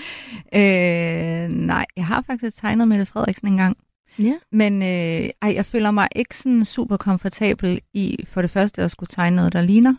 øh, 0.56 1.50
nej, 1.50 1.86
jeg 1.98 2.06
har 2.06 2.24
faktisk 2.28 2.58
tegnet 2.58 2.88
Mette 2.88 3.06
Frederiksen 3.06 3.48
engang. 3.48 3.78
Ja. 4.20 4.34
Men 4.52 4.82
øh, 4.82 5.30
ej, 5.42 5.54
jeg 5.56 5.66
føler 5.66 5.92
mig 5.92 6.08
ikke 6.16 6.38
sådan 6.38 6.66
super 6.66 6.98
komfortabel 6.98 7.82
i 7.94 8.26
for 8.28 8.42
det 8.42 8.50
første 8.52 8.82
at 8.82 8.92
skulle 8.92 9.10
tegne 9.10 9.36
noget, 9.36 9.54
der 9.54 9.62
ligner. 9.62 9.96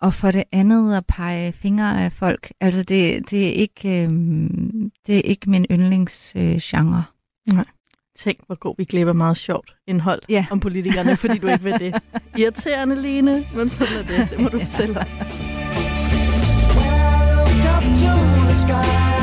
Og 0.00 0.14
for 0.14 0.30
det 0.30 0.44
andet 0.52 0.96
at 0.96 1.06
pege 1.06 1.52
fingre 1.52 2.04
af 2.04 2.12
folk. 2.12 2.52
Altså 2.60 2.82
det, 2.82 3.30
det, 3.30 3.48
er, 3.48 3.52
ikke, 3.52 4.02
øh, 4.02 4.10
det 5.06 5.16
er 5.18 5.22
ikke 5.22 5.50
min 5.50 5.66
yndlingsgenre. 5.70 6.52
Øh, 6.54 6.58
genre. 6.62 7.04
Tænk, 8.18 8.38
hvor 8.46 8.54
god 8.54 8.74
vi 8.78 8.84
glipper 8.84 9.12
meget 9.12 9.36
sjovt 9.36 9.74
indhold 9.86 10.22
Ja. 10.28 10.46
om 10.50 10.60
politikerne, 10.60 11.16
fordi 11.16 11.38
du 11.38 11.46
ikke 11.46 11.64
vil 11.64 11.72
det. 11.78 11.94
Irriterende, 12.38 13.02
Line, 13.02 13.46
men 13.54 13.68
sådan 13.68 13.96
er 13.98 14.02
det. 14.18 14.30
Det 14.30 14.40
må 14.40 14.48
du 14.48 14.60
selv 14.78 14.94
look 14.94 15.04
up 17.76 17.82
to 17.82 18.12
the 18.46 18.54
sky, 18.54 19.21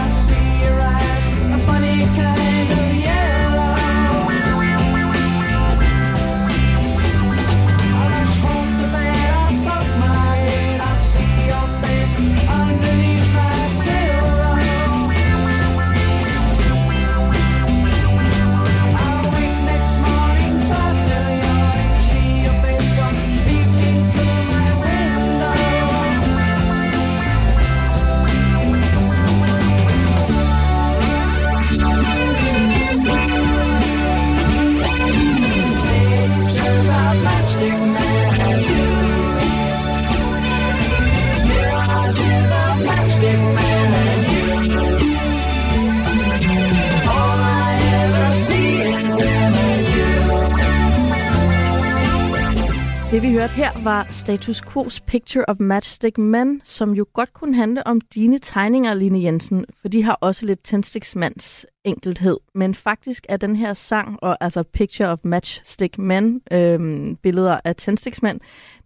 Det 53.19 53.27
vi 53.27 53.33
hørte 53.33 53.53
her 53.53 53.83
var 53.83 54.07
Status 54.11 54.61
Quo's 54.61 54.99
Picture 55.05 55.45
of 55.47 55.55
Matchstick 55.59 56.17
Men, 56.17 56.61
som 56.63 56.93
jo 56.93 57.05
godt 57.13 57.33
kunne 57.33 57.55
handle 57.55 57.87
om 57.87 58.01
dine 58.01 58.39
tegninger, 58.39 58.93
Line 58.93 59.23
Jensen, 59.23 59.65
for 59.81 59.87
de 59.87 60.03
har 60.03 60.17
også 60.21 60.45
lidt 60.45 60.63
tændstiksmands 60.63 61.65
enkelthed. 61.83 62.37
Men 62.55 62.75
faktisk 62.75 63.25
er 63.29 63.37
den 63.37 63.55
her 63.55 63.73
sang, 63.73 64.19
og 64.21 64.37
altså 64.41 64.63
Picture 64.63 65.09
of 65.09 65.19
Matchstick 65.23 65.97
Men, 65.97 66.41
øhm, 66.51 67.15
billeder 67.15 67.59
af 67.63 67.75
tændstiksmænd, 67.75 68.39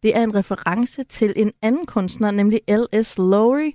det 0.03 0.17
er 0.17 0.23
en 0.23 0.35
reference 0.35 1.03
til 1.03 1.33
en 1.35 1.51
anden 1.61 1.85
kunstner, 1.85 2.31
nemlig 2.31 2.61
L.S. 2.67 3.17
Lowry, 3.17 3.71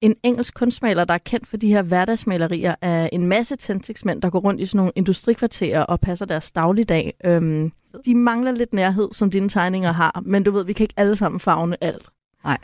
en 0.00 0.14
engelsk 0.22 0.54
kunstmaler, 0.54 1.04
der 1.04 1.14
er 1.14 1.18
kendt 1.18 1.46
for 1.46 1.56
de 1.56 1.68
her 1.68 1.82
hverdagsmalerier 1.82 2.74
af 2.82 3.08
en 3.12 3.26
masse 3.26 3.56
tændstiksmænd, 3.56 4.22
der 4.22 4.30
går 4.30 4.40
rundt 4.40 4.60
i 4.60 4.66
sådan 4.66 4.76
nogle 4.76 4.92
industrikvarterer 4.96 5.82
og 5.82 6.00
passer 6.00 6.26
deres 6.26 6.52
dagligdag. 6.52 7.14
Øhm, 7.24 7.72
de 8.04 8.14
mangler 8.14 8.52
lidt 8.52 8.74
nærhed, 8.74 9.08
som 9.12 9.30
dine 9.30 9.48
tegninger 9.48 9.92
har, 9.92 10.22
men 10.24 10.42
du 10.42 10.50
ved, 10.50 10.64
vi 10.64 10.72
kan 10.72 10.84
ikke 10.84 10.94
alle 10.96 11.16
sammen 11.16 11.40
fagne 11.40 11.84
alt. 11.84 12.10
Nej. 12.44 12.58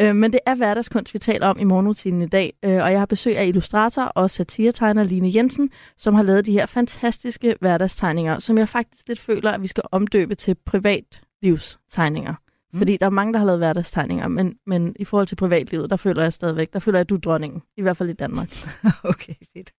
Øh, 0.00 0.16
men 0.16 0.32
det 0.32 0.40
er 0.46 0.54
hverdagskunst, 0.54 1.14
vi 1.14 1.18
taler 1.18 1.46
om 1.46 1.58
i 1.58 1.64
morgenrutinen 1.64 2.22
i 2.22 2.26
dag, 2.26 2.52
øh, 2.62 2.82
og 2.82 2.92
jeg 2.92 2.98
har 2.98 3.06
besøg 3.06 3.36
af 3.36 3.46
illustrator 3.46 4.02
og 4.02 4.30
satiretegner 4.30 5.04
Line 5.04 5.32
Jensen, 5.34 5.70
som 5.96 6.14
har 6.14 6.22
lavet 6.22 6.46
de 6.46 6.52
her 6.52 6.66
fantastiske 6.66 7.56
hverdagstegninger, 7.60 8.38
som 8.38 8.58
jeg 8.58 8.68
faktisk 8.68 9.08
lidt 9.08 9.20
føler, 9.20 9.50
at 9.50 9.62
vi 9.62 9.66
skal 9.66 9.82
omdøbe 9.92 10.34
til 10.34 10.56
privatlivstegninger. 10.66 12.34
Mm. 12.72 12.78
Fordi 12.78 12.96
der 12.96 13.06
er 13.06 13.10
mange, 13.10 13.32
der 13.32 13.38
har 13.38 13.46
lavet 13.46 13.58
hverdagstegninger, 13.58 14.28
men, 14.28 14.54
men 14.66 14.96
i 14.98 15.04
forhold 15.04 15.26
til 15.26 15.36
privatlivet, 15.36 15.90
der 15.90 15.96
føler 15.96 16.22
jeg 16.22 16.32
stadigvæk, 16.32 16.72
der 16.72 16.78
føler 16.78 16.98
jeg, 16.98 17.00
at 17.00 17.08
du 17.08 17.14
er 17.14 17.20
dronningen, 17.20 17.62
i 17.76 17.82
hvert 17.82 17.96
fald 17.96 18.08
i 18.08 18.12
Danmark. 18.12 18.48
okay, 19.04 19.34
fedt. 19.56 19.72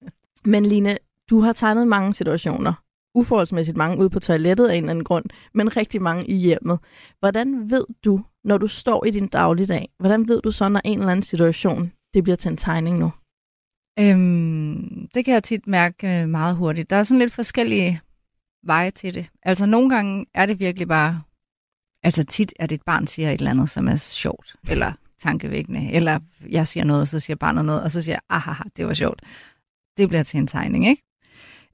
Men 0.45 0.65
Line, 0.65 0.97
du 1.29 1.39
har 1.39 1.53
tegnet 1.53 1.87
mange 1.87 2.13
situationer, 2.13 2.73
uforholdsmæssigt 3.15 3.77
mange 3.77 3.97
ude 3.97 4.09
på 4.09 4.19
toilettet 4.19 4.67
af 4.67 4.75
en 4.75 4.83
eller 4.83 4.89
anden 4.89 5.03
grund, 5.03 5.25
men 5.53 5.77
rigtig 5.77 6.01
mange 6.01 6.25
i 6.25 6.35
hjemmet. 6.35 6.79
Hvordan 7.19 7.69
ved 7.71 7.85
du, 8.05 8.23
når 8.43 8.57
du 8.57 8.67
står 8.67 9.05
i 9.05 9.11
din 9.11 9.27
dagligdag, 9.27 9.89
hvordan 9.99 10.27
ved 10.27 10.41
du 10.41 10.51
så, 10.51 10.69
når 10.69 10.81
en 10.85 10.99
eller 10.99 11.11
anden 11.11 11.23
situation, 11.23 11.91
det 12.13 12.23
bliver 12.23 12.35
til 12.35 12.51
en 12.51 12.57
tegning 12.57 12.99
nu? 12.99 13.11
Øhm, 13.99 15.07
det 15.13 15.25
kan 15.25 15.33
jeg 15.33 15.43
tit 15.43 15.67
mærke 15.67 16.21
øh, 16.21 16.29
meget 16.29 16.55
hurtigt. 16.55 16.89
Der 16.89 16.95
er 16.95 17.03
sådan 17.03 17.19
lidt 17.19 17.33
forskellige 17.33 18.01
veje 18.63 18.91
til 18.91 19.13
det. 19.13 19.25
Altså 19.43 19.65
nogle 19.65 19.89
gange 19.89 20.25
er 20.33 20.45
det 20.45 20.59
virkelig 20.59 20.87
bare, 20.87 21.21
altså 22.03 22.23
tit 22.23 22.53
er 22.59 22.65
det 22.65 22.75
et 22.75 22.85
barn 22.85 23.07
siger 23.07 23.31
et 23.31 23.37
eller 23.37 23.51
andet, 23.51 23.69
som 23.69 23.87
er 23.87 23.95
sjovt, 23.95 24.55
eller 24.69 24.93
tankevækkende, 25.19 25.91
eller 25.91 26.19
jeg 26.49 26.67
siger 26.67 26.83
noget, 26.83 27.01
og 27.01 27.07
så 27.07 27.19
siger 27.19 27.37
barnet 27.37 27.65
noget, 27.65 27.83
og 27.83 27.91
så 27.91 28.01
siger 28.01 28.13
jeg, 28.13 28.21
ah, 28.29 28.47
aha, 28.47 28.63
det 28.77 28.87
var 28.87 28.93
sjovt. 28.93 29.21
Det 29.97 30.07
bliver 30.07 30.23
til 30.23 30.37
en 30.37 30.47
tegning, 30.47 30.87
ikke? 30.87 31.03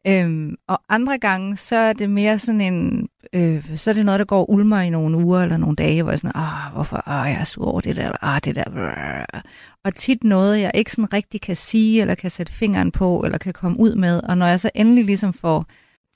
Øhm, 0.08 0.56
og 0.68 0.82
andre 0.90 1.18
gange, 1.18 1.58
så 1.58 1.76
er 1.76 1.94
det 1.94 2.10
mere 2.10 2.40
sådan 2.40 2.62
en, 2.62 3.10
øh, 3.34 3.78
så 3.78 3.90
er 3.90 3.94
det 3.94 4.06
noget, 4.06 4.20
der 4.20 4.26
går 4.26 4.50
ulmer 4.50 4.80
i 4.80 4.90
nogle 4.90 5.18
uger 5.18 5.40
eller 5.42 5.58
nogle 5.58 5.76
dage, 5.76 6.04
hvor 6.04 6.12
jeg 6.12 6.20
sådan, 6.20 6.36
ah, 6.36 6.74
hvorfor, 6.74 7.10
ah, 7.10 7.32
jeg 7.32 7.40
er 7.40 7.44
sur 7.44 7.66
over 7.66 7.82
det 7.82 7.96
der, 7.96 8.04
eller 8.04 8.24
ah, 8.24 8.42
det 8.46 8.56
der, 8.56 8.64
brrr. 8.64 9.42
og 9.86 9.96
tit 9.96 10.24
noget, 10.24 10.62
jeg 10.62 10.72
ikke 10.74 10.92
sådan 10.92 11.14
rigtig 11.14 11.42
kan 11.42 11.56
sige, 11.56 12.02
eller 12.02 12.16
kan 12.16 12.30
sætte 12.30 12.54
fingeren 12.54 12.92
på, 12.92 13.22
eller 13.26 13.38
kan 13.38 13.54
komme 13.54 13.80
ud 13.80 13.96
med, 13.96 14.22
og 14.24 14.38
når 14.38 14.46
jeg 14.46 14.60
så 14.60 14.70
endelig 14.76 15.06
ligesom 15.06 15.34
får 15.34 15.66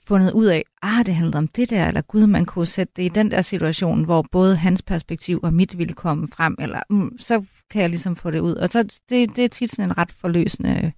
fundet 0.06 0.32
ud 0.32 0.46
af, 0.46 0.64
ah, 0.82 1.06
det 1.06 1.14
handler 1.14 1.38
om 1.38 1.48
det 1.48 1.70
der, 1.70 1.88
eller 1.88 2.02
gud, 2.02 2.26
man 2.26 2.44
kunne 2.44 2.66
sætte 2.66 2.92
det 2.96 3.02
i 3.02 3.08
den 3.08 3.30
der 3.30 3.42
situation, 3.42 4.04
hvor 4.04 4.26
både 4.32 4.56
hans 4.56 4.82
perspektiv 4.82 5.40
og 5.42 5.54
mit 5.54 5.78
ville 5.78 5.94
komme 5.94 6.28
frem, 6.28 6.56
eller 6.58 6.80
mm, 6.90 7.18
så 7.18 7.44
kan 7.70 7.82
jeg 7.82 7.90
ligesom 7.90 8.16
få 8.16 8.30
det 8.30 8.40
ud. 8.40 8.54
Og 8.54 8.68
så 8.68 8.82
det, 8.82 9.36
det 9.36 9.44
er 9.44 9.48
tit 9.48 9.70
sådan 9.70 9.90
en 9.90 9.98
ret 9.98 10.12
forløsende 10.12 10.80
øh, 10.84 10.90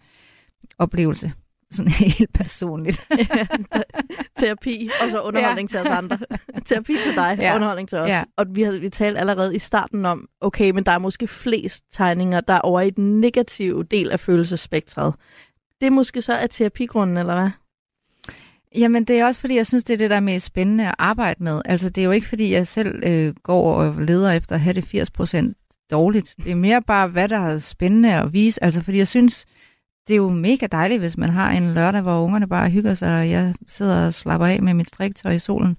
oplevelse 0.79 1.33
sådan 1.70 1.92
helt 2.16 2.33
personligt. 2.33 3.00
Terapi, 4.38 4.90
og 5.02 5.11
så 5.11 5.20
underholdning 5.20 5.72
ja. 5.72 5.79
til 5.79 5.90
os 5.90 5.96
andre. 5.98 6.18
Terapi 6.64 6.96
til 7.05 7.14
dig, 7.14 7.37
ja. 7.40 7.55
underholdning 7.55 7.88
til 7.88 7.98
os. 7.98 8.09
Ja. 8.09 8.22
Og 8.37 8.46
vi, 8.50 8.62
havde, 8.62 8.81
vi 8.81 8.88
talte 8.88 9.20
allerede 9.20 9.57
i 9.57 9.59
starten 9.59 10.07
om, 10.07 10.29
okay, 10.40 10.70
men 10.70 10.87
der 10.87 10.92
er 10.92 10.98
måske 10.98 11.29
flest 11.29 11.85
tegninger, 11.92 12.40
der 12.40 12.55
er 12.55 12.61
over 12.61 12.81
i 12.81 12.90
den 12.90 13.20
negative 13.20 13.85
del 13.85 14.11
af 14.11 14.20
følelsesspektret. 14.20 15.14
Det 15.81 15.87
er 15.87 15.90
måske 15.90 16.22
så 16.22 16.37
af 16.37 16.50
terapigrunden, 16.50 17.16
eller 17.16 17.35
hvad? 17.35 17.50
Jamen, 18.76 19.05
det 19.05 19.18
er 19.18 19.26
også 19.26 19.40
fordi, 19.40 19.57
jeg 19.57 19.66
synes, 19.66 19.85
det 19.85 19.94
er 19.94 19.98
det, 19.98 20.11
der 20.11 20.16
er 20.16 20.20
mest 20.20 20.46
spændende 20.46 20.88
at 20.88 20.94
arbejde 20.98 21.44
med. 21.44 21.62
Altså, 21.64 21.88
det 21.88 22.00
er 22.00 22.05
jo 22.05 22.11
ikke 22.11 22.29
fordi, 22.29 22.52
jeg 22.52 22.66
selv 22.66 23.02
øh, 23.07 23.35
går 23.42 23.74
og 23.74 23.94
leder 24.02 24.33
efter 24.33 24.55
at 24.55 24.61
have 24.61 24.74
det 24.74 25.11
80% 25.20 25.88
dårligt. 25.90 26.35
Det 26.44 26.52
er 26.52 26.57
mere 26.57 26.83
bare, 26.83 27.09
hvad 27.09 27.29
der 27.29 27.38
er 27.38 27.59
spændende 27.59 28.14
at 28.14 28.33
vise. 28.33 28.64
Altså, 28.64 28.81
fordi 28.81 28.98
jeg 28.98 29.09
synes, 29.09 29.46
det 30.09 30.14
er 30.14 30.16
jo 30.16 30.31
mega 30.31 30.66
dejligt, 30.73 31.01
hvis 31.01 31.16
man 31.16 31.29
har 31.29 31.51
en 31.51 31.75
lørdag, 31.75 32.01
hvor 32.01 32.25
ungerne 32.25 32.49
bare 32.49 32.71
hygger 32.71 32.95
sig, 32.95 33.19
og 33.19 33.31
jeg 33.31 33.55
sidder 33.69 34.07
og 34.07 34.14
slapper 34.14 34.47
af 34.47 34.62
med 34.62 34.75
mit 34.75 34.88
striktøj 34.88 35.33
i 35.33 35.38
solen. 35.38 35.77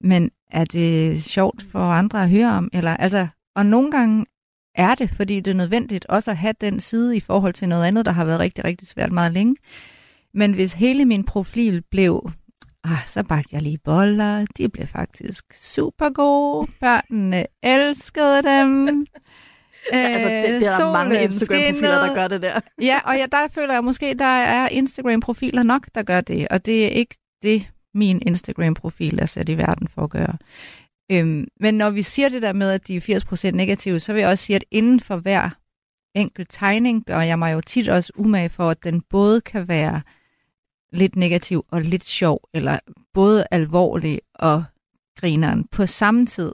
Men 0.00 0.30
er 0.50 0.64
det 0.64 1.22
sjovt 1.22 1.62
for 1.72 1.78
andre 1.78 2.22
at 2.22 2.30
høre 2.30 2.52
om? 2.52 2.70
Eller, 2.72 2.96
altså, 2.96 3.26
og 3.56 3.66
nogle 3.66 3.90
gange 3.90 4.26
er 4.74 4.94
det, 4.94 5.10
fordi 5.10 5.40
det 5.40 5.50
er 5.50 5.54
nødvendigt 5.54 6.06
også 6.08 6.30
at 6.30 6.36
have 6.36 6.54
den 6.60 6.80
side 6.80 7.16
i 7.16 7.20
forhold 7.20 7.52
til 7.52 7.68
noget 7.68 7.84
andet, 7.84 8.06
der 8.06 8.12
har 8.12 8.24
været 8.24 8.40
rigtig, 8.40 8.64
rigtig 8.64 8.88
svært 8.88 9.12
meget 9.12 9.32
længe. 9.32 9.56
Men 10.34 10.54
hvis 10.54 10.72
hele 10.72 11.04
min 11.04 11.24
profil 11.24 11.82
blev, 11.90 12.30
ah, 12.84 13.06
så 13.06 13.22
bagte 13.22 13.48
jeg 13.52 13.62
lige 13.62 13.78
boller, 13.78 14.46
de 14.56 14.68
blev 14.68 14.86
faktisk 14.86 15.44
super 15.54 16.08
gode, 16.10 16.70
børnene 16.80 17.46
elskede 17.62 18.42
dem, 18.42 19.06
altså, 19.92 20.28
det, 20.28 20.60
det 20.60 20.68
er 20.68 20.76
der 20.76 20.92
mange 20.92 21.22
Instagram-profiler, 21.22 22.06
der 22.06 22.14
gør 22.14 22.28
det 22.28 22.42
der. 22.42 22.60
ja, 22.90 23.00
og 23.04 23.16
ja, 23.16 23.26
der 23.32 23.48
føler 23.48 23.74
jeg 23.74 23.84
måske, 23.84 24.14
der 24.14 24.24
er 24.24 24.68
Instagram-profiler 24.68 25.62
nok, 25.62 25.86
der 25.94 26.02
gør 26.02 26.20
det, 26.20 26.48
og 26.48 26.66
det 26.66 26.84
er 26.84 26.88
ikke 26.88 27.14
det, 27.42 27.68
min 27.94 28.22
Instagram-profil 28.26 29.18
er 29.22 29.26
sat 29.26 29.48
i 29.48 29.58
verden 29.58 29.88
for 29.88 30.02
at 30.02 30.10
gøre. 30.10 30.36
Øhm, 31.12 31.48
men 31.60 31.74
når 31.74 31.90
vi 31.90 32.02
siger 32.02 32.28
det 32.28 32.42
der 32.42 32.52
med, 32.52 32.70
at 32.70 32.88
de 32.88 32.96
er 32.96 33.20
80% 33.50 33.50
negative, 33.50 34.00
så 34.00 34.12
vil 34.12 34.20
jeg 34.20 34.28
også 34.28 34.44
sige, 34.44 34.56
at 34.56 34.64
inden 34.70 35.00
for 35.00 35.16
hver 35.16 35.50
enkelt 36.14 36.48
tegning 36.50 37.04
gør 37.06 37.20
jeg 37.20 37.38
mig 37.38 37.52
jo 37.52 37.60
tit 37.60 37.88
også 37.88 38.12
umage 38.16 38.48
for, 38.48 38.70
at 38.70 38.84
den 38.84 39.00
både 39.00 39.40
kan 39.40 39.68
være 39.68 40.00
lidt 40.92 41.16
negativ 41.16 41.64
og 41.70 41.82
lidt 41.82 42.04
sjov, 42.04 42.40
eller 42.54 42.78
både 43.14 43.46
alvorlig 43.50 44.20
og 44.34 44.64
grineren 45.16 45.64
på 45.64 45.86
samme 45.86 46.26
tid. 46.26 46.52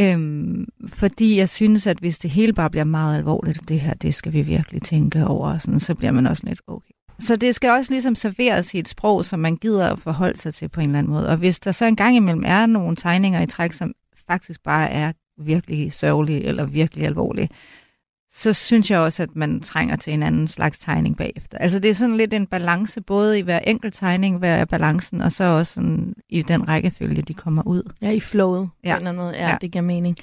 Øhm, 0.00 0.66
fordi 0.86 1.38
jeg 1.38 1.48
synes, 1.48 1.86
at 1.86 1.98
hvis 1.98 2.18
det 2.18 2.30
hele 2.30 2.52
bare 2.52 2.70
bliver 2.70 2.84
meget 2.84 3.16
alvorligt, 3.16 3.68
det 3.68 3.80
her, 3.80 3.94
det 3.94 4.14
skal 4.14 4.32
vi 4.32 4.42
virkelig 4.42 4.82
tænke 4.82 5.26
over, 5.26 5.58
sådan, 5.58 5.80
så 5.80 5.94
bliver 5.94 6.12
man 6.12 6.26
også 6.26 6.46
lidt 6.46 6.60
okay. 6.66 6.90
Så 7.18 7.36
det 7.36 7.54
skal 7.54 7.70
også 7.70 7.92
ligesom 7.92 8.14
serveres 8.14 8.74
i 8.74 8.78
et 8.78 8.88
sprog, 8.88 9.24
som 9.24 9.40
man 9.40 9.56
gider 9.56 9.90
at 9.90 9.98
forholde 9.98 10.36
sig 10.36 10.54
til 10.54 10.68
på 10.68 10.80
en 10.80 10.86
eller 10.86 10.98
anden 10.98 11.12
måde. 11.12 11.28
Og 11.28 11.36
hvis 11.36 11.60
der 11.60 11.72
så 11.72 11.86
en 11.86 11.96
gang 11.96 12.16
imellem 12.16 12.42
er 12.46 12.66
nogle 12.66 12.96
tegninger 12.96 13.42
i 13.42 13.46
træk, 13.46 13.72
som 13.72 13.92
faktisk 14.28 14.62
bare 14.62 14.90
er 14.90 15.12
virkelig 15.40 15.92
sørgelige 15.92 16.44
eller 16.44 16.64
virkelig 16.64 17.06
alvorlige, 17.06 17.48
så 18.30 18.52
synes 18.52 18.90
jeg 18.90 19.00
også, 19.00 19.22
at 19.22 19.36
man 19.36 19.60
trænger 19.60 19.96
til 19.96 20.12
en 20.12 20.22
anden 20.22 20.48
slags 20.48 20.78
tegning 20.78 21.16
bagefter. 21.16 21.58
Altså 21.58 21.78
det 21.78 21.90
er 21.90 21.94
sådan 21.94 22.16
lidt 22.16 22.34
en 22.34 22.46
balance, 22.46 23.00
både 23.00 23.38
i 23.38 23.42
hver 23.42 23.58
enkelt 23.58 23.94
tegning, 23.94 24.38
hvad 24.38 24.58
er 24.58 24.64
balancen, 24.64 25.20
og 25.20 25.32
så 25.32 25.44
også 25.44 25.74
sådan 25.74 26.14
i 26.28 26.42
den 26.42 26.68
rækkefølge, 26.68 27.22
de 27.22 27.34
kommer 27.34 27.62
ud. 27.66 27.82
Ja, 28.02 28.10
i 28.10 28.20
flowet. 28.20 28.70
Ja. 28.84 28.96
Eller 28.96 29.12
noget. 29.12 29.32
Ja, 29.32 29.48
ja, 29.48 29.56
det 29.60 29.72
giver 29.72 29.82
mening. 29.82 30.16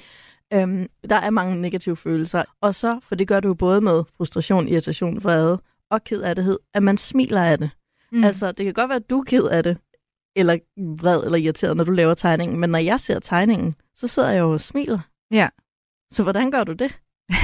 Øhm, 0.52 0.86
der 1.10 1.16
er 1.16 1.30
mange 1.30 1.60
negative 1.60 1.96
følelser, 1.96 2.44
og 2.60 2.74
så, 2.74 3.00
for 3.02 3.14
det 3.14 3.28
gør 3.28 3.40
du 3.40 3.54
både 3.54 3.80
med 3.80 4.04
frustration, 4.16 4.68
irritation, 4.68 5.24
vrede 5.24 5.60
og 5.90 6.04
ked 6.04 6.20
af 6.20 6.36
det, 6.36 6.58
at 6.74 6.82
man 6.82 6.98
smiler 6.98 7.42
af 7.42 7.58
det. 7.58 7.70
Mm. 8.12 8.24
Altså, 8.24 8.52
det 8.52 8.64
kan 8.64 8.74
godt 8.74 8.88
være, 8.88 8.96
at 8.96 9.10
du 9.10 9.18
er 9.18 9.24
ked 9.24 9.44
af 9.44 9.62
det, 9.62 9.78
eller 10.36 10.58
vred 11.00 11.24
eller 11.24 11.38
irriteret, 11.38 11.76
når 11.76 11.84
du 11.84 11.90
laver 11.90 12.14
tegningen, 12.14 12.58
men 12.58 12.70
når 12.70 12.78
jeg 12.78 13.00
ser 13.00 13.18
tegningen, 13.18 13.74
så 13.96 14.06
sidder 14.06 14.30
jeg 14.30 14.40
jo 14.40 14.52
og 14.52 14.60
smiler. 14.60 14.98
Ja. 15.30 15.48
Så 16.10 16.22
hvordan 16.22 16.50
gør 16.50 16.64
du 16.64 16.72
det? 16.72 17.00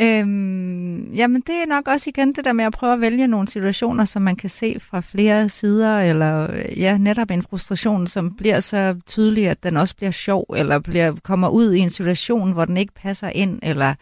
øhm, 0.00 1.12
jamen 1.12 1.40
det 1.40 1.54
er 1.54 1.66
nok 1.66 1.88
også 1.88 2.10
igen 2.10 2.32
det 2.32 2.44
der 2.44 2.52
med 2.52 2.64
at 2.64 2.72
prøve 2.72 2.92
at 2.92 3.00
vælge 3.00 3.26
nogle 3.26 3.48
situationer, 3.48 4.04
som 4.04 4.22
man 4.22 4.36
kan 4.36 4.50
se 4.50 4.80
fra 4.80 5.00
flere 5.00 5.48
sider, 5.48 6.00
eller 6.00 6.54
ja, 6.76 6.98
netop 6.98 7.30
en 7.30 7.42
frustration, 7.42 8.06
som 8.06 8.36
bliver 8.36 8.60
så 8.60 8.96
tydelig, 9.06 9.48
at 9.48 9.62
den 9.62 9.76
også 9.76 9.96
bliver 9.96 10.10
sjov, 10.10 10.46
eller 10.56 10.78
bliver, 10.78 11.14
kommer 11.24 11.48
ud 11.48 11.72
i 11.72 11.78
en 11.78 11.90
situation, 11.90 12.52
hvor 12.52 12.64
den 12.64 12.76
ikke 12.76 12.94
passer 12.94 13.28
ind, 13.28 13.58
eller 13.62 13.94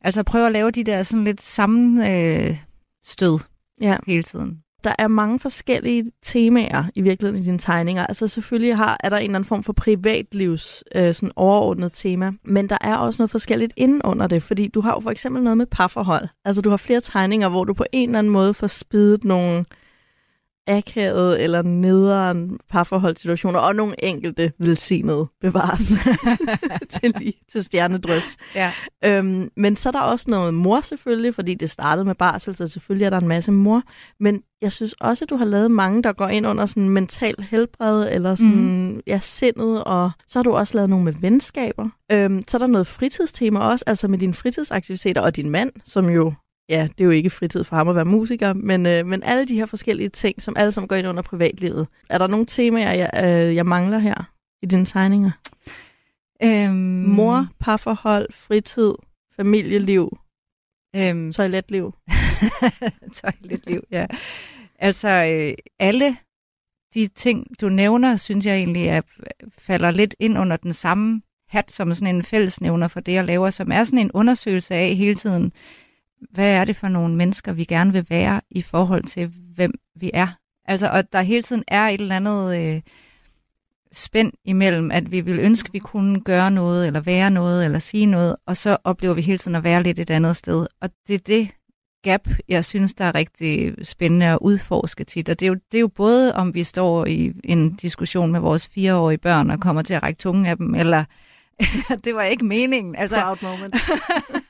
altså 0.00 0.22
prøve 0.22 0.46
at 0.46 0.52
lave 0.52 0.70
de 0.70 0.84
der 0.84 1.02
sådan 1.02 1.24
lidt 1.24 1.42
sammenstød 1.42 3.34
øh, 3.34 3.40
ja. 3.80 3.96
hele 4.06 4.22
tiden 4.22 4.64
der 4.84 4.94
er 4.98 5.08
mange 5.08 5.38
forskellige 5.38 6.12
temaer 6.22 6.84
i 6.94 7.00
virkeligheden 7.00 7.42
i 7.42 7.46
dine 7.46 7.58
tegninger. 7.58 8.06
Altså 8.06 8.28
selvfølgelig 8.28 8.76
har, 8.76 8.96
er 9.00 9.08
der 9.08 9.16
en 9.16 9.22
eller 9.22 9.34
anden 9.34 9.48
form 9.48 9.62
for 9.62 9.72
privatlivs 9.72 10.84
øh, 10.94 11.14
sådan 11.14 11.32
overordnet 11.36 11.92
tema, 11.92 12.32
men 12.44 12.68
der 12.68 12.78
er 12.80 12.96
også 12.96 13.22
noget 13.22 13.30
forskelligt 13.30 13.72
inden 13.76 14.02
under 14.02 14.26
det, 14.26 14.42
fordi 14.42 14.68
du 14.68 14.80
har 14.80 14.94
jo 14.94 15.00
for 15.00 15.10
eksempel 15.10 15.42
noget 15.42 15.56
med 15.56 15.66
parforhold. 15.66 16.28
Altså 16.44 16.62
du 16.62 16.70
har 16.70 16.76
flere 16.76 17.00
tegninger, 17.00 17.48
hvor 17.48 17.64
du 17.64 17.74
på 17.74 17.84
en 17.92 18.08
eller 18.08 18.18
anden 18.18 18.32
måde 18.32 18.54
får 18.54 18.66
spidet 18.66 19.24
nogle 19.24 19.64
akavet 20.66 21.42
eller 21.42 21.62
nederen 21.62 22.58
parforholdssituationer, 22.70 23.60
og 23.60 23.76
nogle 23.76 24.04
enkelte 24.04 24.52
velsignede 24.58 25.26
bevares 25.40 25.92
til, 27.00 27.14
lige, 27.18 27.34
til 27.52 27.64
stjernedrøs. 27.64 28.36
Ja. 28.54 28.72
Øhm, 29.04 29.50
men 29.56 29.76
så 29.76 29.88
er 29.88 29.90
der 29.90 30.00
også 30.00 30.24
noget 30.28 30.54
mor 30.54 30.80
selvfølgelig, 30.80 31.34
fordi 31.34 31.54
det 31.54 31.70
startede 31.70 32.04
med 32.04 32.14
barsel, 32.14 32.56
så 32.56 32.68
selvfølgelig 32.68 33.06
er 33.06 33.10
der 33.10 33.18
en 33.20 33.28
masse 33.28 33.52
mor. 33.52 33.82
Men 34.20 34.42
jeg 34.62 34.72
synes 34.72 34.92
også, 34.92 35.24
at 35.24 35.30
du 35.30 35.36
har 35.36 35.44
lavet 35.44 35.70
mange, 35.70 36.02
der 36.02 36.12
går 36.12 36.28
ind 36.28 36.46
under 36.46 36.66
sådan 36.66 36.88
mental 36.88 37.34
helbred, 37.50 38.08
eller 38.12 38.34
sådan, 38.34 38.92
mm. 38.94 39.00
ja, 39.06 39.18
sindet, 39.22 39.84
og 39.84 40.10
så 40.28 40.38
har 40.38 40.42
du 40.42 40.52
også 40.52 40.74
lavet 40.74 40.90
nogle 40.90 41.04
med 41.04 41.12
venskaber. 41.20 41.88
Øhm, 42.12 42.42
så 42.48 42.56
er 42.56 42.58
der 42.58 42.66
noget 42.66 42.86
fritidstema 42.86 43.60
også, 43.60 43.84
altså 43.86 44.08
med 44.08 44.18
dine 44.18 44.34
fritidsaktiviteter, 44.34 45.20
og 45.20 45.36
din 45.36 45.50
mand, 45.50 45.72
som 45.84 46.10
jo 46.10 46.32
ja, 46.68 46.82
det 46.82 47.00
er 47.00 47.04
jo 47.04 47.10
ikke 47.10 47.30
fritid 47.30 47.64
for 47.64 47.76
ham 47.76 47.88
at 47.88 47.96
være 47.96 48.04
musiker, 48.04 48.52
men, 48.52 48.86
øh, 48.86 49.06
men 49.06 49.22
alle 49.22 49.48
de 49.48 49.54
her 49.54 49.66
forskellige 49.66 50.08
ting, 50.08 50.42
som 50.42 50.56
alle 50.56 50.72
sammen 50.72 50.88
går 50.88 50.96
ind 50.96 51.06
under 51.06 51.22
privatlivet. 51.22 51.86
Er 52.10 52.18
der 52.18 52.26
nogle 52.26 52.46
temaer, 52.46 52.92
jeg, 52.92 53.10
øh, 53.24 53.54
jeg 53.54 53.66
mangler 53.66 53.98
her 53.98 54.32
i 54.62 54.66
dine 54.66 54.86
tegninger? 54.86 55.30
Øhm... 56.42 56.74
Mor, 57.08 57.48
parforhold, 57.60 58.32
fritid, 58.32 58.92
familieliv, 59.36 60.18
øhm... 60.96 61.32
toiletliv. 61.32 61.94
toiletliv, 63.22 63.82
ja. 63.90 64.06
Altså, 64.78 65.08
øh, 65.08 65.54
alle 65.78 66.16
de 66.94 67.08
ting, 67.08 67.46
du 67.60 67.68
nævner, 67.68 68.16
synes 68.16 68.46
jeg 68.46 68.56
egentlig 68.56 68.86
er, 68.86 69.00
falder 69.58 69.90
lidt 69.90 70.14
ind 70.20 70.38
under 70.38 70.56
den 70.56 70.72
samme 70.72 71.22
hat 71.48 71.72
som 71.72 71.94
sådan 71.94 72.14
en 72.14 72.24
fællesnævner 72.24 72.88
for 72.88 73.00
det, 73.00 73.12
jeg 73.12 73.24
laver, 73.24 73.50
som 73.50 73.72
er 73.72 73.84
sådan 73.84 73.98
en 73.98 74.10
undersøgelse 74.14 74.74
af 74.74 74.94
hele 74.96 75.14
tiden, 75.14 75.52
hvad 76.30 76.54
er 76.54 76.64
det 76.64 76.76
for 76.76 76.88
nogle 76.88 77.16
mennesker, 77.16 77.52
vi 77.52 77.64
gerne 77.64 77.92
vil 77.92 78.06
være 78.10 78.40
i 78.50 78.62
forhold 78.62 79.04
til, 79.04 79.32
hvem 79.54 79.72
vi 79.94 80.10
er. 80.14 80.28
Altså, 80.64 80.88
og 80.88 81.12
der 81.12 81.22
hele 81.22 81.42
tiden 81.42 81.64
er 81.68 81.86
et 81.86 82.00
eller 82.00 82.16
andet 82.16 82.58
øh, 82.58 82.80
spænd 83.92 84.32
imellem, 84.44 84.90
at 84.90 85.12
vi 85.12 85.20
vil 85.20 85.38
ønske, 85.38 85.66
at 85.66 85.72
vi 85.72 85.78
kunne 85.78 86.20
gøre 86.20 86.50
noget, 86.50 86.86
eller 86.86 87.00
være 87.00 87.30
noget, 87.30 87.64
eller 87.64 87.78
sige 87.78 88.06
noget, 88.06 88.36
og 88.46 88.56
så 88.56 88.76
oplever 88.84 89.14
vi 89.14 89.20
hele 89.20 89.38
tiden 89.38 89.54
at 89.54 89.64
være 89.64 89.82
lidt 89.82 89.98
et 89.98 90.10
andet 90.10 90.36
sted. 90.36 90.66
Og 90.80 90.90
det 91.08 91.14
er 91.14 91.18
det, 91.18 91.48
gap, 92.04 92.28
jeg 92.48 92.64
synes, 92.64 92.94
der 92.94 93.04
er 93.04 93.14
rigtig 93.14 93.74
spændende 93.86 94.26
at 94.26 94.38
udforske 94.40 95.04
tit. 95.04 95.28
Og 95.28 95.40
det 95.40 95.46
er, 95.46 95.48
jo, 95.48 95.54
det 95.54 95.78
er 95.78 95.80
jo 95.80 95.88
både, 95.88 96.34
om 96.34 96.54
vi 96.54 96.64
står 96.64 97.06
i 97.06 97.32
en 97.44 97.74
diskussion 97.74 98.32
med 98.32 98.40
vores 98.40 98.66
fireårige 98.66 99.18
børn 99.18 99.50
og 99.50 99.60
kommer 99.60 99.82
til 99.82 99.94
at 99.94 100.02
række 100.02 100.18
tungen 100.18 100.46
af 100.46 100.56
dem, 100.56 100.74
eller 100.74 101.04
det 102.04 102.14
var 102.14 102.22
ikke 102.22 102.44
meningen. 102.44 102.96
Altså, 102.96 103.20
Proud 103.20 103.36
moment. 103.42 103.74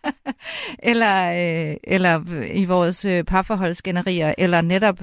eller, 0.91 1.31
øh, 1.71 1.77
eller 1.85 2.45
i 2.53 2.65
vores 2.65 3.05
øh, 3.05 3.25
parforholdsgenerier, 3.25 4.35
eller 4.39 4.61
netop 4.61 5.01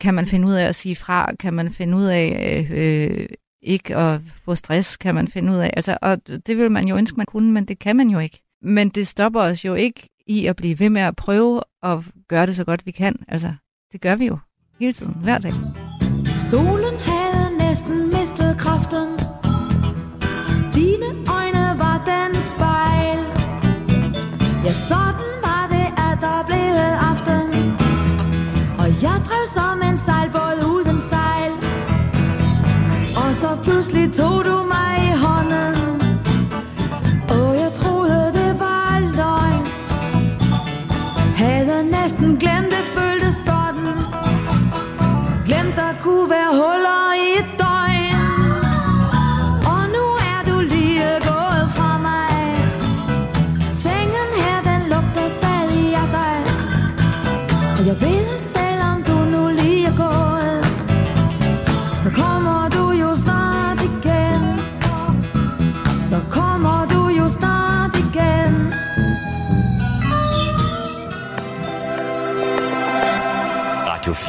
kan 0.00 0.14
man 0.14 0.26
finde 0.26 0.48
ud 0.48 0.52
af 0.52 0.64
at 0.64 0.74
sige 0.74 0.96
fra, 0.96 1.34
kan 1.40 1.54
man 1.54 1.72
finde 1.72 1.96
ud 1.96 2.04
af 2.04 2.66
øh, 2.70 3.26
ikke 3.62 3.96
at 3.96 4.20
få 4.44 4.54
stress, 4.54 4.96
kan 4.96 5.14
man 5.14 5.28
finde 5.28 5.52
ud 5.52 5.58
af. 5.58 5.70
Altså, 5.76 5.98
og 6.02 6.26
det 6.26 6.56
vil 6.58 6.70
man 6.70 6.88
jo 6.88 6.96
ønske, 6.96 7.16
man 7.16 7.26
kunne, 7.26 7.52
men 7.52 7.64
det 7.64 7.78
kan 7.78 7.96
man 7.96 8.08
jo 8.08 8.18
ikke. 8.18 8.42
Men 8.62 8.88
det 8.88 9.08
stopper 9.08 9.40
os 9.40 9.64
jo 9.64 9.74
ikke 9.74 10.08
i 10.26 10.46
at 10.46 10.56
blive 10.56 10.78
ved 10.78 10.90
med 10.90 11.02
at 11.02 11.16
prøve 11.16 11.60
at 11.82 11.98
gøre 12.28 12.46
det 12.46 12.56
så 12.56 12.64
godt 12.64 12.86
vi 12.86 12.90
kan. 12.90 13.16
Altså, 13.28 13.52
det 13.92 14.00
gør 14.00 14.16
vi 14.16 14.26
jo 14.26 14.38
hele 14.80 14.92
tiden, 14.92 15.14
hver 15.22 15.38
dag. 15.38 15.52
Solen 16.50 16.98
havde 16.98 17.58
næsten 17.58 18.04
mistet 18.04 18.56
kraften 18.58 19.17
Ja, 24.68 24.72
sådan 24.72 25.30
var 25.42 25.66
det, 25.70 25.88
at 26.08 26.18
der 26.20 26.38
blev 26.46 26.72
aften. 27.10 27.42
Og 28.78 28.88
jeg 29.02 29.16
drev 29.28 29.44
som 29.46 29.82
en 29.90 29.98
sejlbåd 29.98 30.58
uden 30.72 31.00
sejl. 31.00 31.52
Og 33.16 33.34
så 33.34 33.56
pludselig 33.62 34.12
tog 34.12 34.44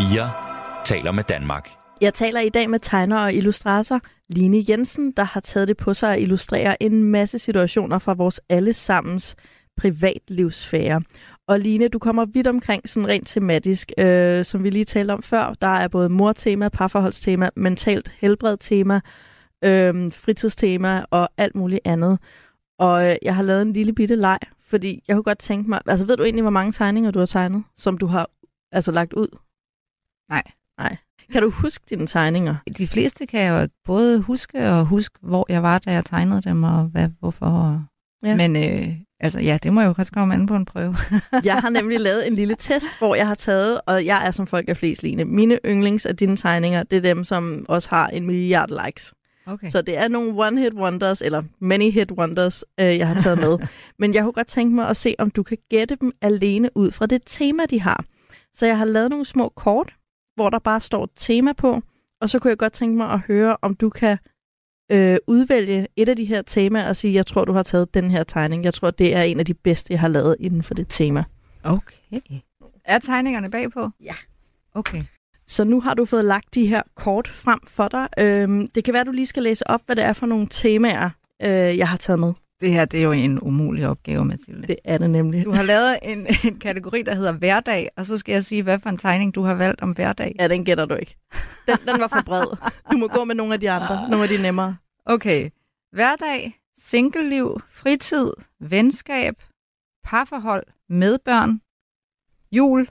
4 0.10 0.32
taler 0.86 1.12
med 1.12 1.24
Danmark. 1.24 1.70
Jeg 2.02 2.14
taler 2.14 2.40
i 2.40 2.50
dag 2.50 2.70
med 2.70 2.80
tegner 2.80 3.20
og 3.20 3.34
illustrator 3.34 4.02
Line 4.30 4.66
Jensen, 4.70 5.12
der 5.12 5.24
har 5.24 5.40
taget 5.40 5.68
det 5.68 5.78
på 5.78 5.94
sig 5.94 6.14
at 6.14 6.22
illustrere 6.22 6.84
en 6.84 7.04
masse 7.04 7.40
situationer 7.40 8.00
fra 8.00 8.14
vores 8.14 8.42
allesammens 8.50 9.36
privatlivsfære. 9.78 11.02
Og 11.48 11.60
Line, 11.60 11.88
du 11.88 12.00
kommer 12.00 12.26
vidt 12.26 12.48
omkring 12.48 12.90
sådan 12.90 13.08
rent 13.08 13.28
tematisk, 13.28 13.92
øh, 13.98 14.46
som 14.46 14.64
vi 14.64 14.70
lige 14.70 14.86
talte 14.86 15.12
om 15.12 15.24
før. 15.24 15.54
Der 15.62 15.68
er 15.68 15.88
både 15.88 16.10
mortema, 16.10 16.70
parforholdstema, 16.70 17.50
mentalt 17.56 18.12
helbredtema, 18.20 19.02
øh, 19.64 20.12
fritidstema 20.12 21.04
og 21.10 21.30
alt 21.38 21.56
muligt 21.56 21.82
andet. 21.86 22.20
Og 22.80 23.10
øh, 23.10 23.16
jeg 23.22 23.36
har 23.36 23.44
lavet 23.44 23.62
en 23.62 23.74
lille 23.74 23.94
bitte 23.94 24.16
leg, 24.16 24.40
fordi 24.70 25.04
jeg 25.08 25.16
kunne 25.16 25.24
godt 25.24 25.40
tænke 25.40 25.70
mig... 25.70 25.82
Altså 25.88 26.06
ved 26.06 26.18
du 26.18 26.24
egentlig, 26.24 26.44
hvor 26.44 26.52
mange 26.52 26.72
tegninger 26.72 27.12
du 27.12 27.20
har 27.20 27.26
tegnet, 27.26 27.64
som 27.78 27.98
du 27.98 28.06
har 28.06 28.30
altså 28.72 28.92
lagt 28.92 29.14
ud? 29.14 29.38
Nej. 30.30 30.44
Nej. 30.80 30.98
Kan 31.32 31.42
du 31.42 31.50
huske 31.50 31.86
dine 31.90 32.08
tegninger? 32.08 32.56
De 32.78 32.88
fleste 32.88 33.26
kan 33.26 33.42
jeg 33.42 33.62
jo 33.62 33.68
både 33.86 34.20
huske 34.22 34.70
og 34.70 34.86
huske, 34.86 35.20
hvor 35.22 35.46
jeg 35.50 35.64
var, 35.64 35.80
da 35.80 35.92
jeg 35.92 36.06
tegnede 36.06 36.42
dem, 36.42 36.64
og 36.64 36.84
hvad, 36.84 37.10
hvorfor. 37.20 37.46
Og... 37.46 37.84
Ja. 38.24 38.36
Men 38.36 38.56
øh, 38.56 38.96
altså, 39.20 39.40
ja, 39.40 39.58
det 39.64 39.74
må 39.74 39.82
jo 39.82 39.94
også 39.98 40.12
komme 40.12 40.34
an 40.34 40.46
på 40.46 40.56
en 40.56 40.66
prøve. 40.66 40.96
Jeg 41.44 41.56
har 41.56 41.70
nemlig 41.70 42.00
lavet 42.00 42.28
en 42.28 42.36
lille 42.36 42.56
test, 42.56 42.98
hvor 42.98 43.16
jeg 43.16 43.28
har 43.28 43.36
taget, 43.36 43.82
og 43.86 44.06
jeg 44.06 44.28
er 44.28 44.32
som 44.32 44.48
folk 44.48 44.70
er 44.70 44.74
flest 44.74 45.04
lignende. 45.04 45.34
Mine 45.34 45.60
yndlings 45.66 46.06
af 46.06 46.18
dine 46.18 46.38
tegninger, 46.38 46.84
det 46.84 46.98
er 46.98 47.02
dem, 47.02 47.24
som 47.24 47.66
også 47.68 47.90
har 47.90 48.08
en 48.08 48.26
milliard 48.26 48.86
likes. 48.86 49.14
Okay. 49.46 49.70
Så 49.70 49.82
det 49.82 49.98
er 49.98 50.08
nogle 50.08 50.48
one-hit 50.48 50.74
wonders, 50.74 51.22
eller 51.22 51.44
many-hit 51.60 52.12
wonders, 52.12 52.64
øh, 52.80 52.98
jeg 52.98 53.08
har 53.08 53.16
taget 53.16 53.38
med. 53.38 53.58
Men 54.00 54.14
jeg 54.14 54.24
kunne 54.24 54.34
godt 54.34 54.48
tænke 54.48 54.76
mig 54.76 54.88
at 54.88 54.98
se, 54.98 55.16
om 55.20 55.32
du 55.32 55.44
kan 55.44 55.58
gætte 55.70 55.96
dem 55.96 56.12
alene 56.22 56.70
ud 56.78 56.92
fra 56.92 57.06
det 57.06 57.22
tema, 57.26 57.64
de 57.70 57.82
har. 57.82 58.06
Så 58.54 58.66
jeg 58.66 58.78
har 58.78 58.86
lavet 58.86 59.10
nogle 59.10 59.26
små 59.26 59.50
kort, 59.56 59.96
hvor 60.40 60.50
der 60.50 60.60
bare 60.60 60.82
står 60.82 61.04
et 61.04 61.10
tema 61.16 61.54
på, 61.54 61.82
og 62.22 62.30
så 62.30 62.40
kunne 62.40 62.50
jeg 62.50 62.58
godt 62.58 62.74
tænke 62.74 62.98
mig 62.98 63.12
at 63.12 63.20
høre, 63.20 63.58
om 63.62 63.76
du 63.76 63.90
kan 63.90 64.18
øh, 64.92 65.18
udvælge 65.28 65.88
et 65.96 66.10
af 66.10 66.16
de 66.16 66.26
her 66.26 66.42
temaer 66.42 66.88
og 66.88 66.96
sige, 66.96 67.14
jeg 67.14 67.26
tror, 67.26 67.46
du 67.46 67.54
har 67.54 67.64
taget 67.64 67.94
den 67.94 68.12
her 68.12 68.24
tegning. 68.24 68.64
Jeg 68.64 68.74
tror, 68.74 68.92
det 68.92 69.16
er 69.16 69.22
en 69.22 69.40
af 69.40 69.46
de 69.46 69.54
bedste, 69.54 69.94
jeg 69.94 70.00
har 70.00 70.08
lavet 70.08 70.36
inden 70.40 70.64
for 70.64 70.74
det 70.74 70.86
tema. 70.90 71.24
okay. 72.12 72.40
Er 72.86 73.00
tegningerne 73.00 73.52
bagpå? 73.52 73.90
Ja. 74.04 74.16
Okay. 74.74 75.04
Så 75.48 75.64
nu 75.64 75.82
har 75.82 75.94
du 75.94 76.06
fået 76.06 76.26
lagt 76.26 76.56
de 76.56 76.68
her 76.68 76.82
kort 76.96 77.28
frem 77.28 77.60
for 77.68 77.88
dig. 77.88 78.08
Øhm, 78.18 78.68
det 78.68 78.84
kan 78.84 78.94
være, 78.94 79.04
du 79.04 79.12
lige 79.12 79.28
skal 79.28 79.44
læse 79.44 79.68
op, 79.68 79.82
hvad 79.86 79.96
det 79.96 80.04
er 80.04 80.14
for 80.14 80.26
nogle 80.26 80.48
temaer, 80.50 81.10
øh, 81.42 81.78
jeg 81.78 81.90
har 81.90 81.98
taget 81.98 82.20
med. 82.20 82.34
Det 82.62 82.72
her, 82.72 82.86
det 82.86 83.00
er 83.00 83.04
jo 83.04 83.12
en 83.12 83.40
umulig 83.42 83.88
opgave, 83.88 84.26
Mathilde. 84.26 84.68
Det 84.68 84.76
er 84.84 84.98
det 84.98 85.10
nemlig. 85.10 85.46
Du 85.46 85.52
har 85.52 85.64
lavet 85.64 86.00
en, 86.04 86.28
en 86.48 86.60
kategori, 86.60 87.02
der 87.02 87.16
hedder 87.16 87.32
hverdag, 87.32 87.90
og 87.98 88.06
så 88.06 88.18
skal 88.18 88.34
jeg 88.34 88.46
sige, 88.46 88.64
hvad 88.64 88.80
for 88.80 88.90
en 88.90 88.98
tegning 88.98 89.36
du 89.36 89.42
har 89.42 89.54
valgt 89.54 89.82
om 89.82 89.92
hverdag. 89.92 90.36
Ja, 90.40 90.48
den 90.48 90.66
gætter 90.66 90.86
du 90.86 90.96
ikke. 90.96 91.18
Den, 91.68 91.78
den 91.88 92.00
var 92.00 92.08
for 92.08 92.24
bred. 92.26 92.72
Du 92.92 92.98
må 92.98 93.08
gå 93.08 93.24
med 93.24 93.36
nogle 93.36 93.54
af 93.54 93.60
de 93.60 93.72
andre. 93.72 94.10
Nogle 94.10 94.24
af 94.24 94.30
de 94.30 94.42
nemmere. 94.42 94.78
Okay. 95.06 95.50
Hverdag, 95.92 96.60
singleliv, 96.78 97.62
fritid, 97.70 98.34
venskab, 98.60 99.34
parforhold, 100.04 100.64
medbørn, 100.90 101.62
jul, 102.52 102.90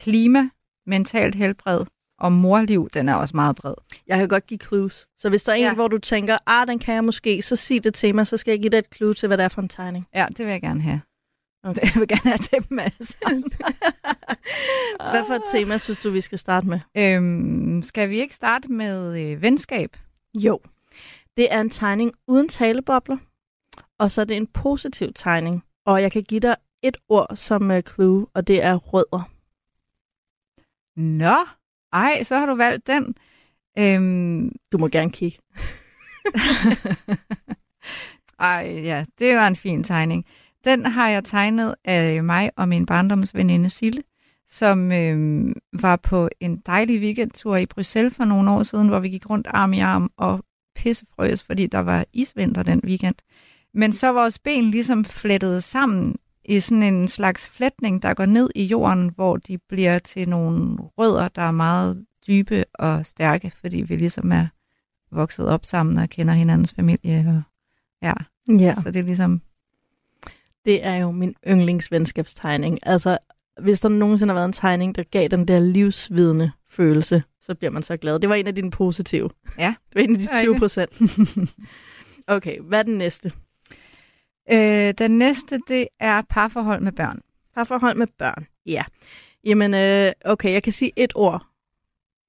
klima, 0.00 0.48
mentalt 0.86 1.34
helbred 1.34 1.84
og 2.20 2.32
morliv, 2.32 2.88
den 2.94 3.08
er 3.08 3.14
også 3.14 3.36
meget 3.36 3.56
bred. 3.56 3.74
Jeg 4.06 4.18
kan 4.18 4.28
godt 4.28 4.46
give 4.46 4.58
clues. 4.58 5.06
Så 5.18 5.28
hvis 5.28 5.42
der 5.42 5.52
er 5.52 5.56
en, 5.56 5.62
Ja. 5.62 5.74
hvor 5.74 5.88
du 5.88 5.98
tænker, 5.98 6.38
ah, 6.46 6.66
den 6.66 6.78
kan 6.78 6.94
jeg 6.94 7.04
måske, 7.04 7.42
så 7.42 7.56
sig 7.56 7.84
det 7.84 7.94
til 7.94 8.14
mig, 8.14 8.26
så 8.26 8.36
skal 8.36 8.52
jeg 8.52 8.60
give 8.60 8.70
dig 8.70 8.78
et 8.78 8.86
clue 8.96 9.14
til, 9.14 9.26
hvad 9.26 9.38
det 9.38 9.44
er 9.44 9.48
for 9.48 9.62
en 9.62 9.68
tegning. 9.68 10.06
Ja, 10.14 10.26
det 10.28 10.38
vil 10.38 10.52
jeg 10.52 10.60
gerne 10.60 10.82
have. 10.82 11.00
Okay. 11.64 11.80
Jeg 11.94 12.00
vil 12.00 12.08
gerne 12.08 12.20
have 12.30 12.38
til 12.38 12.68
dem 12.68 12.78
alle 12.78 12.96
sammen. 13.06 13.52
Hvad 15.12 15.24
for 15.26 15.34
et 15.34 15.42
tema 15.52 15.78
synes 15.78 15.98
du, 15.98 16.10
vi 16.10 16.20
skal 16.20 16.38
starte 16.38 16.66
med? 16.66 16.80
øhm, 16.96 17.82
skal 17.82 18.10
vi 18.10 18.20
ikke 18.20 18.34
starte 18.34 18.72
med 18.72 19.20
øh, 19.22 19.42
venskab? 19.42 19.96
Jo. 20.34 20.60
Det 21.36 21.52
er 21.52 21.60
en 21.60 21.70
tegning 21.70 22.12
uden 22.26 22.48
talebobler, 22.48 23.16
og 23.98 24.10
så 24.10 24.20
er 24.20 24.24
det 24.24 24.36
en 24.36 24.46
positiv 24.46 25.12
tegning. 25.14 25.64
Og 25.86 26.02
jeg 26.02 26.12
kan 26.12 26.22
give 26.22 26.40
dig 26.40 26.56
et 26.82 26.96
ord 27.08 27.36
som 27.36 27.70
uh, 27.70 27.80
clue, 27.80 28.26
og 28.34 28.46
det 28.46 28.62
er 28.62 28.74
rødder. 28.74 29.30
Nå, 31.00 31.36
ej, 31.92 32.22
så 32.22 32.38
har 32.38 32.46
du 32.46 32.54
valgt 32.54 32.86
den. 32.86 33.14
Øhm, 33.78 34.52
Du 34.72 34.78
må 34.78 34.88
gerne 34.88 35.10
kigge. 35.10 35.38
ej, 38.40 38.80
ja, 38.84 39.04
det 39.18 39.36
var 39.36 39.46
en 39.46 39.56
fin 39.56 39.84
tegning. 39.84 40.24
Den 40.64 40.86
har 40.86 41.08
jeg 41.08 41.24
tegnet 41.24 41.74
af 41.84 42.24
mig 42.24 42.50
og 42.56 42.68
min 42.68 42.86
barndomsveninde 42.86 43.70
Sille, 43.70 44.02
som 44.48 44.92
øhm, 44.92 45.52
var 45.72 45.96
på 45.96 46.28
en 46.40 46.62
dejlig 46.66 47.00
weekendtur 47.00 47.56
i 47.56 47.66
Bruxelles 47.66 48.16
for 48.16 48.24
nogle 48.24 48.50
år 48.50 48.62
siden, 48.62 48.88
hvor 48.88 49.00
vi 49.00 49.08
gik 49.08 49.30
rundt 49.30 49.46
arm 49.50 49.72
i 49.72 49.80
arm 49.80 50.10
og 50.16 50.44
pissefrøs, 50.76 51.42
fordi 51.42 51.66
der 51.66 51.78
var 51.78 52.04
isvinter 52.12 52.62
den 52.62 52.80
weekend. 52.84 53.14
Men 53.74 53.92
så 53.92 54.12
vores 54.12 54.38
ben 54.38 54.70
ligesom 54.70 55.04
flettede 55.04 55.60
sammen 55.60 56.16
i 56.50 56.60
sådan 56.60 56.82
en 56.82 57.08
slags 57.08 57.48
flætning, 57.48 58.02
der 58.02 58.14
går 58.14 58.26
ned 58.26 58.50
i 58.54 58.64
jorden, 58.64 59.10
hvor 59.14 59.36
de 59.36 59.58
bliver 59.58 59.98
til 59.98 60.28
nogle 60.28 60.76
rødder, 60.78 61.28
der 61.28 61.42
er 61.42 61.50
meget 61.50 62.04
dybe 62.26 62.64
og 62.74 63.06
stærke, 63.06 63.52
fordi 63.60 63.80
vi 63.82 63.96
ligesom 63.96 64.32
er 64.32 64.46
vokset 65.12 65.48
op 65.48 65.64
sammen 65.64 65.98
og 65.98 66.08
kender 66.08 66.34
hinandens 66.34 66.72
familie. 66.74 67.24
Og, 67.28 67.42
ja, 68.02 68.12
Ja. 68.58 68.74
så 68.74 68.90
det 68.90 69.00
er 69.00 69.04
ligesom... 69.04 69.40
Det 70.64 70.84
er 70.86 70.94
jo 70.94 71.10
min 71.10 71.34
yndlingsvenskabstegning. 71.48 72.78
Altså, 72.82 73.18
hvis 73.60 73.80
der 73.80 73.88
nogensinde 73.88 74.30
har 74.32 74.38
været 74.40 74.48
en 74.48 74.52
tegning, 74.52 74.94
der 74.96 75.02
gav 75.02 75.28
den 75.28 75.48
der 75.48 75.60
livsvidende 75.60 76.50
følelse, 76.68 77.22
så 77.40 77.54
bliver 77.54 77.70
man 77.70 77.82
så 77.82 77.96
glad. 77.96 78.18
Det 78.18 78.28
var 78.28 78.34
en 78.34 78.46
af 78.46 78.54
dine 78.54 78.70
positive. 78.70 79.30
Ja. 79.58 79.74
Det 79.88 79.94
var 79.94 80.00
en 80.00 80.12
af 80.12 80.18
de 80.18 80.24
Det 80.24 80.30
er 80.32 80.42
20 80.42 80.58
procent. 80.58 80.92
okay, 82.36 82.60
hvad 82.60 82.78
er 82.78 82.82
den 82.82 82.98
næste? 82.98 83.32
Øh, 84.52 84.94
den 84.98 85.18
næste, 85.18 85.60
det 85.68 85.88
er 86.00 86.22
parforhold 86.22 86.80
med 86.80 86.92
børn. 86.92 87.20
Parforhold 87.54 87.96
med 87.96 88.06
børn. 88.18 88.46
Ja. 88.66 88.84
Jamen, 89.44 89.74
øh, 89.74 90.12
okay, 90.24 90.52
jeg 90.52 90.62
kan 90.62 90.72
sige 90.72 90.92
et 90.96 91.12
ord 91.14 91.46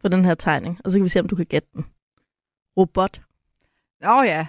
på 0.01 0.07
den 0.07 0.25
her 0.25 0.35
tegning, 0.35 0.79
og 0.83 0.91
så 0.91 0.97
kan 0.97 1.03
vi 1.03 1.09
se, 1.09 1.19
om 1.19 1.27
du 1.27 1.35
kan 1.35 1.45
gætte 1.45 1.67
den. 1.73 1.85
Robot. 2.77 3.21
Åh 4.03 4.17
oh, 4.17 4.25
ja. 4.25 4.47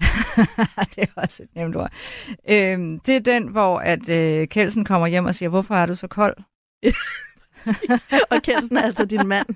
det 0.94 1.02
er 1.02 1.12
også 1.16 1.42
et 1.42 1.48
nemt 1.54 1.76
ord. 1.76 1.92
Øhm, 2.48 3.00
det 3.00 3.16
er 3.16 3.20
den, 3.20 3.48
hvor 3.48 3.78
at 3.78 4.08
øh, 4.08 4.48
Kelsen 4.48 4.84
kommer 4.84 5.06
hjem 5.06 5.24
og 5.24 5.34
siger, 5.34 5.48
hvorfor 5.48 5.74
er 5.74 5.86
du 5.86 5.94
så 5.94 6.06
kold? 6.06 6.36
og 8.30 8.42
Kelsen 8.42 8.76
er 8.76 8.82
altså 8.82 9.04
din 9.04 9.28
mand. 9.28 9.46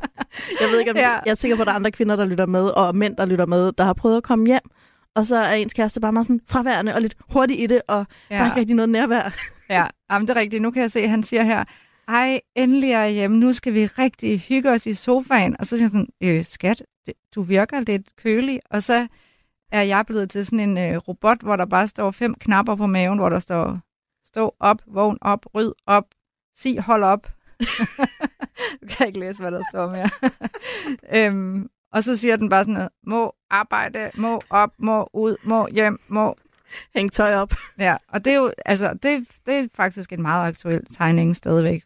Jeg 0.60 0.68
ved 0.70 0.78
ikke, 0.78 0.90
om 0.90 0.96
ja. 1.06 1.10
Jeg 1.10 1.30
er 1.30 1.34
sikker 1.34 1.56
på, 1.56 1.62
at 1.62 1.66
der 1.66 1.72
er 1.72 1.76
andre 1.76 1.90
kvinder, 1.90 2.16
der 2.16 2.24
lytter 2.24 2.46
med, 2.46 2.64
og 2.64 2.96
mænd, 2.96 3.16
der 3.16 3.24
lytter 3.24 3.46
med, 3.46 3.72
der 3.72 3.84
har 3.84 3.92
prøvet 3.92 4.16
at 4.16 4.22
komme 4.22 4.46
hjem, 4.46 4.70
og 5.14 5.26
så 5.26 5.36
er 5.36 5.54
ens 5.54 5.72
kæreste 5.72 6.00
bare 6.00 6.12
meget 6.12 6.26
sådan 6.26 6.40
fraværende 6.46 6.94
og 6.94 7.02
lidt 7.02 7.16
hurtig 7.30 7.62
i 7.62 7.66
det, 7.66 7.82
og 7.88 8.06
ja. 8.30 8.36
er 8.36 8.44
ikke 8.44 8.56
rigtig 8.56 8.76
noget 8.76 8.88
nærvær. 8.88 9.30
Ja, 9.70 9.86
jamen, 10.10 10.28
det 10.28 10.36
er 10.36 10.40
rigtigt. 10.40 10.62
Nu 10.62 10.70
kan 10.70 10.82
jeg 10.82 10.90
se, 10.90 11.00
at 11.00 11.10
han 11.10 11.22
siger 11.22 11.42
her, 11.42 11.64
ej, 12.08 12.40
endelig 12.54 12.90
er 12.90 13.00
jeg 13.00 13.12
hjemme, 13.12 13.36
nu 13.36 13.52
skal 13.52 13.74
vi 13.74 13.86
rigtig 13.86 14.40
hygge 14.40 14.70
os 14.70 14.86
i 14.86 14.94
sofaen. 14.94 15.56
Og 15.58 15.66
så 15.66 15.76
siger 15.76 15.88
han 15.88 15.90
sådan, 15.90 16.36
øh, 16.36 16.44
skat, 16.44 16.82
du 17.34 17.42
virker 17.42 17.80
lidt 17.80 18.16
kølig. 18.16 18.60
Og 18.70 18.82
så 18.82 19.06
er 19.72 19.82
jeg 19.82 20.06
blevet 20.06 20.30
til 20.30 20.46
sådan 20.46 20.60
en 20.60 20.78
øh, 20.78 20.96
robot, 20.96 21.42
hvor 21.42 21.56
der 21.56 21.64
bare 21.64 21.88
står 21.88 22.10
fem 22.10 22.34
knapper 22.34 22.74
på 22.74 22.86
maven, 22.86 23.18
hvor 23.18 23.28
der 23.28 23.38
står, 23.38 23.80
stå 24.24 24.54
op, 24.60 24.82
vågn 24.86 25.18
op, 25.20 25.46
ryd 25.54 25.72
op, 25.86 26.04
sig 26.54 26.80
hold 26.80 27.04
op. 27.04 27.28
du 28.80 28.86
kan 28.88 29.06
ikke 29.06 29.20
læse, 29.20 29.40
hvad 29.40 29.50
der 29.50 29.62
står 29.70 29.90
mere. 29.90 30.10
øhm, 31.26 31.68
og 31.94 32.02
så 32.04 32.16
siger 32.16 32.36
den 32.36 32.48
bare 32.48 32.62
sådan 32.62 32.74
noget, 32.74 32.88
må 33.06 33.34
arbejde, 33.50 34.10
må 34.14 34.42
op, 34.50 34.70
må 34.78 35.08
ud, 35.12 35.36
må 35.44 35.68
hjem, 35.72 36.00
må 36.08 36.36
Hæng 36.94 37.12
tøj 37.12 37.34
op. 37.34 37.54
Ja, 37.78 37.96
og 38.08 38.24
det 38.24 38.32
er 38.32 38.36
jo, 38.36 38.52
altså, 38.66 38.92
det, 39.02 39.24
det 39.46 39.54
er 39.54 39.66
faktisk 39.76 40.12
en 40.12 40.22
meget 40.22 40.46
aktuel 40.48 40.86
tegning 40.96 41.36
stadigvæk. 41.36 41.82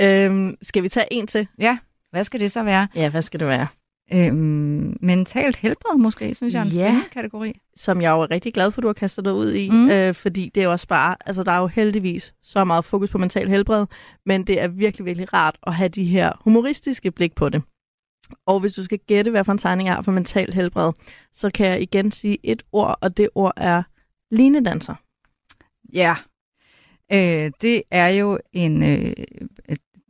Øhm, 0.00 0.56
skal 0.62 0.82
vi 0.82 0.88
tage 0.88 1.06
en 1.10 1.26
til? 1.26 1.48
Ja, 1.58 1.78
hvad 2.10 2.24
skal 2.24 2.40
det 2.40 2.52
så 2.52 2.62
være? 2.62 2.88
Ja, 2.94 3.08
hvad 3.10 3.22
skal 3.22 3.40
det 3.40 3.48
være? 3.48 3.66
Øhm, 4.12 4.96
mentalt 5.00 5.56
helbred 5.56 5.98
måske, 5.98 6.34
synes 6.34 6.54
jeg 6.54 6.60
er 6.60 6.64
en 6.64 6.70
Ja. 6.70 6.74
spændende 6.86 7.08
kategori. 7.12 7.60
Som 7.76 8.00
jeg 8.02 8.10
jo 8.10 8.20
er 8.20 8.30
rigtig 8.30 8.54
glad 8.54 8.70
for, 8.70 8.80
at 8.80 8.82
du 8.82 8.88
har 8.88 8.92
kastet 8.92 9.24
dig 9.24 9.32
ud 9.34 9.52
i, 9.52 9.70
Mm. 9.70 9.76
mm. 9.76 9.90
øh, 9.90 10.14
fordi 10.14 10.50
det 10.54 10.60
er 10.60 10.64
jo 10.64 10.72
også 10.72 10.88
bare, 10.88 11.16
altså 11.26 11.42
der 11.42 11.52
er 11.52 11.58
jo 11.58 11.66
heldigvis 11.66 12.34
så 12.42 12.64
meget 12.64 12.84
fokus 12.84 13.10
på 13.10 13.18
mental 13.18 13.48
helbred, 13.48 13.86
men 14.26 14.44
det 14.44 14.60
er 14.62 14.68
virkelig, 14.68 15.04
virkelig 15.06 15.34
rart 15.34 15.56
at 15.66 15.74
have 15.74 15.88
de 15.88 16.04
her 16.04 16.32
humoristiske 16.44 17.10
blik 17.10 17.34
på 17.34 17.48
det. 17.48 17.62
Og 18.46 18.60
hvis 18.60 18.72
du 18.72 18.84
skal 18.84 18.98
gætte, 18.98 19.30
hvad 19.30 19.44
for 19.44 19.52
en 19.52 19.58
tegning 19.58 19.86
jeg 19.86 19.94
har 19.94 20.02
for 20.02 20.12
mental 20.12 20.54
helbred, 20.54 20.92
så 21.32 21.50
kan 21.54 21.66
jeg 21.66 21.82
igen 21.82 22.10
sige 22.10 22.38
et 22.42 22.62
ord, 22.72 22.98
og 23.00 23.16
det 23.16 23.28
ord 23.34 23.52
er 23.56 23.82
linedanser. 24.30 24.94
Ja. 25.92 26.16
Øh, 27.12 27.52
det 27.60 27.82
er 27.90 28.08
jo 28.08 28.38
en, 28.52 28.82
øh, 28.82 29.12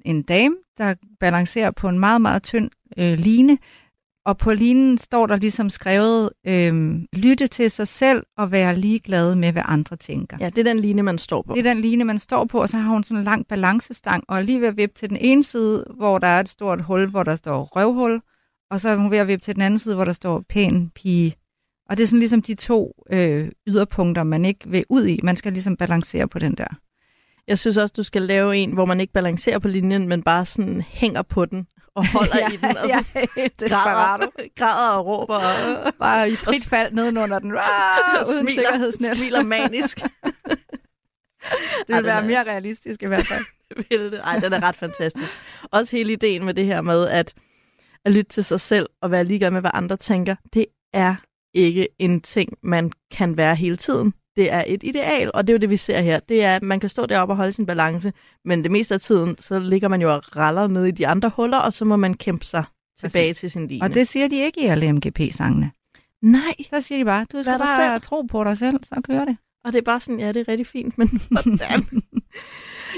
en 0.04 0.22
dame, 0.22 0.56
der 0.78 0.94
balancerer 1.20 1.70
på 1.70 1.88
en 1.88 1.98
meget, 1.98 2.20
meget 2.20 2.42
tynd 2.42 2.70
øh, 2.96 3.18
line, 3.18 3.58
og 4.28 4.38
på 4.38 4.52
linen 4.52 4.98
står 4.98 5.26
der 5.26 5.36
ligesom 5.36 5.70
skrevet, 5.70 6.30
øh, 6.46 7.02
lytte 7.12 7.46
til 7.46 7.70
sig 7.70 7.88
selv 7.88 8.22
og 8.36 8.52
være 8.52 8.76
ligeglad 8.76 9.34
med, 9.34 9.52
hvad 9.52 9.62
andre 9.66 9.96
tænker. 9.96 10.36
Ja, 10.40 10.50
det 10.50 10.58
er 10.58 10.62
den 10.72 10.80
line, 10.80 11.02
man 11.02 11.18
står 11.18 11.42
på. 11.42 11.54
Det 11.54 11.66
er 11.66 11.74
den 11.74 11.80
line, 11.80 12.04
man 12.04 12.18
står 12.18 12.44
på, 12.44 12.60
og 12.60 12.68
så 12.68 12.76
har 12.76 12.90
hun 12.90 13.04
sådan 13.04 13.18
en 13.18 13.24
lang 13.24 13.46
balancestang, 13.46 14.24
og 14.28 14.38
er 14.38 14.42
lige 14.42 14.60
ved 14.60 14.68
at 14.68 14.76
vippe 14.76 14.94
til 14.94 15.08
den 15.08 15.16
ene 15.20 15.44
side, 15.44 15.84
hvor 15.96 16.18
der 16.18 16.26
er 16.26 16.40
et 16.40 16.48
stort 16.48 16.84
hul, 16.84 17.10
hvor 17.10 17.22
der 17.22 17.36
står 17.36 17.64
røvhul, 17.64 18.20
og 18.70 18.80
så 18.80 18.88
er 18.88 18.96
hun 18.96 19.10
ved 19.10 19.18
at 19.18 19.28
vippe 19.28 19.42
til 19.42 19.54
den 19.54 19.62
anden 19.62 19.78
side, 19.78 19.94
hvor 19.94 20.04
der 20.04 20.12
står 20.12 20.44
pæn 20.48 20.90
pige. 20.94 21.34
Og 21.90 21.96
det 21.96 22.02
er 22.02 22.06
sådan 22.06 22.18
ligesom 22.18 22.42
de 22.42 22.54
to 22.54 23.04
øh, 23.12 23.48
yderpunkter, 23.66 24.22
man 24.22 24.44
ikke 24.44 24.70
vil 24.70 24.84
ud 24.88 25.06
i. 25.06 25.20
Man 25.22 25.36
skal 25.36 25.52
ligesom 25.52 25.76
balancere 25.76 26.28
på 26.28 26.38
den 26.38 26.54
der. 26.54 26.78
Jeg 27.46 27.58
synes 27.58 27.76
også, 27.76 27.94
du 27.96 28.02
skal 28.02 28.22
lave 28.22 28.56
en, 28.56 28.72
hvor 28.72 28.84
man 28.84 29.00
ikke 29.00 29.12
balancerer 29.12 29.58
på 29.58 29.68
linjen, 29.68 30.08
men 30.08 30.22
bare 30.22 30.46
sådan 30.46 30.80
hænger 30.80 31.22
på 31.22 31.44
den 31.44 31.66
og 31.98 32.06
holder 32.12 32.48
i 32.52 32.56
den, 32.56 32.76
og 32.76 32.88
så 32.88 33.04
ja, 33.36 33.48
græder, 33.68 34.26
græder 34.56 34.90
og 34.90 35.06
råber 35.06 35.34
og, 35.36 35.94
Bare 35.98 36.30
i 36.30 36.36
frit 36.36 36.64
fald 36.64 36.92
nedenunder 36.92 37.38
den. 37.38 37.52
Ah, 37.56 37.58
uden 38.28 38.40
smiler, 38.40 38.54
sikkerhedsnet. 38.54 39.18
smiler 39.18 39.42
manisk. 39.42 40.00
Det 41.88 41.96
vil 41.96 42.04
være 42.04 42.22
er- 42.22 42.26
mere 42.26 42.44
realistisk 42.44 43.02
i 43.02 43.06
hvert 43.06 43.26
fald. 43.26 43.44
Ej, 44.24 44.38
den 44.38 44.52
er 44.52 44.62
ret 44.62 44.76
fantastisk. 44.76 45.34
Også 45.72 45.96
hele 45.96 46.12
ideen 46.12 46.44
med 46.44 46.54
det 46.54 46.64
her 46.64 46.80
med 46.80 47.06
at, 47.08 47.34
at 48.04 48.12
lytte 48.12 48.28
til 48.30 48.44
sig 48.44 48.60
selv 48.60 48.86
og 49.02 49.10
være 49.10 49.24
ligeglad 49.24 49.50
med, 49.50 49.60
hvad 49.60 49.70
andre 49.74 49.96
tænker, 49.96 50.36
det 50.54 50.66
er 50.92 51.14
ikke 51.54 51.88
en 51.98 52.20
ting, 52.20 52.52
man 52.62 52.92
kan 53.10 53.36
være 53.36 53.54
hele 53.56 53.76
tiden. 53.76 54.14
Det 54.38 54.52
er 54.52 54.64
et 54.66 54.82
ideal, 54.82 55.30
og 55.34 55.46
det 55.46 55.52
er 55.52 55.54
jo 55.54 55.58
det, 55.58 55.70
vi 55.70 55.76
ser 55.76 56.00
her. 56.00 56.20
Det 56.20 56.44
er, 56.44 56.56
at 56.56 56.62
man 56.62 56.80
kan 56.80 56.88
stå 56.90 57.06
deroppe 57.06 57.32
og 57.32 57.36
holde 57.36 57.52
sin 57.52 57.66
balance, 57.66 58.12
men 58.44 58.62
det 58.62 58.70
meste 58.70 58.94
af 58.94 59.00
tiden, 59.00 59.38
så 59.38 59.58
ligger 59.58 59.88
man 59.88 60.02
jo 60.02 60.14
og 60.14 60.36
raller 60.36 60.66
ned 60.66 60.84
i 60.84 60.90
de 60.90 61.06
andre 61.06 61.30
huller, 61.36 61.58
og 61.58 61.72
så 61.72 61.84
må 61.84 61.96
man 61.96 62.14
kæmpe 62.14 62.44
sig 62.44 62.64
tilbage 62.98 63.28
Præcis. 63.30 63.40
til 63.40 63.50
sin 63.50 63.66
line. 63.66 63.82
Og 63.84 63.94
det 63.94 64.08
siger 64.08 64.28
de 64.28 64.36
ikke 64.44 64.60
i 64.62 64.66
alle 64.66 64.92
MGP-sangene. 64.92 65.70
Nej, 66.22 66.54
Der 66.70 66.80
siger 66.80 66.98
de 66.98 67.04
bare, 67.04 67.26
du 67.32 67.42
skal 67.42 67.58
bare 67.58 67.92
selv. 67.92 68.02
tro 68.02 68.22
på 68.22 68.44
dig 68.44 68.58
selv, 68.58 68.84
så 68.84 69.00
kører 69.04 69.24
det. 69.24 69.36
og 69.64 69.72
det 69.72 69.78
er 69.78 69.82
bare 69.82 70.00
sådan, 70.00 70.20
ja, 70.20 70.28
det 70.32 70.40
er 70.40 70.48
rigtig 70.48 70.66
fint, 70.66 70.98
men 70.98 71.08
hvordan? 71.30 72.02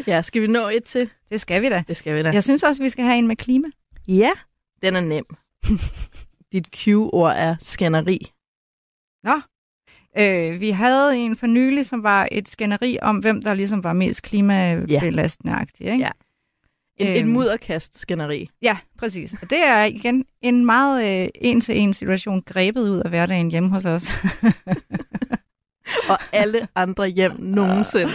ja, 0.07 0.22
skal 0.22 0.43
vi 0.43 0.47
nå 0.47 0.68
et 0.68 0.84
til? 0.84 1.11
Det 1.30 1.41
skal 1.41 1.62
vi 1.62 1.68
da. 1.68 1.84
Det 1.88 1.97
skal 1.97 2.16
vi 2.16 2.22
da. 2.22 2.30
Jeg 2.30 2.43
synes 2.45 2.62
også, 2.62 2.82
vi 2.82 2.88
skal 2.91 3.05
have 3.05 3.18
en 3.18 3.26
med 3.26 3.36
klima. 3.36 3.68
Ja, 4.09 4.30
den 4.82 4.97
er 4.97 5.01
nem. 5.01 5.24
Dit 6.53 6.66
Q-ord 6.76 7.32
er 7.36 7.57
skænderi. 7.61 8.32
Øh, 10.18 10.61
vi 10.61 10.70
havde 10.70 11.16
en 11.16 11.36
for 11.36 11.46
nylig, 11.46 11.86
som 11.86 12.02
var 12.02 12.28
et 12.32 12.48
skænderi 12.48 12.98
om, 13.02 13.16
hvem 13.16 13.42
der 13.42 13.54
ligesom 13.54 13.84
var 13.84 13.92
mest 13.92 14.22
klimabelastende-agtig. 14.22 15.86
Ikke? 15.86 15.98
Ja. 16.04 16.11
En, 16.96 17.06
Øhm. 17.06 17.16
en 17.16 17.32
mudderkast 17.32 17.98
skænderi. 17.98 18.50
ja, 18.62 18.76
præcis. 18.98 19.34
Og 19.42 19.50
det 19.50 19.58
er 19.64 19.84
igen 19.84 20.24
en 20.42 20.64
meget 20.66 21.22
øh, 21.24 21.28
en-til-en 21.34 21.92
situation 21.92 22.42
grebet 22.42 22.88
ud 22.88 22.98
af 23.00 23.11
hverdagen 23.11 23.50
hjemme 23.50 23.68
hos 23.70 23.84
os. 23.84 24.12
Og 26.08 26.18
alle 26.32 26.68
andre 26.74 27.06
hjem 27.08 27.32
nogensinde. 27.58 28.12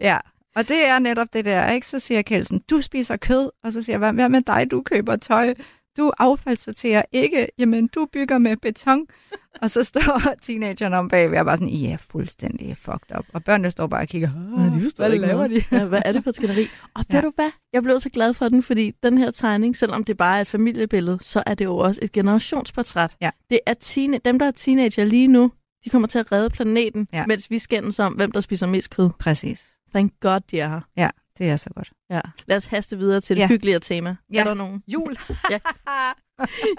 ja, 0.00 0.18
og 0.56 0.68
det 0.68 0.86
er 0.88 0.98
netop 0.98 1.26
det 1.32 1.44
der, 1.44 1.70
ikke? 1.70 1.86
Så 1.86 1.98
siger 1.98 2.22
Kelsen, 2.22 2.62
du 2.70 2.80
spiser 2.80 3.16
kød, 3.16 3.50
og 3.64 3.72
så 3.72 3.82
siger 3.82 3.98
jeg, 3.98 4.12
hvad 4.12 4.28
med 4.28 4.42
dig, 4.42 4.70
du 4.70 4.82
køber 4.82 5.16
tøj, 5.16 5.54
du 5.98 6.12
affaldssorterer 6.18 7.02
ikke, 7.12 7.46
jamen 7.58 7.86
du 7.88 8.06
bygger 8.12 8.38
med 8.38 8.56
beton. 8.56 9.06
og 9.62 9.70
så 9.70 9.84
står 9.84 10.20
teenagerne 10.42 10.96
om 10.98 11.08
bagved 11.08 11.38
og 11.38 11.44
bare 11.44 11.56
sådan, 11.56 11.68
I 11.68 11.86
er 11.86 11.96
fuldstændig 11.96 12.76
fucked 12.76 13.16
up. 13.18 13.24
Og 13.32 13.44
børnene 13.44 13.70
står 13.70 13.86
bare 13.86 14.00
og 14.00 14.08
kigger, 14.08 14.28
hvad 14.96 15.08
laver 15.18 15.46
de? 15.46 15.62
Ja, 15.72 15.84
hvad 15.84 16.02
er 16.04 16.12
det 16.12 16.22
for 16.22 16.30
et 16.30 16.36
skænderi? 16.36 16.66
Og 16.94 17.04
ved 17.10 17.20
Ja. 17.20 17.26
du 17.26 17.32
hvad? 17.34 17.50
Jeg 17.72 17.82
blev 17.82 18.00
så 18.00 18.10
glad 18.10 18.34
for 18.34 18.48
den, 18.48 18.62
fordi 18.62 18.92
den 19.02 19.18
her 19.18 19.30
tegning, 19.30 19.76
selvom 19.76 20.04
det 20.04 20.16
bare 20.16 20.36
er 20.36 20.40
et 20.40 20.46
familiebillede, 20.46 21.18
så 21.20 21.42
er 21.46 21.54
det 21.54 21.64
jo 21.64 21.76
også 21.76 22.00
et 22.02 22.12
generationsportræt. 22.12 23.16
Ja. 23.20 23.30
Det 23.50 23.60
er 23.66 23.74
teen- 23.84 24.18
dem, 24.24 24.38
der 24.38 24.46
er 24.46 24.50
teenager 24.50 25.04
lige 25.04 25.28
nu, 25.28 25.52
de 25.84 25.90
kommer 25.90 26.08
til 26.08 26.18
at 26.18 26.32
redde 26.32 26.50
planeten, 26.50 27.08
Ja. 27.12 27.24
mens 27.26 27.50
vi 27.50 27.58
skændes 27.58 27.98
om, 27.98 28.12
hvem 28.12 28.32
der 28.32 28.40
spiser 28.40 28.66
mest 28.66 28.90
kød. 28.90 29.10
Præcis. 29.18 29.66
Thank 29.94 30.12
God, 30.20 30.40
de 30.50 30.60
er 30.60 30.68
her. 30.68 30.80
Ja, 30.96 31.10
det 31.38 31.50
er 31.50 31.56
så 31.56 31.70
godt. 31.74 31.90
Ja. 32.10 32.20
Lad 32.46 32.56
os 32.56 32.66
haste 32.66 32.98
videre 32.98 33.20
til 33.20 33.34
et 33.36 33.40
Ja. 33.40 33.46
hyggeligere 33.48 33.80
tema. 33.80 34.16
Ja. 34.32 34.40
Er 34.40 34.44
der 34.44 34.54
nogen? 34.54 34.82
Jul. 34.88 35.16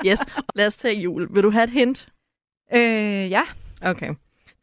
Yes. 0.06 0.20
Lad 0.56 0.68
os 0.68 0.76
tage 0.76 1.02
jul. 1.02 1.28
Vil 1.34 1.44
du 1.44 1.50
have 1.52 1.64
et 1.64 1.70
hint? 1.70 2.10
øh, 2.74 3.30
ja. 3.30 3.42
Okay. 3.82 4.14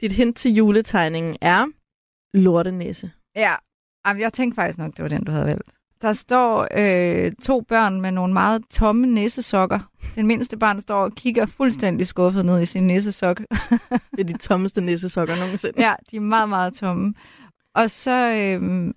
Dit 0.01 0.11
hint 0.11 0.37
til 0.37 0.51
juletegningen 0.53 1.37
er 1.41 1.65
lortenæse. 2.33 3.11
Ja. 3.35 3.53
Jamen, 4.07 4.21
jeg 4.21 4.33
tænkte 4.33 4.55
faktisk 4.55 4.79
nok, 4.79 4.97
det 4.97 5.03
var 5.03 5.09
den, 5.09 5.23
du 5.23 5.31
havde 5.31 5.45
valgt. 5.45 5.69
Der 6.01 6.13
står 6.13 6.67
øh, 6.77 7.31
to 7.43 7.61
børn 7.61 8.01
med 8.01 8.11
nogle 8.11 8.33
meget 8.33 8.61
tomme 8.71 9.07
næsesokker. 9.07 9.79
Den 10.15 10.27
mindste 10.27 10.57
barn 10.57 10.81
står 10.81 11.03
og 11.03 11.11
kigger 11.11 11.45
fuldstændig 11.45 12.07
skuffet 12.07 12.45
ned 12.45 12.61
i 12.61 12.65
sin 12.65 12.87
næsesok. 12.87 13.39
Det 13.39 14.19
er 14.19 14.23
de 14.23 14.37
tommeste 14.37 14.81
næsesokker 14.81 15.35
nogensinde. 15.35 15.81
ja, 15.81 15.95
de 16.11 16.15
er 16.15 16.21
meget, 16.21 16.49
meget 16.49 16.73
tomme. 16.73 17.13
Og 17.75 17.91
så, 17.91 18.31
øh, 18.35 18.93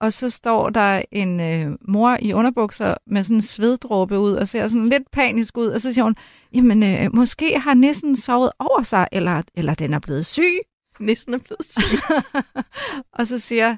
og 0.00 0.12
så 0.12 0.30
står 0.30 0.70
der 0.70 1.02
en 1.12 1.40
øh, 1.40 1.76
mor 1.88 2.18
i 2.22 2.32
underbukser 2.32 2.94
med 3.06 3.22
sådan 3.22 3.36
en 3.36 3.42
sveddråbe 3.42 4.18
ud 4.18 4.32
og 4.32 4.48
ser 4.48 4.68
sådan 4.68 4.88
lidt 4.88 5.10
panisk 5.10 5.56
ud. 5.56 5.68
Og 5.68 5.80
så 5.80 5.92
siger 5.92 6.04
hun, 6.04 6.16
jamen 6.54 6.82
øh, 6.82 7.14
måske 7.14 7.58
har 7.58 7.74
nissen 7.74 8.16
sovet 8.16 8.50
over 8.58 8.82
sig, 8.82 9.08
eller, 9.12 9.42
eller 9.54 9.74
den 9.74 9.94
er 9.94 9.98
blevet 9.98 10.26
syg. 10.26 10.58
Nissen 11.00 11.34
er 11.34 11.38
blevet 11.38 11.64
syg. 11.64 11.98
og 13.18 13.26
så 13.26 13.38
siger 13.38 13.76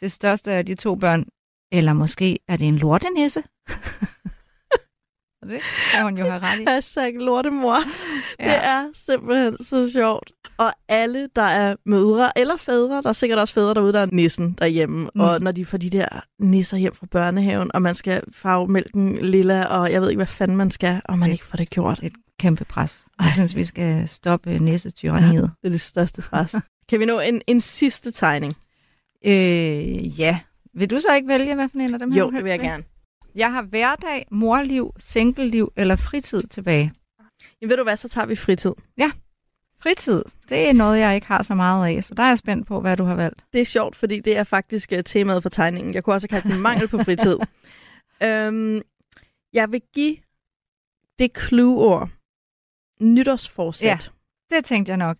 det 0.00 0.12
største 0.12 0.52
af 0.52 0.66
de 0.66 0.74
to 0.74 0.94
børn, 0.94 1.24
eller 1.72 1.92
måske 1.92 2.38
er 2.48 2.56
det 2.56 2.68
en 2.68 2.78
lortenisse. 2.78 3.42
og 5.42 5.48
det 5.48 5.60
kan 5.94 6.04
hun 6.04 6.18
jo 6.18 6.24
have 6.24 6.38
ret 6.38 6.60
i. 6.60 6.64
Hashtag 6.68 7.14
lortemor. 7.14 7.76
Ja. 8.40 8.44
Det 8.44 8.50
Ja. 8.50 8.70
er 8.70 8.84
simpelthen 8.94 9.64
så 9.64 9.90
sjovt. 9.92 10.32
Og 10.58 10.72
alle, 10.88 11.28
der 11.36 11.42
er 11.42 11.76
mødre 11.86 12.38
eller 12.38 12.56
fædre, 12.56 13.02
der 13.02 13.08
er 13.08 13.12
sikkert 13.12 13.38
også 13.38 13.54
fædre 13.54 13.74
derude, 13.74 13.92
der 13.92 14.00
er 14.00 14.06
nissen 14.12 14.52
derhjemme. 14.58 15.10
Mm. 15.14 15.20
Og 15.20 15.40
når 15.40 15.52
de 15.52 15.64
får 15.64 15.78
de 15.78 15.90
der 15.90 16.08
nisser 16.38 16.76
hjem 16.76 16.94
fra 16.94 17.06
børnehaven, 17.10 17.70
og 17.74 17.82
man 17.82 17.94
skal 17.94 18.22
farve 18.32 18.68
mælken 18.68 19.18
lilla, 19.18 19.64
og 19.64 19.92
jeg 19.92 20.00
ved 20.02 20.08
ikke, 20.10 20.18
hvad 20.18 20.26
fanden 20.26 20.56
man 20.56 20.70
skal, 20.70 21.00
og 21.04 21.18
man 21.18 21.26
Det- 21.28 21.32
ikke 21.32 21.44
får 21.44 21.56
det 21.56 21.70
gjort. 21.70 22.00
Et 22.02 22.12
kæmpe 22.40 22.64
pres. 22.64 23.04
Jeg 23.18 23.26
Ej. 23.26 23.32
synes, 23.32 23.56
vi 23.56 23.64
skal 23.64 24.08
stoppe 24.08 24.58
næsetyraniet. 24.58 25.50
Det 25.62 25.68
er 25.68 25.70
det 25.72 25.80
største 25.80 26.22
pres. 26.22 26.54
kan 26.88 27.00
vi 27.00 27.04
nå 27.04 27.20
en, 27.20 27.42
en 27.46 27.60
sidste 27.60 28.10
tegning? 28.10 28.56
Øh, 29.26 30.20
ja. 30.20 30.38
Vil 30.74 30.90
du 30.90 31.00
så 31.00 31.14
ikke 31.14 31.28
vælge, 31.28 31.54
hvad 31.54 31.68
for 31.68 31.78
en 31.78 31.94
af 31.94 31.98
dem 32.00 32.10
her 32.12 32.18
Jo, 32.20 32.30
det 32.30 32.44
vil 32.44 32.50
jeg 32.50 32.60
gerne. 32.60 32.82
Jeg 33.38 33.52
har 33.52 33.62
hverdag, 33.62 34.26
morliv, 34.30 34.94
singleliv 34.98 35.72
eller 35.76 35.96
fritid 35.96 36.42
tilbage. 36.42 36.92
Jamen, 37.60 37.70
ved 37.70 37.76
du 37.76 37.82
hvad, 37.82 37.96
så 37.96 38.08
tager 38.08 38.26
vi 38.26 38.36
fritid. 38.36 38.72
Fritid, 39.82 40.22
det 40.48 40.68
er 40.68 40.72
noget, 40.72 40.98
jeg 40.98 41.14
ikke 41.14 41.26
har 41.26 41.42
så 41.42 41.54
meget 41.54 41.96
af, 41.96 42.04
så 42.04 42.14
der 42.14 42.22
er 42.22 42.28
jeg 42.28 42.38
spændt 42.38 42.66
på, 42.66 42.80
hvad 42.80 42.96
du 42.96 43.04
har 43.04 43.14
valgt. 43.14 43.44
Det 43.52 43.60
er 43.60 43.64
sjovt, 43.64 43.96
fordi 43.96 44.20
det 44.20 44.36
er 44.36 44.44
faktisk 44.44 44.92
uh, 44.92 44.98
temaet 45.04 45.42
for 45.42 45.50
tegningen. 45.50 45.94
Jeg 45.94 46.04
kunne 46.04 46.14
også 46.14 46.28
kaldt 46.28 46.44
den 46.44 46.60
mangel 46.60 46.88
på 46.88 46.98
fritid. 46.98 47.38
øhm, 48.22 48.82
jeg 49.52 49.72
vil 49.72 49.82
give 49.94 50.16
det 51.18 51.30
clue-ord 51.38 52.10
nytårsforsæt. 53.00 53.86
Ja. 53.86 53.98
Det 54.56 54.64
tænkte 54.64 54.90
jeg 54.90 54.96
nok. 54.96 55.16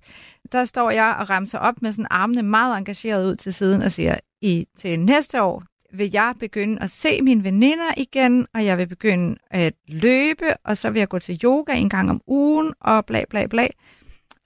Der 0.52 0.64
står 0.64 0.90
jeg 0.90 1.16
og 1.20 1.30
ramser 1.30 1.58
op 1.58 1.82
med 1.82 1.92
sådan 1.92 2.06
armene 2.10 2.42
meget 2.42 2.78
engageret 2.78 3.26
ud 3.26 3.36
til 3.36 3.54
siden 3.54 3.82
og 3.82 3.92
siger, 3.92 4.16
i 4.42 4.66
til 4.76 5.00
næste 5.00 5.42
år 5.42 5.62
vil 5.92 6.10
jeg 6.12 6.34
begynde 6.40 6.82
at 6.82 6.90
se 6.90 7.22
mine 7.22 7.44
veninder 7.44 7.94
igen, 7.96 8.46
og 8.54 8.64
jeg 8.64 8.78
vil 8.78 8.86
begynde 8.86 9.36
at 9.50 9.74
løbe, 9.88 10.56
og 10.64 10.76
så 10.76 10.90
vil 10.90 10.98
jeg 10.98 11.08
gå 11.08 11.18
til 11.18 11.40
yoga 11.44 11.72
en 11.72 11.88
gang 11.88 12.10
om 12.10 12.20
ugen, 12.26 12.72
og 12.80 13.06
bla 13.06 13.24
bla 13.30 13.46
bla. 13.46 13.66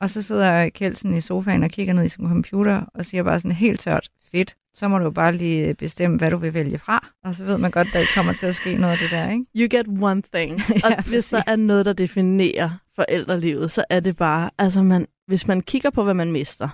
Og 0.01 0.11
så 0.11 0.23
sidder 0.23 0.69
Kjeldsen 0.69 1.15
i 1.15 1.21
sofaen 1.21 1.63
og 1.63 1.71
kigger 1.71 1.95
ned 1.95 2.05
i 2.05 2.09
sin 2.09 2.29
computer 2.29 2.83
og 2.95 3.05
siger 3.05 3.23
bare 3.23 3.41
sådan 3.41 3.53
helt 3.53 3.81
tørt, 3.81 4.09
fedt, 4.33 4.57
så 4.75 4.89
må 4.89 4.99
du 4.99 5.11
bare 5.11 5.37
lige 5.37 5.75
bestemme, 5.75 6.19
hvad 6.19 6.31
du 6.31 6.37
vil 6.37 6.55
vælge 6.55 6.79
fra. 6.79 7.09
Og 7.25 7.35
så 7.35 7.45
ved 7.45 7.59
man 7.59 7.71
godt, 7.71 7.87
at 7.87 7.93
der 7.93 7.99
ikke 7.99 8.13
kommer 8.15 8.33
til 8.33 8.47
at 8.47 8.55
ske 8.55 8.77
noget 8.77 8.93
af 8.93 8.99
det 8.99 9.11
der, 9.11 9.31
ikke? 9.31 9.45
You 9.57 9.79
get 9.79 10.03
one 10.03 10.23
thing. 10.35 10.53
Og 10.85 10.91
Ja, 10.91 11.03
hvis 11.07 11.29
der 11.29 11.43
er 11.47 11.57
noget, 11.57 11.87
der 11.87 11.93
definerer 11.93 12.71
forældrelivet, 12.97 13.71
så 13.71 13.85
er 13.91 14.01
det 14.01 14.17
bare, 14.17 14.51
altså 14.59 14.83
man, 14.83 15.07
hvis 15.27 15.47
man 15.47 15.61
kigger 15.61 15.91
på, 15.91 16.05
hvad 16.05 16.15
man 16.15 16.33
mister, 16.33 16.69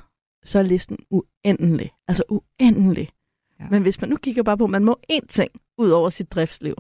så 0.45 0.59
er 0.59 0.63
listen 0.63 0.99
uendelig. 1.11 1.93
Altså 2.09 2.23
uendelig. 2.29 3.11
Ja. 3.61 3.65
Men 3.71 3.83
hvis 3.83 4.01
man 4.01 4.11
nu 4.11 4.17
kigger 4.17 4.43
bare 4.43 4.59
på, 4.59 4.65
at 4.65 4.71
man 4.71 4.85
må 4.85 5.01
én 5.13 5.27
ting 5.29 5.51
ud 5.79 5.91
over 5.91 6.11
sit 6.11 6.33
driftsliv, 6.33 6.75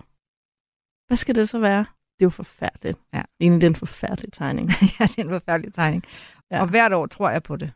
hvad 1.06 1.16
skal 1.16 1.34
det 1.34 1.48
så 1.48 1.58
være? 1.58 1.78
Det 2.18 2.24
er 2.24 2.26
jo 2.26 2.30
forfærdeligt. 2.30 2.98
Ja. 3.14 3.22
Egentlig 3.40 3.60
det 3.60 3.66
er 3.66 3.70
en 3.70 3.76
forfærdelig 3.76 4.32
tegning. 4.32 4.68
ja, 5.00 5.04
det 5.06 5.18
er 5.18 5.22
en 5.24 5.30
forfærdelig 5.30 5.72
tegning. 5.74 6.04
Ja. 6.50 6.60
Og 6.60 6.68
hvert 6.68 6.92
år 6.92 7.06
tror 7.06 7.30
jeg 7.30 7.42
på 7.42 7.56
det. 7.56 7.72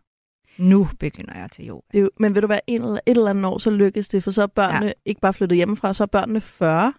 Nu 0.59 0.89
begynder 0.99 1.39
jeg 1.39 1.51
til 1.51 1.69
yoga. 1.69 1.81
Det 1.93 1.99
er 1.99 2.03
jo, 2.03 2.11
men 2.19 2.35
vil 2.35 2.43
du 2.43 2.47
være 2.47 2.61
en 2.71 2.83
eller, 2.83 3.01
et 3.07 3.17
eller 3.17 3.31
andet 3.31 3.45
år, 3.45 3.59
så 3.59 3.71
lykkes 3.71 4.09
det, 4.09 4.23
for 4.25 4.31
så 4.31 4.43
er 4.43 4.47
børnene 4.47 4.87
ja. 4.87 4.93
ikke 5.05 5.21
bare 5.21 5.33
flyttet 5.33 5.57
hjemmefra, 5.57 5.95
så 5.95 6.03
er 6.03 6.07
børnene 6.07 6.41
40, 6.41 6.93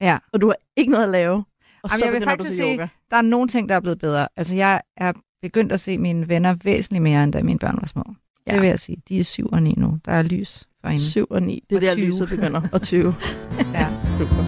Ja. 0.00 0.18
og 0.32 0.40
du 0.40 0.46
har 0.46 0.56
ikke 0.76 0.90
noget 0.92 1.04
at 1.04 1.10
lave. 1.10 1.34
Og 1.82 1.90
Jamen, 1.90 1.98
så 1.98 2.04
jeg 2.04 2.12
vil 2.12 2.20
du 2.20 2.24
faktisk 2.26 2.48
til 2.50 2.56
sige- 2.56 2.74
yoga. 2.74 2.86
Der 3.10 3.16
er 3.16 3.22
nogle 3.22 3.48
ting, 3.48 3.68
der 3.68 3.74
er 3.74 3.80
blevet 3.80 3.98
bedre. 3.98 4.28
Altså, 4.36 4.54
jeg 4.54 4.82
er 4.96 5.12
begyndt 5.42 5.72
at 5.72 5.80
se 5.80 5.98
mine 5.98 6.28
venner 6.28 6.56
væsentligt 6.64 7.02
mere, 7.02 7.24
end 7.24 7.32
da 7.32 7.42
mine 7.42 7.58
børn 7.58 7.76
var 7.80 7.86
små. 7.86 8.04
Ja. 8.46 8.52
Det 8.52 8.60
vil 8.60 8.68
jeg 8.68 8.78
sige. 8.80 9.02
De 9.08 9.20
er 9.20 9.24
7 9.24 9.46
og 9.52 9.62
9 9.62 9.74
nu. 9.76 9.98
Der 10.04 10.12
er 10.12 10.22
lys 10.22 10.68
for 10.82 10.88
hende. 10.90 11.04
7 11.04 11.26
og 11.30 11.42
9. 11.42 11.62
Det 11.70 11.76
er 11.76 11.80
Og 11.80 11.82
der, 11.82 11.94
20. 11.94 12.06
lyset 12.06 12.28
begynder. 12.28 12.60
Og 12.72 12.82
20. 12.82 13.14
Ja. 13.74 13.86
Super. 14.18 14.44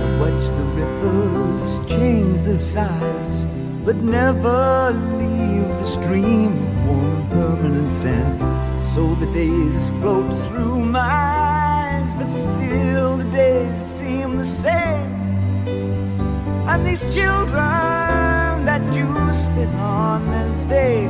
I 0.00 0.20
watch 0.20 0.46
the 0.58 0.66
ripples 0.78 1.80
change 1.90 2.34
their 2.44 2.56
size, 2.56 3.46
but 3.86 3.96
never 3.96 4.90
leave 5.18 5.68
the 5.82 5.86
stream 5.86 6.52
of 6.52 6.86
warm 6.88 7.16
and 7.16 7.30
permanent 7.30 7.92
sand. 7.92 8.40
So 8.82 9.00
the 9.22 9.30
days 9.32 9.88
float 10.00 10.30
through 10.46 10.84
my 10.84 10.98
eyes, 11.00 12.14
but 12.14 12.30
still 12.32 13.16
the 13.22 13.30
days 13.32 13.82
seem 13.98 14.36
the 14.36 14.44
same. 14.44 15.10
And 16.70 16.86
these 16.86 17.04
children 17.14 18.64
that 18.68 18.82
you 18.96 19.06
spit 19.32 19.72
on 19.74 20.28
as 20.28 20.66
they 20.66 21.06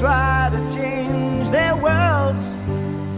try 0.00 0.50
to 0.54 0.60
change 0.74 1.29
their 1.50 1.74
worlds 1.76 2.52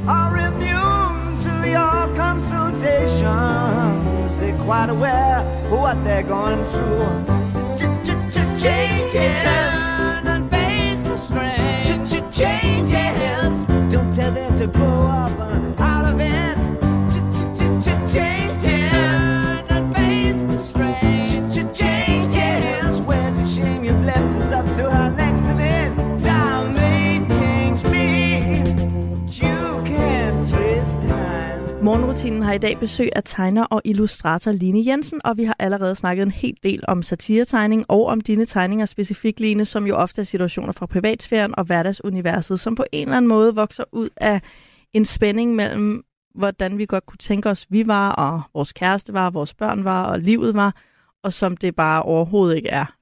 are 0.08 0.36
immune 0.38 1.36
to 1.38 1.68
your 1.68 2.16
consultations. 2.16 4.38
They're 4.38 4.56
quite 4.64 4.88
aware 4.88 5.40
of 5.66 5.72
what 5.72 6.02
they're 6.04 6.22
going 6.22 6.64
through. 6.66 7.24
Changes. 8.58 9.42
Turn 9.42 10.26
and 10.26 10.50
face 10.50 11.02
the 11.04 11.16
strange. 11.16 11.88
Changes. 12.34 13.66
Don't 13.92 14.12
tell 14.14 14.32
them 14.32 14.56
to 14.56 14.66
go 14.66 15.06
up 15.06 15.38
Morgenrutinen 31.84 32.42
har 32.42 32.52
i 32.52 32.58
dag 32.58 32.78
besøg 32.78 33.08
af 33.16 33.22
tegner 33.24 33.64
og 33.64 33.82
illustrator 33.84 34.52
Line 34.52 34.86
Jensen, 34.86 35.20
og 35.24 35.36
vi 35.36 35.44
har 35.44 35.56
allerede 35.58 35.94
snakket 35.94 36.22
en 36.22 36.30
hel 36.30 36.56
del 36.62 36.84
om 36.88 37.02
satiretegning 37.02 37.84
og 37.88 38.06
om 38.06 38.20
dine 38.20 38.44
tegninger 38.44 38.86
specifikt, 38.86 39.40
Line, 39.40 39.64
som 39.64 39.86
jo 39.86 39.96
ofte 39.96 40.20
er 40.20 40.24
situationer 40.24 40.72
fra 40.72 40.86
privatsfæren 40.86 41.54
og 41.58 41.64
hverdagsuniverset, 41.64 42.60
som 42.60 42.74
på 42.74 42.84
en 42.92 43.02
eller 43.02 43.16
anden 43.16 43.28
måde 43.28 43.54
vokser 43.54 43.84
ud 43.92 44.08
af 44.16 44.40
en 44.92 45.04
spænding 45.04 45.54
mellem, 45.54 46.04
hvordan 46.34 46.78
vi 46.78 46.86
godt 46.86 47.06
kunne 47.06 47.18
tænke 47.18 47.50
os, 47.50 47.66
vi 47.70 47.86
var, 47.86 48.10
og 48.10 48.42
vores 48.54 48.72
kæreste 48.72 49.12
var, 49.12 49.30
vores 49.30 49.54
børn 49.54 49.84
var, 49.84 50.04
og 50.04 50.18
livet 50.18 50.54
var, 50.54 50.74
og 51.22 51.32
som 51.32 51.56
det 51.56 51.76
bare 51.76 52.02
overhovedet 52.02 52.56
ikke 52.56 52.68
er. 52.68 53.01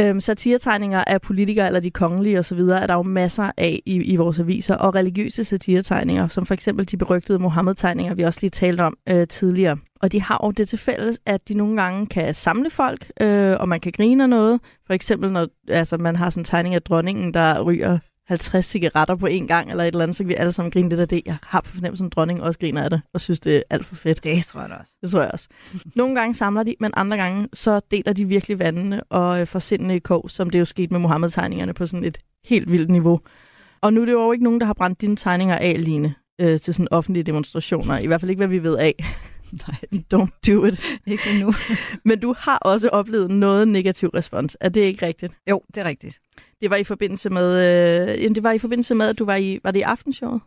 Øhm, 0.00 0.20
satiretegninger 0.20 1.04
af 1.06 1.20
politikere 1.20 1.66
eller 1.66 1.80
de 1.80 1.90
kongelige 1.90 2.38
osv. 2.38 2.58
er 2.58 2.86
der 2.86 2.94
jo 2.94 3.02
masser 3.02 3.50
af 3.56 3.82
i, 3.86 3.94
i 3.94 4.16
vores 4.16 4.38
aviser, 4.38 4.74
og 4.74 4.94
religiøse 4.94 5.44
satiretegninger, 5.44 6.28
som 6.28 6.46
for 6.46 6.54
eksempel 6.54 6.90
de 6.90 6.96
berygtede 6.96 7.38
Mohammed-tegninger, 7.38 8.14
vi 8.14 8.22
også 8.22 8.38
lige 8.42 8.50
talte 8.50 8.80
om 8.80 8.96
øh, 9.08 9.26
tidligere. 9.26 9.76
Og 10.00 10.12
de 10.12 10.22
har 10.22 10.40
jo 10.44 10.50
det 10.50 10.68
til 10.68 10.78
fælles, 10.78 11.18
at 11.26 11.48
de 11.48 11.54
nogle 11.54 11.82
gange 11.82 12.06
kan 12.06 12.34
samle 12.34 12.70
folk, 12.70 13.12
øh, 13.20 13.56
og 13.60 13.68
man 13.68 13.80
kan 13.80 13.92
grine 13.92 14.22
af 14.22 14.28
noget. 14.28 14.60
For 14.86 14.92
eksempel, 14.92 15.32
når 15.32 15.48
altså, 15.68 15.96
man 15.96 16.16
har 16.16 16.30
sådan 16.30 16.40
en 16.40 16.44
tegning 16.44 16.74
af 16.74 16.82
dronningen, 16.82 17.34
der 17.34 17.62
ryger 17.62 17.98
50 18.28 18.66
cigaretter 18.66 19.14
på 19.14 19.26
en 19.26 19.46
gang, 19.46 19.70
eller 19.70 19.84
et 19.84 19.88
eller 19.88 20.02
andet, 20.02 20.16
så 20.16 20.22
kan 20.22 20.28
vi 20.28 20.34
alle 20.34 20.52
sammen 20.52 20.70
grine 20.70 20.88
lidt 20.88 21.00
af 21.00 21.08
det. 21.08 21.22
Jeg 21.26 21.36
har 21.42 21.60
på 21.60 21.70
fornemmelsen, 21.70 22.06
at 22.06 22.12
dronningen 22.12 22.44
også 22.44 22.58
griner 22.58 22.82
af 22.82 22.90
det, 22.90 23.00
og 23.12 23.20
synes, 23.20 23.40
det 23.40 23.56
er 23.56 23.62
alt 23.70 23.86
for 23.86 23.94
fedt. 23.94 24.24
Det 24.24 24.44
tror 24.44 24.60
jeg 24.60 24.70
også. 24.80 24.92
Det 25.02 25.10
tror 25.10 25.20
jeg 25.20 25.30
også. 25.32 25.48
Nogle 25.94 26.14
gange 26.20 26.34
samler 26.34 26.62
de, 26.62 26.74
men 26.80 26.90
andre 26.96 27.16
gange 27.16 27.48
så 27.52 27.80
deler 27.90 28.12
de 28.12 28.24
virkelig 28.24 28.58
vandene 28.58 29.04
og 29.04 29.40
øh, 29.40 29.46
får 29.46 29.58
sindene 29.58 29.96
i 29.96 29.98
kog, 29.98 30.30
som 30.30 30.50
det 30.50 30.60
jo 30.60 30.64
skete 30.64 30.94
med 30.94 31.00
Mohammed-tegningerne 31.00 31.74
på 31.74 31.86
sådan 31.86 32.04
et 32.04 32.18
helt 32.44 32.72
vildt 32.72 32.90
niveau. 32.90 33.20
Og 33.80 33.92
nu 33.92 34.00
er 34.00 34.04
det 34.04 34.12
jo 34.12 34.32
ikke 34.32 34.44
nogen, 34.44 34.60
der 34.60 34.66
har 34.66 34.74
brændt 34.74 35.00
dine 35.00 35.16
tegninger 35.16 35.56
af, 35.56 35.84
Line, 35.84 36.14
øh, 36.40 36.60
til 36.60 36.74
sådan 36.74 36.88
offentlige 36.90 37.24
demonstrationer. 37.24 37.98
I 37.98 38.06
hvert 38.06 38.20
fald 38.20 38.30
ikke, 38.30 38.40
hvad 38.40 38.48
vi 38.48 38.62
ved 38.62 38.76
af. 38.76 38.94
Nej, 39.52 39.76
Don't 40.14 40.40
do 40.46 40.64
it. 40.64 41.00
ikke 41.06 41.30
endnu. 41.30 41.52
Men 42.04 42.20
du 42.20 42.34
har 42.38 42.58
også 42.58 42.88
oplevet 42.88 43.30
noget 43.30 43.68
negativ 43.68 44.08
respons. 44.08 44.56
Er 44.60 44.68
det 44.68 44.80
ikke 44.80 45.06
rigtigt? 45.06 45.32
Jo, 45.50 45.62
det 45.74 45.80
er 45.80 45.84
rigtigt. 45.84 46.18
Det 46.60 46.70
var 46.70 46.76
i 46.76 46.84
forbindelse 46.84 47.30
med, 47.30 47.48
øh, 48.08 48.34
det 48.34 48.42
var 48.42 48.52
i 48.52 48.58
forbindelse 48.58 48.94
med, 48.94 49.08
at 49.08 49.18
du 49.18 49.24
var 49.24 49.36
i, 49.36 49.58
var 49.64 49.70
det 49.70 49.78
i 49.78 49.82
aftenshowet? 49.82 50.40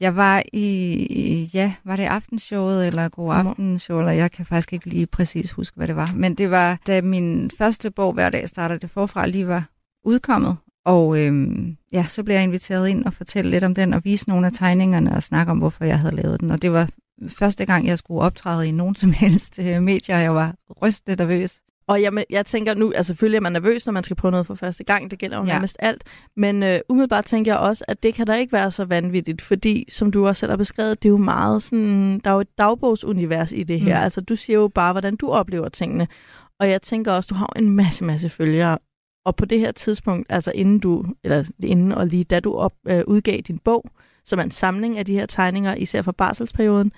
Jeg 0.00 0.16
var 0.16 0.42
i, 0.52 1.50
ja, 1.54 1.74
var 1.84 1.96
det 1.96 2.04
aftenshowet 2.04 2.86
eller 2.86 3.08
god 3.08 3.34
aftenshow, 3.34 3.98
eller 3.98 4.12
jeg 4.12 4.30
kan 4.30 4.46
faktisk 4.46 4.72
ikke 4.72 4.86
lige 4.86 5.06
præcis 5.06 5.52
huske, 5.52 5.76
hvad 5.76 5.88
det 5.88 5.96
var. 5.96 6.12
Men 6.14 6.34
det 6.34 6.50
var, 6.50 6.78
da 6.86 7.02
min 7.02 7.50
første 7.58 7.90
bog 7.90 8.12
hver 8.12 8.30
dag 8.30 8.48
starter 8.48 8.78
det 8.78 8.90
forfra 8.90 9.26
lige 9.26 9.48
var 9.48 9.68
udkommet. 10.04 10.56
Og 10.84 11.18
øhm, 11.18 11.76
ja, 11.92 12.06
så 12.08 12.22
blev 12.22 12.34
jeg 12.34 12.44
inviteret 12.44 12.88
ind 12.88 13.04
og 13.04 13.12
fortælle 13.12 13.50
lidt 13.50 13.64
om 13.64 13.74
den, 13.74 13.94
og 13.94 14.04
vise 14.04 14.28
nogle 14.28 14.46
af 14.46 14.52
tegningerne 14.52 15.12
og 15.12 15.22
snakke 15.22 15.52
om, 15.52 15.58
hvorfor 15.58 15.84
jeg 15.84 15.98
havde 15.98 16.16
lavet 16.16 16.40
den. 16.40 16.50
Og 16.50 16.62
det 16.62 16.72
var 16.72 16.88
første 17.28 17.66
gang, 17.66 17.86
jeg 17.86 17.98
skulle 17.98 18.20
optræde 18.20 18.68
i 18.68 18.70
nogen 18.70 18.94
som 18.94 19.12
helst 19.12 19.58
øh, 19.58 19.82
medier. 19.82 20.18
Jeg 20.18 20.34
var 20.34 20.54
rystende 20.82 21.16
nervøs. 21.16 21.60
Og 21.88 22.02
jeg, 22.02 22.24
jeg 22.30 22.46
tænker 22.46 22.74
nu, 22.74 22.92
altså 22.92 23.10
selvfølgelig 23.10 23.36
er 23.36 23.40
man 23.40 23.52
nervøs, 23.52 23.86
når 23.86 23.92
man 23.92 24.04
skal 24.04 24.16
prøve 24.16 24.30
noget 24.30 24.46
for 24.46 24.54
første 24.54 24.84
gang. 24.84 25.10
Det 25.10 25.18
gælder 25.18 25.36
jo 25.38 25.44
Ja. 25.44 25.52
nærmest 25.52 25.76
alt. 25.78 26.04
Men 26.36 26.62
øh, 26.62 26.80
umiddelbart 26.88 27.24
tænker 27.24 27.52
jeg 27.52 27.58
også, 27.58 27.84
at 27.88 28.02
det 28.02 28.14
kan 28.14 28.26
da 28.26 28.34
ikke 28.34 28.52
være 28.52 28.70
så 28.70 28.84
vanvittigt, 28.84 29.42
fordi 29.42 29.86
som 29.90 30.10
du 30.12 30.26
også 30.26 30.40
selv 30.40 30.50
har 30.52 30.56
beskrevet, 30.56 31.02
det 31.02 31.08
er 31.08 31.10
jo 31.10 31.16
meget 31.16 31.62
sådan, 31.62 32.18
der 32.24 32.30
er 32.30 32.34
jo 32.34 32.40
et 32.40 32.58
dagbogsunivers 32.58 33.52
i 33.52 33.62
det 33.62 33.80
her. 33.80 33.98
Mm. 33.98 34.02
Altså 34.04 34.20
du 34.20 34.36
siger 34.36 34.58
jo 34.58 34.68
bare, 34.68 34.92
hvordan 34.92 35.16
du 35.16 35.30
oplever 35.30 35.68
tingene. 35.68 36.08
Og 36.60 36.70
jeg 36.70 36.82
tænker 36.82 37.12
også, 37.12 37.26
du 37.30 37.34
har 37.34 37.52
en 37.56 37.68
masse, 37.76 38.04
masse 38.04 38.28
følgere. 38.28 38.78
Og 39.26 39.36
på 39.36 39.44
det 39.44 39.60
her 39.60 39.72
tidspunkt, 39.72 40.26
altså 40.30 40.52
inden 40.54 40.78
du, 40.78 41.04
eller 41.24 41.44
inden 41.62 41.92
og 41.92 42.06
lige 42.06 42.24
da 42.24 42.40
du 42.40 42.54
op, 42.54 42.72
øh, 42.88 43.02
udgav 43.06 43.40
din 43.40 43.58
bog, 43.58 43.84
som 44.24 44.38
er 44.38 44.42
en 44.42 44.50
samling 44.50 44.98
af 44.98 45.04
de 45.06 45.12
her 45.14 45.26
tegninger, 45.26 45.74
især 45.74 46.02
fra 46.02 46.12
barselsperioden, 46.12 46.92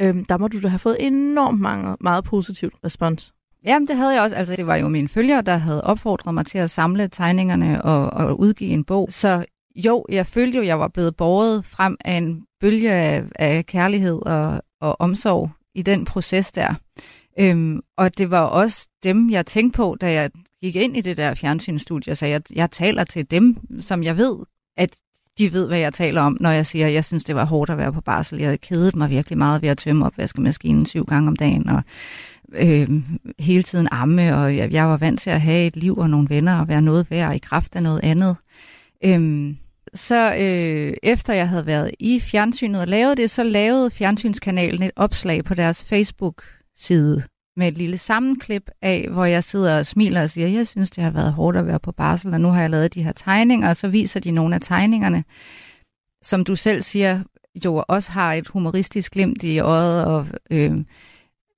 øh, 0.00 0.14
der 0.28 0.38
må 0.38 0.48
du 0.48 0.60
da 0.60 0.68
have 0.68 0.78
fået 0.78 0.96
enormt 1.00 1.60
mange, 1.60 1.96
meget 2.00 2.24
positivt 2.24 2.74
respons. 2.84 3.32
Jamen, 3.64 3.88
det 3.88 3.96
havde 3.96 4.14
jeg 4.14 4.22
også. 4.22 4.36
Altså, 4.36 4.56
det 4.56 4.66
var 4.66 4.76
jo 4.76 4.88
mine 4.88 5.08
følgere, 5.08 5.42
der 5.42 5.56
havde 5.56 5.84
opfordret 5.84 6.34
mig 6.34 6.46
til 6.46 6.58
at 6.58 6.70
samle 6.70 7.08
tegningerne 7.08 7.82
og, 7.82 8.10
og 8.10 8.40
udgive 8.40 8.70
en 8.70 8.84
bog. 8.84 9.06
Så 9.10 9.44
jo, 9.76 10.06
jeg 10.08 10.26
følte 10.26 10.58
jo, 10.58 10.64
jeg 10.64 10.78
var 10.78 10.88
blevet 10.88 11.16
båret 11.16 11.64
frem 11.64 11.96
af 12.04 12.16
en 12.16 12.42
bølge 12.60 12.92
af, 12.92 13.24
af 13.34 13.66
kærlighed 13.66 14.26
og, 14.26 14.62
og 14.80 15.00
omsorg 15.00 15.50
i 15.74 15.82
den 15.82 16.04
proces 16.04 16.52
der. 16.52 16.74
Øhm, 17.38 17.80
og 17.96 18.18
det 18.18 18.30
var 18.30 18.40
også 18.40 18.88
dem, 19.02 19.30
jeg 19.30 19.46
tænkte 19.46 19.76
på, 19.76 19.96
da 20.00 20.12
jeg 20.12 20.30
gik 20.62 20.76
ind 20.76 20.96
i 20.96 21.00
det 21.00 21.16
der 21.16 21.34
fjernsynsstudie. 21.34 22.14
Så 22.14 22.26
jeg, 22.26 22.42
jeg 22.54 22.70
taler 22.70 23.04
til 23.04 23.30
dem, 23.30 23.56
som 23.80 24.02
jeg 24.02 24.16
ved, 24.16 24.36
at 24.76 24.90
de 25.38 25.52
ved, 25.52 25.68
hvad 25.68 25.78
jeg 25.78 25.94
taler 25.94 26.22
om, 26.22 26.36
når 26.40 26.50
jeg 26.50 26.66
siger, 26.66 26.86
at 26.86 26.92
jeg 26.92 27.04
synes, 27.04 27.24
det 27.24 27.34
var 27.34 27.44
hårdt 27.44 27.70
at 27.70 27.78
være 27.78 27.92
på 27.92 28.00
barsel. 28.00 28.38
Jeg 28.38 28.46
havde 28.46 28.58
kedet 28.58 28.96
mig 28.96 29.10
virkelig 29.10 29.38
meget 29.38 29.62
ved 29.62 29.68
at 29.68 29.78
tømme 29.78 30.06
opvaskemaskinen 30.06 30.86
syv 30.86 31.04
gange 31.04 31.28
om 31.28 31.36
dagen, 31.36 31.68
og 31.68 31.82
øh, 32.54 32.88
hele 33.38 33.62
tiden 33.62 33.88
amme, 33.90 34.36
og 34.36 34.56
jeg, 34.56 34.72
jeg 34.72 34.88
var 34.88 34.96
vant 34.96 35.20
til 35.20 35.30
at 35.30 35.40
have 35.40 35.66
et 35.66 35.76
liv 35.76 35.98
og 35.98 36.10
nogle 36.10 36.28
venner 36.30 36.60
og 36.60 36.68
være 36.68 36.82
noget 36.82 37.10
værd 37.10 37.34
i 37.34 37.38
kraft 37.38 37.76
af 37.76 37.82
noget 37.82 38.00
andet. 38.02 38.36
Øh, 39.04 39.54
så 39.94 40.34
øh, 40.34 40.94
efter 41.02 41.34
jeg 41.34 41.48
havde 41.48 41.66
været 41.66 41.90
i 41.98 42.20
fjernsynet 42.20 42.80
og 42.80 42.88
lavet 42.88 43.16
det, 43.16 43.30
så 43.30 43.42
lavede 43.42 43.90
fjernsynskanalen 43.90 44.82
et 44.82 44.90
opslag 44.96 45.44
på 45.44 45.54
deres 45.54 45.84
Facebook-side 45.84 47.22
med 47.56 47.68
et 47.68 47.78
lille 47.78 47.98
sammenklip 47.98 48.70
af, 48.82 49.08
hvor 49.10 49.24
jeg 49.24 49.44
sidder 49.44 49.78
og 49.78 49.86
smiler 49.86 50.22
og 50.22 50.30
siger, 50.30 50.48
jeg 50.48 50.66
synes, 50.66 50.90
det 50.90 51.04
har 51.04 51.10
været 51.10 51.32
hårdt 51.32 51.56
at 51.56 51.66
være 51.66 51.80
på 51.80 51.92
barsel, 51.92 52.34
og 52.34 52.40
nu 52.40 52.48
har 52.48 52.60
jeg 52.60 52.70
lavet 52.70 52.94
de 52.94 53.02
her 53.02 53.12
tegninger, 53.12 53.68
og 53.68 53.76
så 53.76 53.88
viser 53.88 54.20
de 54.20 54.30
nogle 54.30 54.54
af 54.54 54.60
tegningerne, 54.60 55.24
som 56.22 56.44
du 56.44 56.56
selv 56.56 56.82
siger, 56.82 57.22
jo 57.64 57.84
også 57.88 58.10
har 58.10 58.32
et 58.32 58.48
humoristisk 58.48 59.12
glimt 59.12 59.42
i 59.42 59.58
øjet. 59.58 60.04
Og, 60.04 60.26
øh, 60.50 60.78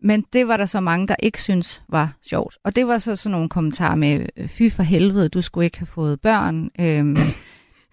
men 0.05 0.24
det 0.32 0.48
var 0.48 0.57
der 0.57 0.66
så 0.66 0.80
mange, 0.80 1.07
der 1.07 1.16
ikke 1.18 1.42
synes 1.42 1.82
var 1.88 2.12
sjovt. 2.22 2.59
Og 2.64 2.76
det 2.76 2.86
var 2.86 2.98
så 2.98 3.16
sådan 3.16 3.32
nogle 3.32 3.48
kommentarer 3.48 3.94
med, 3.96 4.26
fy 4.48 4.70
for 4.70 4.82
helvede, 4.82 5.28
du 5.28 5.42
skulle 5.42 5.64
ikke 5.64 5.78
have 5.78 5.86
fået 5.86 6.20
børn. 6.20 6.70
Øh, 6.80 7.18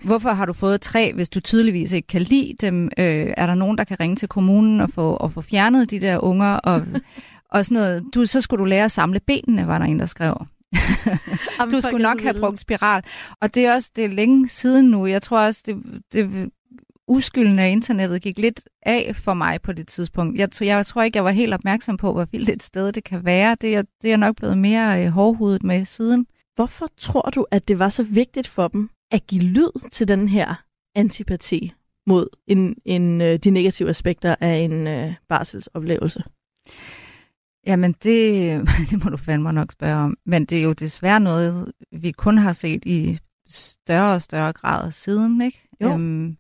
Hvorfor 0.04 0.30
har 0.30 0.46
du 0.46 0.54
fået 0.54 0.82
tre, 0.82 1.14
hvis 1.14 1.30
du 1.30 1.40
tydeligvis 1.40 1.92
ikke 1.92 2.08
kan 2.08 2.22
lide 2.22 2.54
dem? 2.62 2.84
Øh, 2.84 3.34
er 3.38 3.46
der 3.46 3.56
nogen, 3.56 3.78
der 3.78 3.84
kan 3.84 4.00
ringe 4.00 4.16
til 4.16 4.28
kommunen 4.28 4.82
og 4.82 4.90
få, 4.90 5.14
og 5.14 5.32
få 5.32 5.42
fjernet 5.42 5.92
de 5.92 6.00
der 6.00 6.24
unger? 6.24 6.56
Og, 6.56 6.86
og 7.54 7.66
sådan 7.66 7.82
noget. 7.82 8.04
Du, 8.16 8.26
så 8.26 8.42
skulle 8.42 8.60
du 8.60 8.66
lære 8.66 8.86
at 8.86 8.92
samle 8.92 9.20
benene, 9.20 9.68
var 9.68 9.78
der 9.78 9.86
en, 9.86 10.00
der 10.00 10.06
skrev. 10.06 10.46
du 11.72 11.82
skulle 11.82 12.04
nok 12.04 12.22
have 12.22 12.40
brugt 12.40 12.60
spiral. 12.60 13.04
Og 13.42 13.56
det 13.56 13.66
er 13.66 13.74
også 13.74 13.92
det 13.96 14.06
er 14.06 14.10
længe 14.10 14.50
siden 14.50 14.86
nu. 14.86 15.06
Jeg 15.06 15.22
tror 15.22 15.40
også, 15.40 15.64
det, 15.66 15.76
det 16.14 16.50
uskylden 17.12 17.60
af 17.60 17.70
internettet 17.70 18.22
gik 18.22 18.38
lidt 18.38 18.62
af 18.84 19.16
for 19.16 19.34
mig 19.34 19.62
på 19.62 19.74
det 19.74 19.88
tidspunkt. 19.88 20.40
Jeg, 20.40 20.50
jeg 20.62 20.86
tror 20.86 21.04
ikke, 21.04 21.18
jeg 21.18 21.26
var 21.26 21.32
helt 21.32 21.54
opmærksom 21.54 21.98
på, 21.98 22.14
hvor 22.14 22.28
vildt 22.32 22.50
et 22.50 22.64
sted 22.64 22.92
det 22.92 23.04
kan 23.04 23.26
være. 23.26 23.58
Det 23.62 23.76
er, 23.76 23.84
det 24.02 24.12
er 24.12 24.18
nok 24.18 24.36
blevet 24.36 24.58
mere 24.58 25.06
øh, 25.06 25.12
hårdhudet 25.12 25.64
med 25.64 25.86
siden. 25.86 26.28
Hvorfor 26.56 26.88
tror 26.98 27.30
du, 27.36 27.46
at 27.52 27.68
det 27.68 27.80
var 27.80 27.90
så 27.90 28.04
vigtigt 28.04 28.48
for 28.48 28.68
dem 28.68 28.90
at 29.12 29.28
give 29.28 29.44
lyd 29.44 29.90
til 29.92 30.08
den 30.08 30.28
her 30.28 30.64
antipati 30.96 31.74
mod 32.08 32.28
en, 32.48 32.76
en, 32.86 33.22
øh, 33.22 33.40
de 33.40 33.50
negative 33.50 33.90
aspekter 33.90 34.36
af 34.40 34.56
en 34.56 34.88
øh, 34.88 35.14
barselsoplevelse? 35.30 36.24
Jamen, 37.68 37.96
det, 38.04 38.62
det 38.90 39.04
må 39.04 39.10
du 39.10 39.18
fandme 39.18 39.52
nok 39.52 39.72
spørge 39.72 39.96
om. 39.96 40.18
Men 40.26 40.46
det 40.46 40.60
er 40.60 40.64
jo 40.64 40.74
desværre 40.74 41.20
noget, 41.20 41.72
vi 41.92 42.12
kun 42.12 42.38
har 42.38 42.54
set 42.54 42.86
i 42.86 43.20
større 43.50 44.14
og 44.14 44.22
større 44.22 44.54
grad 44.54 44.92
siden, 44.92 45.42
ikke? 45.42 45.68
Jo. 45.82 45.94
Øhm, 45.94 46.38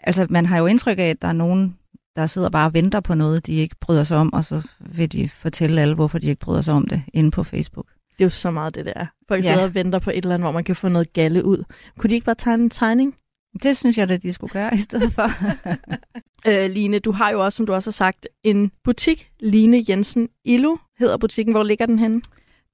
altså, 0.00 0.26
man 0.30 0.46
har 0.46 0.58
jo 0.58 0.66
indtryk 0.66 0.98
af, 0.98 1.02
at 1.02 1.22
der 1.22 1.28
er 1.28 1.32
nogen, 1.32 1.76
der 2.16 2.26
sidder 2.26 2.50
bare 2.50 2.66
og 2.68 2.74
venter 2.74 3.00
på 3.00 3.14
noget, 3.14 3.46
de 3.46 3.52
ikke 3.52 3.76
bryder 3.80 4.04
sig 4.04 4.16
om, 4.16 4.32
og 4.32 4.44
så 4.44 4.62
vil 4.80 5.12
de 5.12 5.28
fortælle 5.28 5.80
alle, 5.80 5.94
hvorfor 5.94 6.18
de 6.18 6.26
ikke 6.28 6.40
bryder 6.40 6.60
sig 6.60 6.74
om 6.74 6.86
det 6.86 7.02
inde 7.14 7.30
på 7.30 7.44
Facebook. 7.44 7.86
Det 7.86 8.20
er 8.20 8.24
jo 8.24 8.30
så 8.30 8.50
meget 8.50 8.74
det 8.74 8.84
der. 8.86 9.06
Folk 9.28 9.44
Ja. 9.44 9.52
sidder 9.52 9.64
og 9.64 9.74
venter 9.74 9.98
på 9.98 10.10
et 10.10 10.16
eller 10.16 10.34
andet, 10.34 10.44
hvor 10.44 10.52
man 10.52 10.64
kan 10.64 10.76
få 10.76 10.88
noget 10.88 11.12
galle 11.12 11.44
ud. 11.44 11.64
Kunne 11.98 12.10
de 12.10 12.14
ikke 12.14 12.24
bare 12.24 12.34
tegne 12.38 12.62
en 12.62 12.70
tegning? 12.70 13.14
Det 13.62 13.76
synes 13.76 13.98
jeg, 13.98 14.10
at 14.10 14.22
de 14.22 14.32
skulle 14.32 14.52
gøre 14.52 14.74
i 14.74 14.78
stedet 14.78 15.12
for. 15.12 15.30
Øh, 16.48 16.70
Line, 16.70 16.98
du 16.98 17.12
har 17.12 17.30
jo 17.30 17.44
også, 17.44 17.56
som 17.56 17.66
du 17.66 17.72
også 17.72 17.90
har 17.90 17.92
sagt, 17.92 18.28
en 18.44 18.70
butik. 18.84 19.28
Line 19.40 19.84
Jensen 19.88 20.28
Illu 20.44 20.76
hedder 20.98 21.16
butikken. 21.16 21.54
Hvor 21.54 21.62
ligger 21.64 21.86
den 21.86 21.98
henne? 21.98 22.22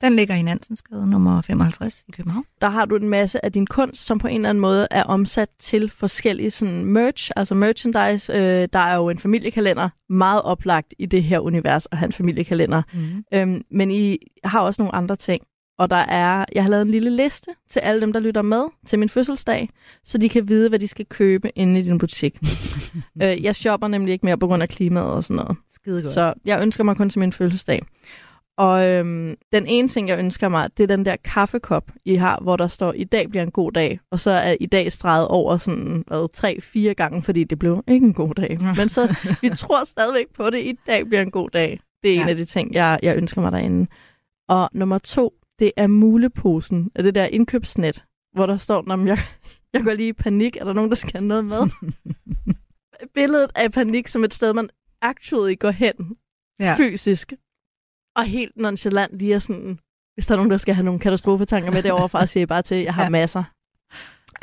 Den 0.04 0.16
ligger 0.16 0.34
i 0.34 0.42
Nansensgade 0.42 1.10
nummer 1.10 1.42
55 1.42 2.04
i 2.08 2.12
København. 2.12 2.44
Der 2.60 2.68
har 2.68 2.84
du 2.84 2.96
en 2.96 3.08
masse 3.08 3.44
af 3.44 3.52
din 3.52 3.66
kunst, 3.66 4.06
som 4.06 4.18
på 4.18 4.26
en 4.26 4.34
eller 4.34 4.48
anden 4.48 4.60
måde 4.60 4.88
er 4.90 5.02
omsat 5.02 5.48
til 5.58 5.90
forskellige 5.90 6.50
sådan 6.50 6.84
merch, 6.84 7.30
altså 7.36 7.54
merchandise. 7.54 8.32
Øh, 8.32 8.68
der 8.72 8.78
er 8.78 8.96
jo 8.96 9.08
en 9.08 9.18
familiekalender, 9.18 9.88
meget 10.08 10.42
oplagt 10.42 10.94
i 10.98 11.06
det 11.06 11.22
her 11.22 11.38
univers 11.38 11.86
have 11.92 12.06
en 12.06 12.12
familiekalender. 12.12 12.82
Mm. 12.94 13.24
Øhm, 13.34 13.62
men 13.70 13.90
I 13.90 14.18
har 14.44 14.60
også 14.60 14.82
nogle 14.82 14.94
andre 14.94 15.16
ting. 15.16 15.42
Og 15.78 15.90
der 15.90 15.96
er, 15.96 16.44
jeg 16.54 16.62
har 16.62 16.70
lavet 16.70 16.82
en 16.82 16.90
lille 16.90 17.10
liste 17.10 17.50
til 17.70 17.80
alle 17.80 18.00
dem, 18.00 18.12
der 18.12 18.20
lytter 18.20 18.42
med 18.42 18.64
til 18.86 18.98
min 18.98 19.08
fødselsdag, 19.08 19.68
så 20.04 20.18
de 20.18 20.28
kan 20.28 20.48
vide, 20.48 20.68
hvad 20.68 20.78
de 20.78 20.88
skal 20.88 21.06
købe 21.06 21.58
inde 21.58 21.80
i 21.80 21.82
din 21.82 21.98
butik. 21.98 22.38
øh, 23.22 23.44
jeg 23.44 23.56
shopper 23.56 23.88
nemlig 23.88 24.12
ikke 24.12 24.26
mere 24.26 24.38
på 24.38 24.46
grund 24.46 24.62
af 24.62 24.68
klimaet 24.68 25.06
og 25.06 25.24
sådan 25.24 25.36
noget. 25.36 25.56
Skide 25.70 26.02
godt. 26.02 26.14
Så 26.14 26.34
jeg 26.44 26.62
ønsker 26.62 26.84
mig 26.84 26.96
kun 26.96 27.10
til 27.10 27.18
min 27.18 27.32
fødselsdag. 27.32 27.82
Og 28.56 28.88
øhm, 28.88 29.36
den 29.52 29.66
ene 29.66 29.88
ting, 29.88 30.08
jeg 30.08 30.18
ønsker 30.18 30.48
mig, 30.48 30.70
det 30.76 30.82
er 30.82 30.96
den 30.96 31.04
der 31.04 31.16
kaffekop, 31.16 31.90
I 32.04 32.14
har, 32.14 32.38
hvor 32.42 32.56
der 32.56 32.68
står, 32.68 32.92
i 32.92 33.04
dag 33.04 33.28
bliver 33.28 33.42
en 33.42 33.50
god 33.50 33.72
dag. 33.72 34.00
Og 34.10 34.20
så 34.20 34.30
er 34.30 34.56
i 34.60 34.66
dag 34.66 34.92
streget 34.92 35.28
over 35.28 35.56
sådan 35.56 36.04
hvad, 36.06 36.32
tre-fire 36.32 36.94
gange, 36.94 37.22
fordi 37.22 37.44
det 37.44 37.58
blev 37.58 37.84
ikke 37.88 38.06
en 38.06 38.14
god 38.14 38.34
dag. 38.34 38.58
Men 38.78 38.88
så, 38.88 39.16
vi 39.42 39.48
tror 39.48 39.84
stadigvæk 39.84 40.26
på 40.34 40.50
det, 40.50 40.58
i 40.58 40.78
dag 40.86 41.06
bliver 41.06 41.22
en 41.22 41.30
god 41.30 41.50
dag. 41.50 41.80
Det 42.02 42.10
er 42.10 42.14
ja. 42.14 42.22
en 42.22 42.28
af 42.28 42.36
de 42.36 42.44
ting, 42.44 42.74
jeg, 42.74 42.98
jeg 43.02 43.16
ønsker 43.16 43.40
mig 43.40 43.52
derinde. 43.52 43.86
Og 44.48 44.68
nummer 44.72 44.98
to, 44.98 45.34
det 45.58 45.72
er 45.76 45.86
muleposen 45.86 46.90
af 46.94 47.02
det 47.02 47.14
der 47.14 47.24
indkøbsnet, 47.24 48.04
hvor 48.34 48.46
der 48.46 48.56
står, 48.56 48.82
når 48.86 49.06
jeg, 49.06 49.18
jeg 49.72 49.82
går 49.82 49.92
lige 49.92 50.08
i 50.08 50.12
panik, 50.12 50.56
er 50.56 50.64
der 50.64 50.72
nogen, 50.72 50.90
der 50.90 50.96
skal 50.96 51.12
have 51.12 51.26
noget 51.26 51.44
med? 51.44 51.90
Billedet 53.14 53.50
af 53.54 53.72
panik 53.72 54.08
som 54.08 54.24
et 54.24 54.34
sted, 54.34 54.52
man 54.52 54.68
actually 55.02 55.58
går 55.58 55.70
hen 55.70 56.16
ja. 56.60 56.74
fysisk, 56.76 57.32
og 58.16 58.24
helt 58.24 58.56
nonchalant 58.56 59.18
lige 59.18 59.34
er 59.34 59.38
sådan, 59.38 59.78
hvis 60.14 60.26
der 60.26 60.34
er 60.34 60.36
nogen, 60.36 60.50
der 60.50 60.56
skal 60.56 60.74
have 60.74 60.84
nogle 60.84 61.00
katastrofetanker 61.00 61.70
med 61.70 61.82
derovre 61.82 62.08
fra, 62.08 62.26
siger 62.26 62.40
jeg 62.42 62.48
bare 62.48 62.62
til, 62.62 62.76
jeg 62.76 62.94
har 62.94 63.02
ja. 63.02 63.08
Masser. 63.08 63.44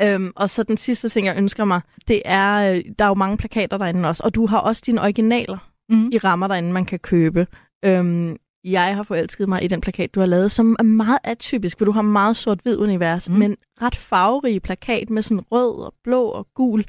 Øhm, 0.02 0.32
og 0.36 0.50
så 0.50 0.62
den 0.62 0.76
sidste 0.76 1.08
ting, 1.08 1.26
jeg 1.26 1.36
ønsker 1.36 1.64
mig, 1.64 1.80
det 2.08 2.22
er, 2.24 2.72
øh, 2.72 2.82
der 2.98 3.04
er 3.04 3.08
jo 3.08 3.14
mange 3.14 3.36
plakater 3.36 3.78
derinde 3.78 4.08
også, 4.08 4.22
og 4.24 4.34
du 4.34 4.46
har 4.46 4.58
også 4.58 4.82
dine 4.86 5.00
originaler 5.00 5.68
Mm. 5.88 6.10
i 6.12 6.18
rammer 6.18 6.48
derinde, 6.48 6.72
man 6.72 6.84
kan 6.84 6.98
købe. 6.98 7.46
Øhm, 7.84 8.36
jeg 8.64 8.96
har 8.96 9.02
forelsket 9.02 9.48
mig 9.48 9.64
i 9.64 9.66
den 9.68 9.80
plakat, 9.80 10.14
du 10.14 10.20
har 10.20 10.26
lavet, 10.26 10.52
som 10.52 10.76
er 10.78 10.82
meget 10.82 11.18
atypisk, 11.24 11.78
for 11.78 11.84
du 11.84 11.92
har 11.92 12.02
meget 12.02 12.36
sort-hvid 12.36 12.78
univers, 12.78 13.28
mm. 13.28 13.34
Men 13.34 13.56
ret 13.82 13.96
farverig 13.96 14.62
plakat 14.62 15.10
med 15.10 15.22
sådan 15.22 15.40
rød 15.52 15.84
og 15.84 15.94
blå 16.04 16.24
og 16.24 16.46
gul 16.54 16.80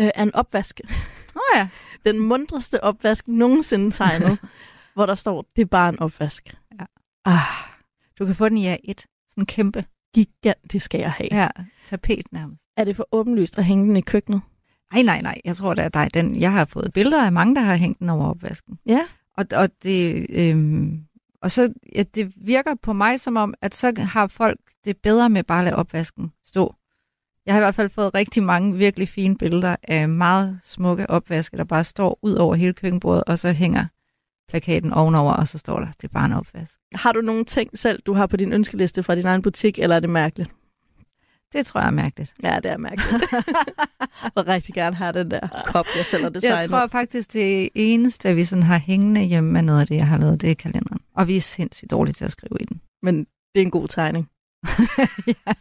øh, 0.00 0.10
af 0.14 0.22
en 0.22 0.34
opvask. 0.34 0.80
Oh, 1.36 1.40
ja. 1.56 1.68
Den 2.10 2.18
mundreste 2.18 2.84
opvask 2.84 3.28
nogensinde 3.28 3.90
tegnet, 3.90 4.38
hvor 4.94 5.06
der 5.06 5.14
står, 5.14 5.46
det 5.56 5.62
er 5.62 5.66
bare 5.66 5.88
en 5.88 5.98
opvask. 5.98 6.56
Ja. 6.80 6.84
Ah, 7.24 7.38
Du 8.18 8.26
kan 8.26 8.34
få 8.34 8.48
den 8.48 8.58
i 8.58 8.74
A1. 8.74 8.76
Sådan 9.28 9.42
en 9.42 9.46
kæmpe 9.46 9.84
gigantisk 10.14 10.84
skal 10.84 11.00
jeg 11.00 11.12
have. 11.12 11.28
ja, 11.32 11.48
tapet 11.84 12.32
nærmest. 12.32 12.66
Er 12.76 12.84
det 12.84 12.96
for 12.96 13.08
åbenlyst 13.12 13.58
at 13.58 13.64
hænge 13.64 13.86
den 13.88 13.96
i 13.96 14.00
køkkenet? 14.00 14.40
Nej, 14.92 15.02
nej, 15.02 15.20
nej. 15.22 15.40
Jeg 15.44 15.56
tror, 15.56 15.74
der 15.74 15.90
er 15.94 16.08
den. 16.08 16.40
Jeg 16.40 16.52
har 16.52 16.64
fået 16.64 16.92
billeder 16.94 17.24
af 17.26 17.32
mange, 17.32 17.54
der 17.54 17.60
har 17.60 17.76
hængt 17.76 17.98
den 17.98 18.10
over 18.10 18.26
opvasken. 18.26 18.78
Ja. 18.86 19.00
Og, 19.36 19.44
og, 19.56 19.68
det, 19.82 20.26
øhm, 20.30 21.04
og 21.42 21.50
så 21.50 21.72
ja, 21.94 22.02
det 22.02 22.32
virker 22.36 22.74
på 22.82 22.92
mig 22.92 23.20
som 23.20 23.36
om, 23.36 23.54
at 23.62 23.74
så 23.74 23.92
har 23.98 24.26
folk 24.26 24.58
det 24.84 24.96
bedre 24.96 25.30
med 25.30 25.42
bare 25.42 25.58
at 25.58 25.64
lade 25.64 25.76
opvasken 25.76 26.32
stå. 26.44 26.74
Jeg 27.46 27.54
har 27.54 27.60
i 27.60 27.64
hvert 27.64 27.74
fald 27.74 27.90
fået 27.90 28.14
rigtig 28.14 28.42
mange 28.42 28.76
virkelig 28.76 29.08
fine 29.08 29.38
billeder 29.38 29.76
af 29.82 30.08
meget 30.08 30.58
smukke 30.62 31.10
opvaske, 31.10 31.56
der 31.56 31.64
bare 31.64 31.84
står 31.84 32.18
ud 32.22 32.32
over 32.34 32.54
hele 32.54 32.72
køkkenbordet, 32.72 33.24
og 33.26 33.38
så 33.38 33.52
hænger 33.52 33.86
plakaten 34.54 34.92
ovenover, 34.92 35.32
og 35.32 35.48
så 35.48 35.58
står 35.58 35.78
der, 35.80 35.86
det 35.86 36.04
er 36.04 36.12
bare 36.12 36.26
en 36.26 36.32
opvask. 36.32 36.72
Har 36.94 37.12
du 37.12 37.20
nogle 37.20 37.44
ting 37.44 37.78
selv, 37.78 38.02
du 38.06 38.12
har 38.12 38.26
på 38.26 38.36
din 38.36 38.52
ønskeliste 38.52 39.02
fra 39.02 39.14
din 39.14 39.26
egen 39.26 39.42
butik, 39.42 39.78
eller 39.78 39.96
er 39.96 40.00
det 40.00 40.10
mærkeligt? 40.10 40.50
Det 41.52 41.66
tror 41.66 41.80
jeg 41.80 41.86
er 41.86 41.92
mærkeligt. 41.92 42.34
Ja, 42.42 42.58
det 42.62 42.70
er 42.70 42.76
mærkeligt. 42.76 43.32
jeg 44.22 44.30
vil 44.34 44.44
rigtig 44.44 44.74
gerne 44.74 44.96
have 44.96 45.12
den 45.12 45.30
der 45.30 45.64
kop, 45.66 45.86
jeg 45.96 46.06
selv 46.06 46.22
har 46.22 46.30
designet. 46.30 46.60
Jeg 46.60 46.68
tror 46.68 46.86
faktisk, 46.86 47.32
det 47.32 47.68
eneste, 47.74 48.34
vi 48.34 48.44
sådan 48.44 48.62
har 48.62 48.78
hængende 48.78 49.20
hjemme 49.20 49.52
med 49.52 49.62
noget 49.62 49.80
af 49.80 49.86
det, 49.86 49.94
jeg 49.94 50.06
har 50.06 50.18
lavet, 50.18 50.40
det 50.40 50.50
er 50.50 50.54
kalenderen. 50.54 51.00
Og 51.16 51.28
vi 51.28 51.36
er 51.36 51.40
sindssygt 51.40 51.90
dårlige 51.90 52.12
til 52.12 52.24
at 52.24 52.30
skrive 52.30 52.58
i 52.60 52.64
den. 52.64 52.80
Men 53.02 53.18
det 53.18 53.60
er 53.60 53.62
en 53.62 53.70
god 53.70 53.88
tegning. 53.88 54.28
ja, 55.26 55.52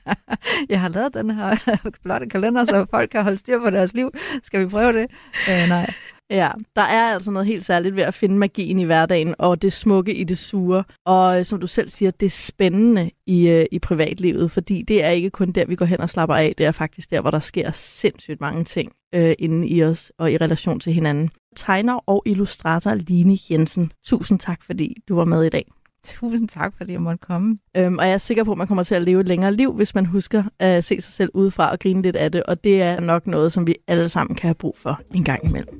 jeg 0.70 0.82
har 0.82 0.90
lavet 0.90 1.14
den 1.14 1.32
her 1.32 1.56
flotte 2.04 2.30
kalender, 2.30 2.66
så 2.66 2.86
folk 2.92 3.10
kan 3.10 3.24
holde 3.24 3.38
styr 3.38 3.60
på 3.60 3.70
deres 3.70 3.94
liv. 3.94 4.12
Skal 4.44 4.60
vi 4.60 4.66
prøve 4.66 4.94
det? 4.94 5.08
Øh, 5.50 5.70
nej. 5.70 5.94
Ja, 6.34 6.52
der 6.76 6.82
er 6.82 7.14
altså 7.14 7.32
noget 7.32 7.48
helt 7.48 7.66
særligt 7.66 7.96
ved 7.96 8.04
at 8.04 8.14
finde 8.14 8.36
magien 8.36 8.80
i 8.80 8.84
hverdagen, 8.84 9.36
og 9.38 9.62
det 9.62 9.74
smukke 9.74 10.16
i 10.16 10.24
det 10.24 10.38
sure. 10.38 10.84
Og 11.06 11.40
øh, 11.40 11.46
som 11.46 11.60
du 11.60 11.68
selv 11.68 11.90
siger, 11.90 12.12
det 12.12 12.26
er 12.26 12.30
spændende 12.30 13.12
i, 13.26 13.48
øh, 13.48 13.66
i 13.72 13.80
privatlivet, 13.80 14.52
fordi 14.52 14.82
det 14.82 15.04
er 15.04 15.10
ikke 15.10 15.30
kun 15.30 15.52
der, 15.52 15.66
vi 15.66 15.76
går 15.76 15.86
hen 15.86 16.02
og 16.02 16.10
slapper 16.10 16.36
af. 16.36 16.54
Det 16.58 16.66
er 16.66 16.72
faktisk 16.72 17.12
der, 17.12 17.22
hvor 17.22 17.32
der 17.32 17.40
sker 17.40 17.72
sindssygt 17.72 18.42
mange 18.42 18.64
ting 18.64 18.92
øh, 19.16 19.36
inde 19.40 19.68
i 19.68 19.84
os 19.84 20.12
og 20.18 20.32
i 20.32 20.38
relation 20.38 20.80
til 20.80 20.94
hinanden. 20.94 21.30
Tegner 21.56 21.96
og 22.10 22.24
illustrator 22.26 22.94
Line 22.94 23.38
Jensen, 23.50 23.92
tusind 24.04 24.40
tak, 24.40 24.64
fordi 24.64 24.96
du 25.10 25.16
var 25.16 25.26
med 25.26 25.44
i 25.44 25.50
dag. 25.50 25.72
Tusind 26.20 26.50
tak, 26.50 26.74
fordi 26.78 26.92
jeg 26.92 27.02
måtte 27.02 27.26
komme. 27.26 27.58
Øhm, 27.78 27.98
og 27.98 28.06
jeg 28.06 28.14
er 28.14 28.18
sikker 28.18 28.44
på, 28.44 28.52
at 28.52 28.58
man 28.58 28.68
kommer 28.68 28.84
til 28.84 28.96
at 28.96 29.02
leve 29.02 29.22
et 29.22 29.28
længere 29.28 29.54
liv, 29.54 29.74
hvis 29.74 29.96
man 29.96 30.06
husker 30.06 30.44
at 30.60 30.84
se 30.84 31.02
sig 31.02 31.14
selv 31.14 31.30
udefra 31.34 31.72
og 31.72 31.80
grine 31.80 32.02
lidt 32.02 32.16
af 32.16 32.32
det. 32.32 32.44
Og 32.44 32.64
det 32.64 32.82
er 32.82 33.00
nok 33.00 33.28
noget, 33.28 33.52
som 33.52 33.68
vi 33.68 33.76
alle 33.88 34.10
sammen 34.10 34.36
kan 34.36 34.48
have 34.48 34.56
brug 34.56 34.78
for 34.78 35.02
en 35.14 35.24
gang 35.24 35.50
imellem. 35.50 35.80